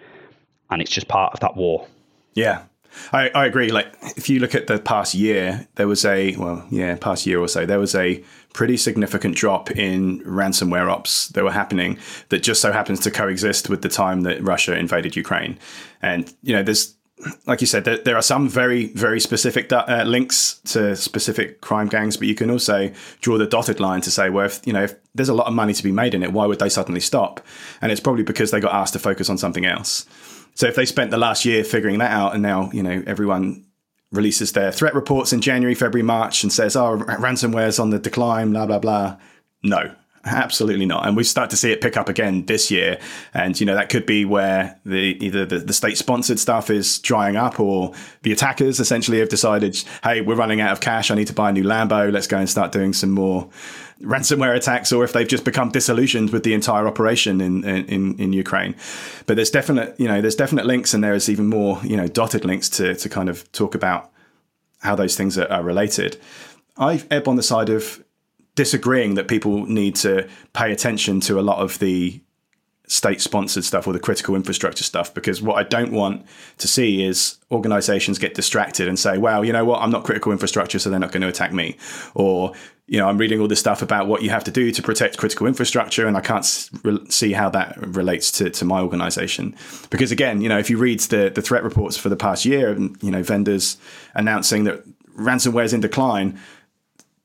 And 0.72 0.82
it's 0.82 0.92
just 0.92 1.08
part 1.08 1.34
of 1.34 1.40
that 1.42 1.56
war. 1.56 1.88
Yeah. 2.34 2.64
I, 3.14 3.30
I 3.36 3.46
agree. 3.46 3.72
Like, 3.72 3.94
if 4.18 4.30
you 4.30 4.40
look 4.40 4.56
at 4.56 4.66
the 4.66 4.80
past 4.80 5.14
year, 5.14 5.68
there 5.76 5.88
was 5.88 6.06
a, 6.06 6.36
well, 6.38 6.66
yeah, 6.72 6.96
past 6.96 7.28
year 7.28 7.40
or 7.40 7.48
so, 7.48 7.66
there 7.66 7.80
was 7.80 7.94
a 7.94 8.24
pretty 8.54 8.78
significant 8.78 9.36
drop 9.36 9.70
in 9.72 10.22
ransomware 10.22 10.90
ops 10.90 11.28
that 11.30 11.44
were 11.44 11.52
happening 11.52 12.00
that 12.30 12.40
just 12.40 12.62
so 12.62 12.72
happens 12.72 13.00
to 13.02 13.12
coexist 13.12 13.70
with 13.70 13.84
the 13.84 13.90
time 13.90 14.22
that 14.22 14.42
Russia 14.42 14.76
invaded 14.76 15.16
Ukraine. 15.16 15.60
And, 16.02 16.34
you 16.42 16.54
know, 16.54 16.64
there's, 16.64 16.96
like 17.46 17.62
you 17.62 17.68
said, 17.68 17.84
there, 17.84 17.98
there, 17.98 18.16
are 18.16 18.22
some 18.22 18.48
very, 18.48 18.88
very 18.94 19.20
specific 19.20 19.72
uh, 19.74 20.04
links 20.06 20.62
to 20.66 20.96
specific 20.96 21.60
crime 21.60 21.88
gangs, 21.88 22.16
but 22.16 22.28
you 22.28 22.36
can 22.36 22.50
also 22.50 22.92
draw 23.22 23.38
the 23.38 23.46
dotted 23.46 23.80
line 23.80 24.02
to 24.02 24.12
say, 24.12 24.30
well, 24.30 24.46
if, 24.46 24.66
you 24.66 24.72
know, 24.72 24.84
if 24.84 24.96
there's 25.14 25.30
a 25.30 25.34
lot 25.34 25.48
of 25.48 25.54
money 25.54 25.74
to 25.74 25.84
be 25.84 25.92
made 25.92 26.14
in 26.14 26.24
it, 26.24 26.32
why 26.32 26.46
would 26.46 26.60
they 26.60 26.70
suddenly 26.70 27.02
stop? 27.02 27.46
And 27.82 27.92
it's 27.92 28.00
probably 28.00 28.24
because 28.24 28.52
they 28.52 28.62
got 28.62 28.74
asked 28.74 28.94
to 28.94 29.00
focus 29.00 29.30
on 29.30 29.38
something 29.38 29.66
else. 29.66 30.06
So 30.56 30.68
if 30.68 30.76
they 30.76 30.86
spent 30.86 31.12
the 31.12 31.18
last 31.18 31.46
year 31.46 31.64
figuring 31.64 32.00
that 32.00 32.12
out, 32.12 32.34
and 32.34 32.44
now 32.44 32.70
you 32.74 32.84
know 32.84 33.04
everyone 33.08 33.66
releases 34.12 34.52
their 34.52 34.72
threat 34.72 34.94
reports 34.94 35.32
in 35.32 35.40
January, 35.40 35.76
February, 35.76 36.04
March, 36.04 36.44
and 36.44 36.52
says, 36.52 36.76
"Oh, 36.76 36.98
ransomware's 36.98 37.80
on 37.80 37.92
the 37.92 38.00
decline," 38.00 38.52
blah 38.52 38.66
blah 38.66 38.80
blah. 38.80 39.18
No, 39.64 39.96
Absolutely 40.30 40.86
not. 40.86 41.08
And 41.08 41.18
we 41.18 41.24
start 41.24 41.50
to 41.50 41.58
see 41.58 41.72
it 41.72 41.82
pick 41.82 41.98
up 41.98 42.08
again 42.08 42.46
this 42.46 42.70
year. 42.70 43.00
And, 43.34 43.60
you 43.60 43.66
know, 43.66 43.74
that 43.74 43.90
could 43.90 44.06
be 44.06 44.26
where 44.26 44.80
the 44.86 45.18
either 45.26 45.46
the, 45.46 45.60
the 45.60 45.74
state 45.74 45.98
sponsored 45.98 46.40
stuff 46.40 46.70
is 46.70 47.00
drying 47.00 47.36
up 47.36 47.60
or 47.60 47.94
the 48.22 48.32
attackers 48.32 48.80
essentially 48.80 49.20
have 49.20 49.30
decided, 49.30 49.76
hey, 50.04 50.22
we're 50.22 50.36
running 50.36 50.62
out 50.62 50.72
of 50.72 50.82
cash. 50.82 51.10
I 51.10 51.16
need 51.16 51.28
to 51.28 51.34
buy 51.34 51.50
a 51.50 51.54
new 51.54 51.64
Lambo. 51.64 52.12
Let's 52.12 52.28
go 52.28 52.38
and 52.38 52.50
start 52.50 52.72
doing 52.72 52.94
some 52.94 53.12
more 53.12 53.50
ransomware 54.02 54.56
attacks 54.56 54.94
or 54.94 55.04
if 55.04 55.14
they've 55.14 55.28
just 55.28 55.44
become 55.44 55.70
disillusioned 55.70 56.30
with 56.30 56.44
the 56.44 56.54
entire 56.54 56.88
operation 56.88 57.42
in, 57.42 57.64
in, 57.66 58.18
in 58.20 58.32
Ukraine. 58.32 58.76
But 59.26 59.36
there's 59.36 59.52
definite, 59.52 60.00
you 60.00 60.08
know, 60.08 60.22
there's 60.22 60.36
definite 60.36 60.66
links 60.66 60.94
and 60.94 61.04
there's 61.04 61.28
even 61.28 61.48
more, 61.48 61.80
you 61.84 61.98
know, 61.98 62.08
dotted 62.08 62.46
links 62.46 62.70
to, 62.70 62.96
to 62.96 63.10
kind 63.10 63.30
of 63.30 63.52
talk 63.52 63.76
about 63.76 64.12
how 64.82 64.96
those 64.96 65.18
things 65.18 65.38
are, 65.38 65.52
are 65.52 65.64
related. 65.64 66.18
I 66.78 67.04
ebb 67.12 67.28
on 67.28 67.36
the 67.36 67.44
side 67.44 67.70
of 67.70 68.04
disagreeing 68.56 69.16
that 69.16 69.28
people 69.28 69.66
need 69.66 69.96
to 69.98 70.28
pay 70.54 70.72
attention 70.72 71.20
to 71.22 71.40
a 71.40 71.42
lot 71.42 71.60
of 71.60 71.80
the 71.80 72.22
state 72.90 73.22
sponsored 73.22 73.64
stuff 73.64 73.86
or 73.86 73.94
the 73.94 74.00
critical 74.00 74.36
infrastructure 74.36 74.84
stuff 74.84 75.14
because 75.14 75.44
what 75.44 75.58
I 75.58 75.64
don't 75.64 75.92
want 75.92 76.26
to 76.58 76.68
see 76.68 77.04
is 77.04 77.38
organizations 77.52 78.18
get 78.18 78.34
distracted 78.34 78.88
and 78.88 78.98
say, 78.98 79.20
well, 79.20 79.46
you 79.46 79.54
know 79.54 79.64
what, 79.64 79.84
I'm 79.84 79.92
not 79.92 80.04
critical 80.04 80.32
infrastructure, 80.32 80.80
so 80.80 80.90
they're 80.90 81.00
not 81.00 81.12
going 81.12 81.22
to 81.22 81.28
attack 81.28 81.54
me. 81.54 81.78
Or, 82.16 82.54
you 82.88 82.98
know, 82.98 83.08
I'm 83.08 83.20
reading 83.20 83.40
all 83.40 83.48
this 83.48 83.60
stuff 83.60 83.84
about 83.84 84.08
what 84.08 84.24
you 84.24 84.32
have 84.32 84.44
to 84.46 84.52
do 84.52 84.72
to 84.72 84.82
protect 84.82 85.18
critical 85.18 85.46
infrastructure 85.46 86.08
and 86.08 86.18
I 86.18 86.22
can't 86.22 86.44
see 86.44 87.32
how 87.32 87.52
that 87.52 87.78
relates 87.78 88.32
to, 88.34 88.50
to 88.50 88.66
my 88.66 88.82
organization. 88.82 89.56
Because 89.92 90.12
again, 90.12 90.42
you 90.42 90.50
know, 90.50 90.58
if 90.58 90.72
you 90.72 90.80
read 90.80 91.00
the, 91.02 91.30
the 91.30 91.44
threat 91.44 91.64
reports 91.64 91.96
for 91.96 92.10
the 92.10 92.18
past 92.18 92.44
year, 92.44 92.76
you 92.76 93.12
know, 93.12 93.22
vendors 93.22 93.78
announcing 94.16 94.64
that 94.64 94.84
ransomware 95.16 95.66
is 95.66 95.74
in 95.74 95.82
decline, 95.82 96.40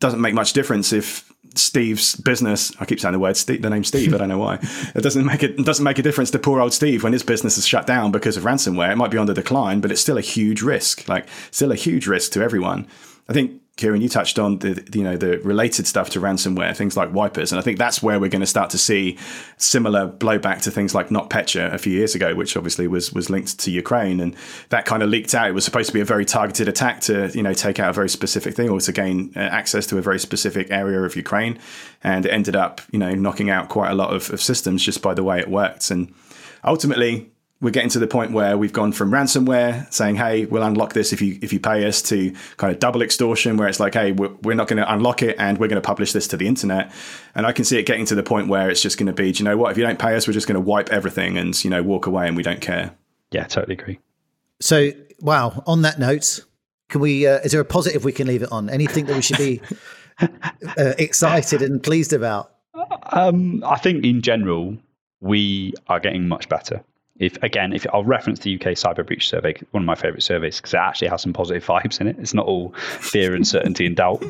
doesn't 0.00 0.20
make 0.20 0.34
much 0.34 0.52
difference 0.52 0.92
if 0.92 1.32
Steve's 1.54 2.16
business. 2.16 2.72
I 2.80 2.84
keep 2.84 3.00
saying 3.00 3.12
the 3.12 3.18
word 3.18 3.36
Steve, 3.36 3.62
the 3.62 3.70
name 3.70 3.84
Steve. 3.84 4.12
I 4.14 4.18
don't 4.18 4.28
know 4.28 4.38
why. 4.38 4.58
It 4.94 5.02
doesn't 5.02 5.24
make 5.24 5.42
it, 5.42 5.58
it 5.58 5.64
doesn't 5.64 5.84
make 5.84 5.98
a 5.98 6.02
difference 6.02 6.30
to 6.32 6.38
poor 6.38 6.60
old 6.60 6.72
Steve 6.72 7.02
when 7.02 7.12
his 7.12 7.22
business 7.22 7.56
is 7.58 7.66
shut 7.66 7.86
down 7.86 8.10
because 8.10 8.36
of 8.36 8.44
ransomware. 8.44 8.92
It 8.92 8.96
might 8.96 9.10
be 9.10 9.18
on 9.18 9.26
the 9.26 9.34
decline, 9.34 9.80
but 9.80 9.92
it's 9.92 10.00
still 10.00 10.18
a 10.18 10.22
huge 10.22 10.62
risk. 10.62 11.08
Like 11.08 11.26
still 11.50 11.72
a 11.72 11.76
huge 11.76 12.06
risk 12.06 12.32
to 12.32 12.42
everyone. 12.42 12.86
I 13.28 13.32
think 13.32 13.62
Kieron, 13.76 14.02
you 14.02 14.08
touched 14.08 14.38
on 14.38 14.58
the 14.60 14.86
you 14.92 15.02
know 15.02 15.16
the 15.16 15.38
related 15.38 15.88
stuff 15.88 16.10
to 16.10 16.20
ransomware, 16.20 16.76
things 16.76 16.96
like 16.96 17.12
wipers, 17.12 17.50
and 17.50 17.58
I 17.58 17.62
think 17.62 17.76
that's 17.76 18.00
where 18.00 18.20
we're 18.20 18.30
going 18.30 18.40
to 18.40 18.46
start 18.46 18.70
to 18.70 18.78
see 18.78 19.18
similar 19.56 20.08
blowback 20.08 20.62
to 20.62 20.70
things 20.70 20.94
like 20.94 21.08
NotPetya 21.08 21.72
a 21.72 21.78
few 21.78 21.92
years 21.92 22.14
ago, 22.14 22.36
which 22.36 22.56
obviously 22.56 22.86
was 22.86 23.12
was 23.12 23.30
linked 23.30 23.58
to 23.58 23.72
Ukraine, 23.72 24.20
and 24.20 24.36
that 24.68 24.84
kind 24.84 25.02
of 25.02 25.08
leaked 25.08 25.34
out. 25.34 25.48
It 25.48 25.54
was 25.54 25.64
supposed 25.64 25.88
to 25.88 25.92
be 25.92 26.00
a 26.00 26.04
very 26.04 26.24
targeted 26.24 26.68
attack 26.68 27.00
to 27.02 27.32
you 27.34 27.42
know 27.42 27.52
take 27.52 27.80
out 27.80 27.90
a 27.90 27.92
very 27.92 28.08
specific 28.08 28.54
thing 28.54 28.68
or 28.68 28.78
to 28.78 28.92
gain 28.92 29.32
uh, 29.34 29.40
access 29.40 29.86
to 29.88 29.98
a 29.98 30.02
very 30.02 30.20
specific 30.20 30.70
area 30.70 31.02
of 31.02 31.16
Ukraine, 31.16 31.58
and 32.04 32.26
it 32.26 32.30
ended 32.30 32.54
up 32.54 32.80
you 32.92 33.00
know 33.00 33.12
knocking 33.16 33.50
out 33.50 33.70
quite 33.70 33.90
a 33.90 33.94
lot 33.94 34.14
of, 34.14 34.30
of 34.30 34.40
systems 34.40 34.84
just 34.84 35.02
by 35.02 35.14
the 35.14 35.24
way 35.24 35.40
it 35.40 35.48
worked, 35.48 35.90
and 35.90 36.14
ultimately 36.62 37.33
we're 37.60 37.70
getting 37.70 37.90
to 37.90 37.98
the 37.98 38.06
point 38.06 38.32
where 38.32 38.58
we've 38.58 38.72
gone 38.72 38.92
from 38.92 39.10
ransomware 39.10 39.90
saying, 39.92 40.16
"Hey, 40.16 40.44
we'll 40.44 40.62
unlock 40.62 40.92
this 40.92 41.12
if 41.12 41.22
you 41.22 41.38
if 41.40 41.52
you 41.52 41.60
pay 41.60 41.86
us," 41.86 42.02
to 42.02 42.32
kind 42.56 42.72
of 42.72 42.78
double 42.78 43.00
extortion, 43.00 43.56
where 43.56 43.68
it's 43.68 43.80
like, 43.80 43.94
"Hey, 43.94 44.12
we're, 44.12 44.32
we're 44.42 44.54
not 44.54 44.68
going 44.68 44.78
to 44.78 44.92
unlock 44.92 45.22
it, 45.22 45.36
and 45.38 45.58
we're 45.58 45.68
going 45.68 45.80
to 45.80 45.86
publish 45.86 46.12
this 46.12 46.28
to 46.28 46.36
the 46.36 46.46
internet." 46.46 46.92
And 47.34 47.46
I 47.46 47.52
can 47.52 47.64
see 47.64 47.78
it 47.78 47.84
getting 47.86 48.06
to 48.06 48.14
the 48.14 48.22
point 48.22 48.48
where 48.48 48.68
it's 48.68 48.82
just 48.82 48.98
going 48.98 49.06
to 49.06 49.12
be, 49.12 49.32
do 49.32 49.42
you 49.42 49.48
know 49.48 49.56
what? 49.56 49.70
If 49.70 49.78
you 49.78 49.84
don't 49.84 49.98
pay 49.98 50.14
us, 50.14 50.26
we're 50.26 50.34
just 50.34 50.46
going 50.46 50.56
to 50.56 50.60
wipe 50.60 50.90
everything 50.90 51.38
and 51.38 51.64
you 51.64 51.70
know 51.70 51.82
walk 51.82 52.06
away, 52.06 52.26
and 52.26 52.36
we 52.36 52.42
don't 52.42 52.60
care. 52.60 52.94
Yeah, 53.30 53.44
totally 53.44 53.74
agree. 53.74 53.98
So, 54.60 54.90
wow. 55.20 55.62
On 55.66 55.82
that 55.82 55.98
note, 55.98 56.40
can 56.88 57.00
we? 57.00 57.26
Uh, 57.26 57.38
is 57.38 57.52
there 57.52 57.60
a 57.60 57.64
positive 57.64 58.04
we 58.04 58.12
can 58.12 58.26
leave 58.26 58.42
it 58.42 58.52
on? 58.52 58.68
Anything 58.68 59.06
that 59.06 59.16
we 59.16 59.22
should 59.22 59.38
be 59.38 59.60
uh, 60.20 60.94
excited 60.98 61.62
and 61.62 61.82
pleased 61.82 62.12
about? 62.12 62.50
Um, 63.12 63.62
I 63.64 63.78
think 63.78 64.04
in 64.04 64.20
general 64.20 64.76
we 65.20 65.72
are 65.86 66.00
getting 66.00 66.28
much 66.28 66.48
better 66.48 66.84
if 67.18 67.40
again, 67.42 67.72
if 67.72 67.86
I'll 67.92 68.04
reference 68.04 68.40
the 68.40 68.54
UK 68.54 68.72
Cyber 68.72 69.06
Breach 69.06 69.28
Survey, 69.28 69.54
one 69.70 69.82
of 69.82 69.86
my 69.86 69.94
favourite 69.94 70.22
surveys, 70.22 70.56
because 70.56 70.74
it 70.74 70.78
actually 70.78 71.08
has 71.08 71.22
some 71.22 71.32
positive 71.32 71.64
vibes 71.64 72.00
in 72.00 72.08
it. 72.08 72.16
It's 72.18 72.34
not 72.34 72.46
all 72.46 72.72
fear, 72.72 73.34
uncertainty, 73.36 73.86
and 73.86 73.96
doubt. 73.96 74.22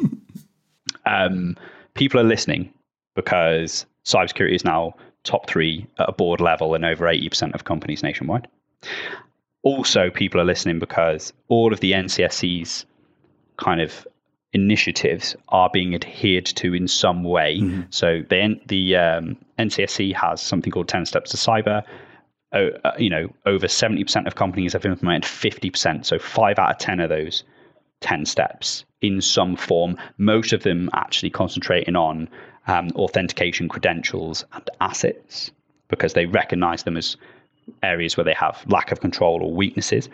Um, 1.07 1.57
people 1.95 2.21
are 2.21 2.25
listening 2.25 2.73
because 3.15 3.87
cybersecurity 4.05 4.55
is 4.55 4.65
now 4.65 4.95
top 5.23 5.49
three 5.49 5.87
at 5.99 6.09
a 6.09 6.13
board 6.13 6.41
level 6.41 6.75
in 6.75 6.85
over 6.85 7.07
80% 7.07 7.55
of 7.55 7.65
companies 7.65 8.03
nationwide. 8.03 8.49
Also, 9.63 10.11
people 10.11 10.41
are 10.41 10.45
listening 10.45 10.79
because 10.79 11.33
all 11.49 11.73
of 11.73 11.81
the 11.81 11.93
NCSC's 11.93 12.85
kind 13.57 13.81
of 13.81 14.07
initiatives 14.53 15.35
are 15.49 15.71
being 15.73 15.95
adhered 15.95 16.45
to 16.45 16.75
in 16.75 16.87
some 16.87 17.25
way. 17.25 17.59
Mm-hmm. 17.59 17.83
So 17.89 18.23
the, 18.29 18.61
the 18.67 18.97
um, 18.97 19.37
NCSC 19.59 20.15
has 20.15 20.43
something 20.43 20.71
called 20.71 20.89
10 20.89 21.07
Steps 21.07 21.31
to 21.31 21.39
Cyber 21.39 21.83
uh, 22.59 22.93
you 22.99 23.11
know, 23.11 23.29
over 23.47 23.67
70% 23.67 24.27
of 24.27 24.35
companies 24.35 24.73
have 24.73 24.85
implemented 24.85 25.25
50%. 25.25 26.05
So 26.05 26.19
five 26.19 26.59
out 26.59 26.71
of 26.71 26.79
10 26.79 27.01
of 27.01 27.09
those 27.09 27.45
10 28.01 28.27
steps 28.27 28.85
in 29.01 29.21
some 29.21 29.57
form, 29.57 29.97
most 30.19 30.53
of 30.53 30.63
them 30.63 30.91
actually 30.93 31.31
concentrating 31.31 31.97
on 31.97 32.29
um, 32.67 32.91
authentication 32.95 33.69
credentials 33.69 34.45
and 34.53 34.71
assets 34.81 35.51
because 35.89 36.15
they 36.15 36.27
recognize 36.27 36.83
them 36.85 36.97
as 36.97 37.17
areas 37.83 38.17
where 38.17 38.25
they 38.25 38.35
have 38.35 38.65
lack 38.69 38.93
of 38.93 39.01
control 39.01 39.43
or 39.43 39.53
weaknesses. 39.53 40.09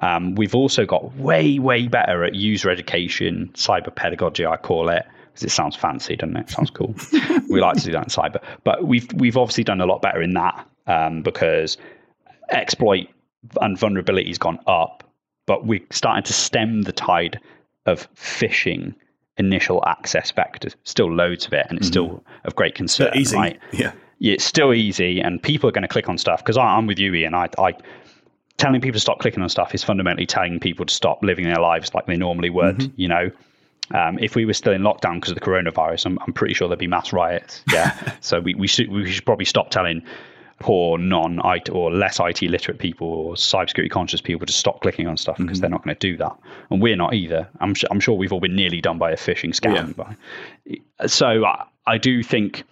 Um, 0.00 0.34
we've 0.34 0.54
also 0.54 0.84
got 0.84 1.14
way, 1.16 1.58
way 1.58 1.88
better 1.88 2.24
at 2.24 2.34
user 2.34 2.70
education, 2.70 3.50
cyber 3.54 3.94
pedagogy, 3.94 4.44
I 4.44 4.56
call 4.56 4.90
it, 4.90 5.04
because 5.28 5.44
it 5.44 5.50
sounds 5.50 5.74
fancy, 5.76 6.16
doesn't 6.16 6.36
it? 6.36 6.40
it 6.40 6.50
sounds 6.50 6.70
cool. 6.70 6.94
we 7.48 7.60
like 7.60 7.76
to 7.76 7.84
do 7.84 7.92
that 7.92 8.04
in 8.04 8.08
cyber, 8.10 8.42
but 8.64 8.84
we've 8.84 9.10
we've 9.14 9.36
obviously 9.36 9.64
done 9.64 9.80
a 9.80 9.86
lot 9.86 10.02
better 10.02 10.20
in 10.20 10.34
that 10.34 10.66
um, 10.86 11.22
because 11.22 11.76
exploit 12.50 13.08
and 13.60 13.78
vulnerability 13.78 14.28
has 14.28 14.38
gone 14.38 14.58
up 14.66 15.02
but 15.46 15.64
we're 15.64 15.80
starting 15.90 16.24
to 16.24 16.32
stem 16.32 16.82
the 16.82 16.92
tide 16.92 17.40
of 17.86 18.12
phishing 18.14 18.94
initial 19.38 19.82
access 19.86 20.32
vectors. 20.32 20.74
Still 20.84 21.12
loads 21.12 21.46
of 21.46 21.52
it, 21.52 21.66
and 21.68 21.78
it's 21.78 21.86
mm-hmm. 21.86 21.92
still 21.92 22.24
of 22.44 22.54
great 22.56 22.74
concern. 22.74 23.16
Easy, 23.16 23.36
right? 23.36 23.58
yeah. 23.72 23.92
It's 24.20 24.44
still 24.44 24.74
easy, 24.74 25.20
and 25.20 25.42
people 25.42 25.68
are 25.68 25.72
going 25.72 25.82
to 25.82 25.88
click 25.88 26.08
on 26.08 26.18
stuff 26.18 26.42
because 26.42 26.56
I'm 26.56 26.86
with 26.86 26.98
you, 26.98 27.14
Ian. 27.14 27.34
I, 27.34 27.48
I 27.58 27.74
telling 28.56 28.80
people 28.80 28.94
to 28.94 29.00
stop 29.00 29.18
clicking 29.18 29.42
on 29.42 29.48
stuff 29.48 29.74
is 29.74 29.84
fundamentally 29.84 30.26
telling 30.26 30.58
people 30.58 30.86
to 30.86 30.94
stop 30.94 31.22
living 31.22 31.44
their 31.44 31.60
lives 31.60 31.94
like 31.94 32.06
they 32.06 32.16
normally 32.16 32.50
would. 32.50 32.78
Mm-hmm. 32.78 33.00
You 33.00 33.08
know, 33.08 33.30
um, 33.94 34.18
if 34.18 34.34
we 34.34 34.46
were 34.46 34.54
still 34.54 34.72
in 34.72 34.82
lockdown 34.82 35.16
because 35.16 35.30
of 35.30 35.34
the 35.34 35.42
coronavirus, 35.42 36.06
I'm, 36.06 36.18
I'm 36.26 36.32
pretty 36.32 36.54
sure 36.54 36.66
there'd 36.66 36.78
be 36.78 36.86
mass 36.86 37.12
riots. 37.12 37.62
Yeah, 37.70 38.16
so 38.20 38.40
we, 38.40 38.54
we 38.54 38.66
should 38.66 38.90
we 38.90 39.10
should 39.10 39.26
probably 39.26 39.44
stop 39.44 39.70
telling 39.70 40.02
poor 40.58 40.98
non 40.98 41.40
IT 41.44 41.68
or 41.70 41.92
less 41.92 42.18
IT 42.20 42.42
literate 42.42 42.78
people 42.78 43.08
or 43.08 43.34
cybersecurity 43.34 43.90
conscious 43.90 44.20
people 44.20 44.46
to 44.46 44.52
stop 44.52 44.80
clicking 44.80 45.06
on 45.06 45.16
stuff 45.16 45.36
because 45.36 45.58
mm-hmm. 45.58 45.62
they're 45.62 45.70
not 45.70 45.84
going 45.84 45.94
to 45.94 46.00
do 46.00 46.16
that, 46.16 46.36
and 46.70 46.80
we're 46.80 46.96
not 46.96 47.14
either. 47.14 47.48
I'm 47.60 47.74
sure, 47.74 47.88
I'm 47.90 48.00
sure 48.00 48.14
we've 48.16 48.32
all 48.32 48.40
been 48.40 48.56
nearly 48.56 48.80
done 48.80 48.98
by 48.98 49.10
a 49.10 49.16
phishing 49.16 49.54
scam. 49.54 50.16
Yeah. 50.66 51.06
So 51.06 51.44
I, 51.44 51.66
I 51.86 51.98
do 51.98 52.22
think 52.22 52.64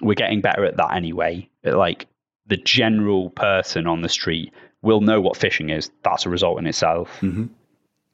we're 0.00 0.14
getting 0.14 0.40
better 0.40 0.64
at 0.64 0.76
that 0.76 0.94
anyway. 0.94 1.48
Like 1.64 2.06
the 2.46 2.56
general 2.56 3.30
person 3.30 3.86
on 3.86 4.02
the 4.02 4.08
street 4.08 4.52
will 4.82 5.00
know 5.00 5.20
what 5.20 5.38
phishing 5.38 5.76
is. 5.76 5.90
That's 6.02 6.26
a 6.26 6.28
result 6.28 6.58
in 6.58 6.66
itself. 6.66 7.08
Mm-hmm. 7.20 7.46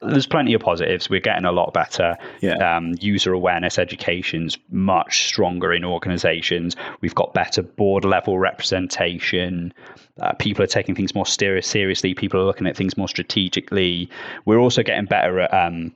There's 0.01 0.27
plenty 0.27 0.53
of 0.53 0.61
positives. 0.61 1.09
We're 1.09 1.19
getting 1.19 1.43
a 1.43 1.51
lot 1.51 1.73
better. 1.73 2.15
Yeah. 2.39 2.55
Um, 2.55 2.93
user 3.01 3.33
awareness 3.33 3.77
education's 3.77 4.57
much 4.71 5.25
stronger 5.25 5.73
in 5.73 5.83
organizations. 5.83 6.77
We've 7.01 7.15
got 7.15 7.33
better 7.33 7.61
board 7.61 8.05
level 8.05 8.39
representation. 8.39 9.73
Uh, 10.21 10.31
people 10.33 10.63
are 10.63 10.67
taking 10.67 10.95
things 10.95 11.13
more 11.13 11.25
serious, 11.25 11.67
seriously. 11.67 12.13
People 12.13 12.39
are 12.39 12.45
looking 12.45 12.65
at 12.65 12.77
things 12.77 12.95
more 12.95 13.09
strategically. 13.09 14.09
We're 14.45 14.59
also 14.59 14.83
getting 14.83 15.05
better 15.05 15.41
at 15.41 15.53
um, 15.53 15.93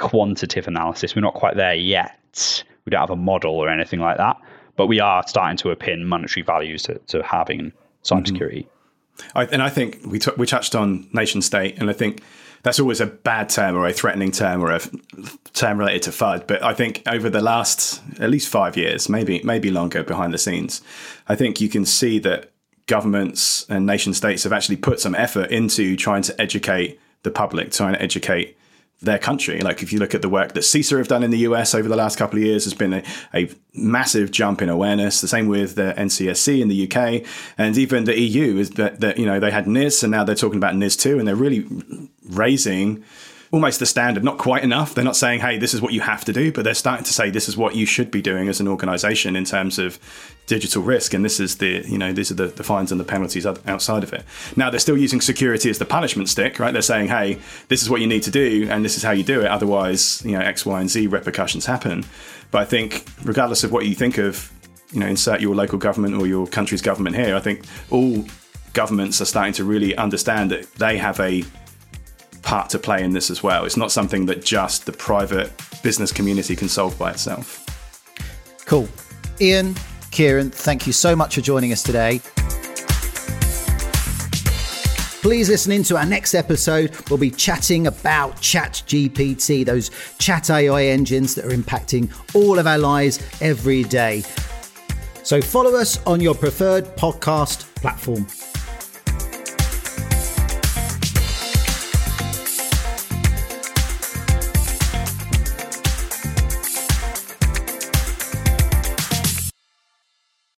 quantitative 0.00 0.66
analysis. 0.66 1.14
We're 1.14 1.22
not 1.22 1.34
quite 1.34 1.56
there 1.56 1.74
yet. 1.74 2.64
We 2.84 2.90
don't 2.90 3.00
have 3.00 3.10
a 3.10 3.16
model 3.16 3.54
or 3.54 3.68
anything 3.68 4.00
like 4.00 4.16
that, 4.16 4.36
but 4.76 4.88
we 4.88 4.98
are 4.98 5.22
starting 5.26 5.56
to 5.58 5.70
append 5.70 6.08
monetary 6.08 6.42
values 6.42 6.82
to, 6.84 6.98
to 7.06 7.22
having 7.22 7.72
cybersecurity. 8.02 8.66
Mm-hmm. 8.66 9.38
I, 9.38 9.44
and 9.46 9.62
I 9.62 9.70
think 9.70 10.00
we 10.04 10.18
t- 10.18 10.32
we 10.36 10.44
touched 10.44 10.74
on 10.74 11.08
nation 11.12 11.40
state, 11.40 11.78
and 11.78 11.88
I 11.88 11.92
think 11.92 12.20
that's 12.64 12.80
always 12.80 13.00
a 13.00 13.06
bad 13.06 13.50
term 13.50 13.76
or 13.76 13.86
a 13.86 13.92
threatening 13.92 14.32
term 14.32 14.60
or 14.60 14.72
a 14.72 14.80
term 15.52 15.78
related 15.78 16.02
to 16.02 16.10
FUD. 16.10 16.46
But 16.46 16.62
I 16.62 16.74
think 16.74 17.02
over 17.06 17.30
the 17.30 17.42
last 17.42 18.02
at 18.18 18.30
least 18.30 18.48
five 18.48 18.76
years, 18.76 19.08
maybe 19.08 19.40
maybe 19.44 19.70
longer 19.70 20.02
behind 20.02 20.34
the 20.34 20.38
scenes, 20.38 20.82
I 21.28 21.36
think 21.36 21.60
you 21.60 21.68
can 21.68 21.84
see 21.84 22.18
that 22.20 22.50
governments 22.86 23.66
and 23.68 23.86
nation 23.86 24.14
states 24.14 24.42
have 24.42 24.52
actually 24.52 24.76
put 24.76 24.98
some 24.98 25.14
effort 25.14 25.50
into 25.50 25.94
trying 25.96 26.22
to 26.22 26.40
educate 26.40 26.98
the 27.22 27.30
public, 27.30 27.70
trying 27.70 27.94
to 27.94 28.02
educate 28.02 28.56
their 29.00 29.18
country. 29.18 29.60
Like 29.60 29.82
if 29.82 29.92
you 29.92 29.98
look 29.98 30.14
at 30.14 30.22
the 30.22 30.28
work 30.28 30.52
that 30.54 30.60
CISA 30.60 30.98
have 30.98 31.08
done 31.08 31.22
in 31.22 31.30
the 31.30 31.38
US 31.38 31.74
over 31.74 31.88
the 31.88 31.96
last 31.96 32.16
couple 32.16 32.38
of 32.38 32.44
years, 32.44 32.64
there's 32.64 32.74
been 32.74 32.94
a, 32.94 33.02
a, 33.34 33.50
massive 33.76 34.30
jump 34.30 34.62
in 34.62 34.68
awareness. 34.68 35.20
The 35.20 35.28
same 35.28 35.48
with 35.48 35.74
the 35.74 35.94
NCSC 35.98 36.60
in 36.60 36.68
the 36.68 36.84
UK, 36.88 37.28
and 37.58 37.76
even 37.76 38.04
the 38.04 38.18
EU 38.18 38.56
is 38.56 38.70
that, 38.70 39.00
that 39.00 39.18
you 39.18 39.26
know 39.26 39.40
they 39.40 39.50
had 39.50 39.66
NIS, 39.66 40.02
and 40.04 40.12
now 40.12 40.22
they're 40.22 40.36
talking 40.36 40.58
about 40.58 40.76
NIS 40.76 40.96
two, 40.96 41.18
and 41.18 41.26
they're 41.26 41.34
really 41.34 41.66
raising 42.36 43.04
almost 43.54 43.78
the 43.78 43.86
standard, 43.86 44.24
not 44.24 44.36
quite 44.36 44.64
enough. 44.64 44.94
They're 44.94 45.04
not 45.04 45.14
saying, 45.14 45.38
hey, 45.38 45.58
this 45.58 45.74
is 45.74 45.80
what 45.80 45.92
you 45.92 46.00
have 46.00 46.24
to 46.24 46.32
do, 46.32 46.50
but 46.50 46.64
they're 46.64 46.74
starting 46.74 47.04
to 47.04 47.12
say 47.12 47.30
this 47.30 47.48
is 47.48 47.56
what 47.56 47.76
you 47.76 47.86
should 47.86 48.10
be 48.10 48.20
doing 48.20 48.48
as 48.48 48.58
an 48.58 48.66
organization 48.66 49.36
in 49.36 49.44
terms 49.44 49.78
of 49.78 50.00
digital 50.46 50.82
risk. 50.82 51.14
And 51.14 51.24
this 51.24 51.38
is 51.38 51.58
the, 51.58 51.84
you 51.86 51.96
know, 51.96 52.12
these 52.12 52.32
are 52.32 52.34
the, 52.34 52.48
the 52.48 52.64
fines 52.64 52.90
and 52.90 53.00
the 53.00 53.04
penalties 53.04 53.46
outside 53.46 54.02
of 54.02 54.12
it. 54.12 54.24
Now 54.56 54.70
they're 54.70 54.80
still 54.80 54.98
using 54.98 55.20
security 55.20 55.70
as 55.70 55.78
the 55.78 55.84
punishment 55.84 56.28
stick, 56.28 56.58
right? 56.58 56.72
They're 56.72 56.82
saying, 56.82 57.08
hey, 57.08 57.38
this 57.68 57.80
is 57.80 57.88
what 57.88 58.00
you 58.00 58.08
need 58.08 58.24
to 58.24 58.30
do 58.32 58.66
and 58.68 58.84
this 58.84 58.96
is 58.96 59.04
how 59.04 59.12
you 59.12 59.22
do 59.22 59.40
it. 59.40 59.46
Otherwise, 59.46 60.20
you 60.24 60.32
know, 60.32 60.40
X, 60.40 60.66
Y, 60.66 60.80
and 60.80 60.90
Z 60.90 61.06
repercussions 61.06 61.64
happen. 61.64 62.04
But 62.50 62.62
I 62.62 62.64
think 62.64 63.06
regardless 63.22 63.62
of 63.62 63.70
what 63.70 63.86
you 63.86 63.94
think 63.94 64.18
of, 64.18 64.52
you 64.90 64.98
know, 64.98 65.06
insert 65.06 65.40
your 65.40 65.54
local 65.54 65.78
government 65.78 66.16
or 66.16 66.26
your 66.26 66.48
country's 66.48 66.82
government 66.82 67.14
here, 67.14 67.36
I 67.36 67.40
think 67.40 67.64
all 67.90 68.24
governments 68.72 69.20
are 69.20 69.26
starting 69.26 69.52
to 69.54 69.64
really 69.64 69.96
understand 69.96 70.50
that 70.50 70.72
they 70.74 70.98
have 70.98 71.20
a 71.20 71.44
part 72.44 72.70
to 72.70 72.78
play 72.78 73.02
in 73.02 73.12
this 73.12 73.30
as 73.30 73.42
well. 73.42 73.64
It's 73.64 73.76
not 73.76 73.90
something 73.90 74.26
that 74.26 74.44
just 74.44 74.86
the 74.86 74.92
private 74.92 75.52
business 75.82 76.12
community 76.12 76.54
can 76.54 76.68
solve 76.68 76.96
by 76.98 77.10
itself. 77.10 77.64
Cool. 78.66 78.88
Ian, 79.40 79.74
Kieron, 80.10 80.52
thank 80.52 80.86
you 80.86 80.92
so 80.92 81.16
much 81.16 81.34
for 81.34 81.40
joining 81.40 81.72
us 81.72 81.82
today. 81.82 82.20
Please 85.24 85.48
listen 85.48 85.72
in 85.72 85.82
to 85.84 85.96
our 85.96 86.04
next 86.04 86.34
episode. 86.34 86.94
We'll 87.08 87.18
be 87.18 87.30
chatting 87.30 87.86
about 87.86 88.36
ChatGPT, 88.36 89.64
those 89.64 89.90
chat 90.18 90.50
AI 90.50 90.84
engines 90.84 91.34
that 91.34 91.46
are 91.46 91.56
impacting 91.56 92.12
all 92.34 92.58
of 92.58 92.66
our 92.66 92.76
lives 92.76 93.26
every 93.40 93.84
day. 93.84 94.22
So 95.22 95.40
follow 95.40 95.74
us 95.76 96.04
on 96.06 96.20
your 96.20 96.34
preferred 96.34 96.84
podcast 96.96 97.74
platform. 97.76 98.26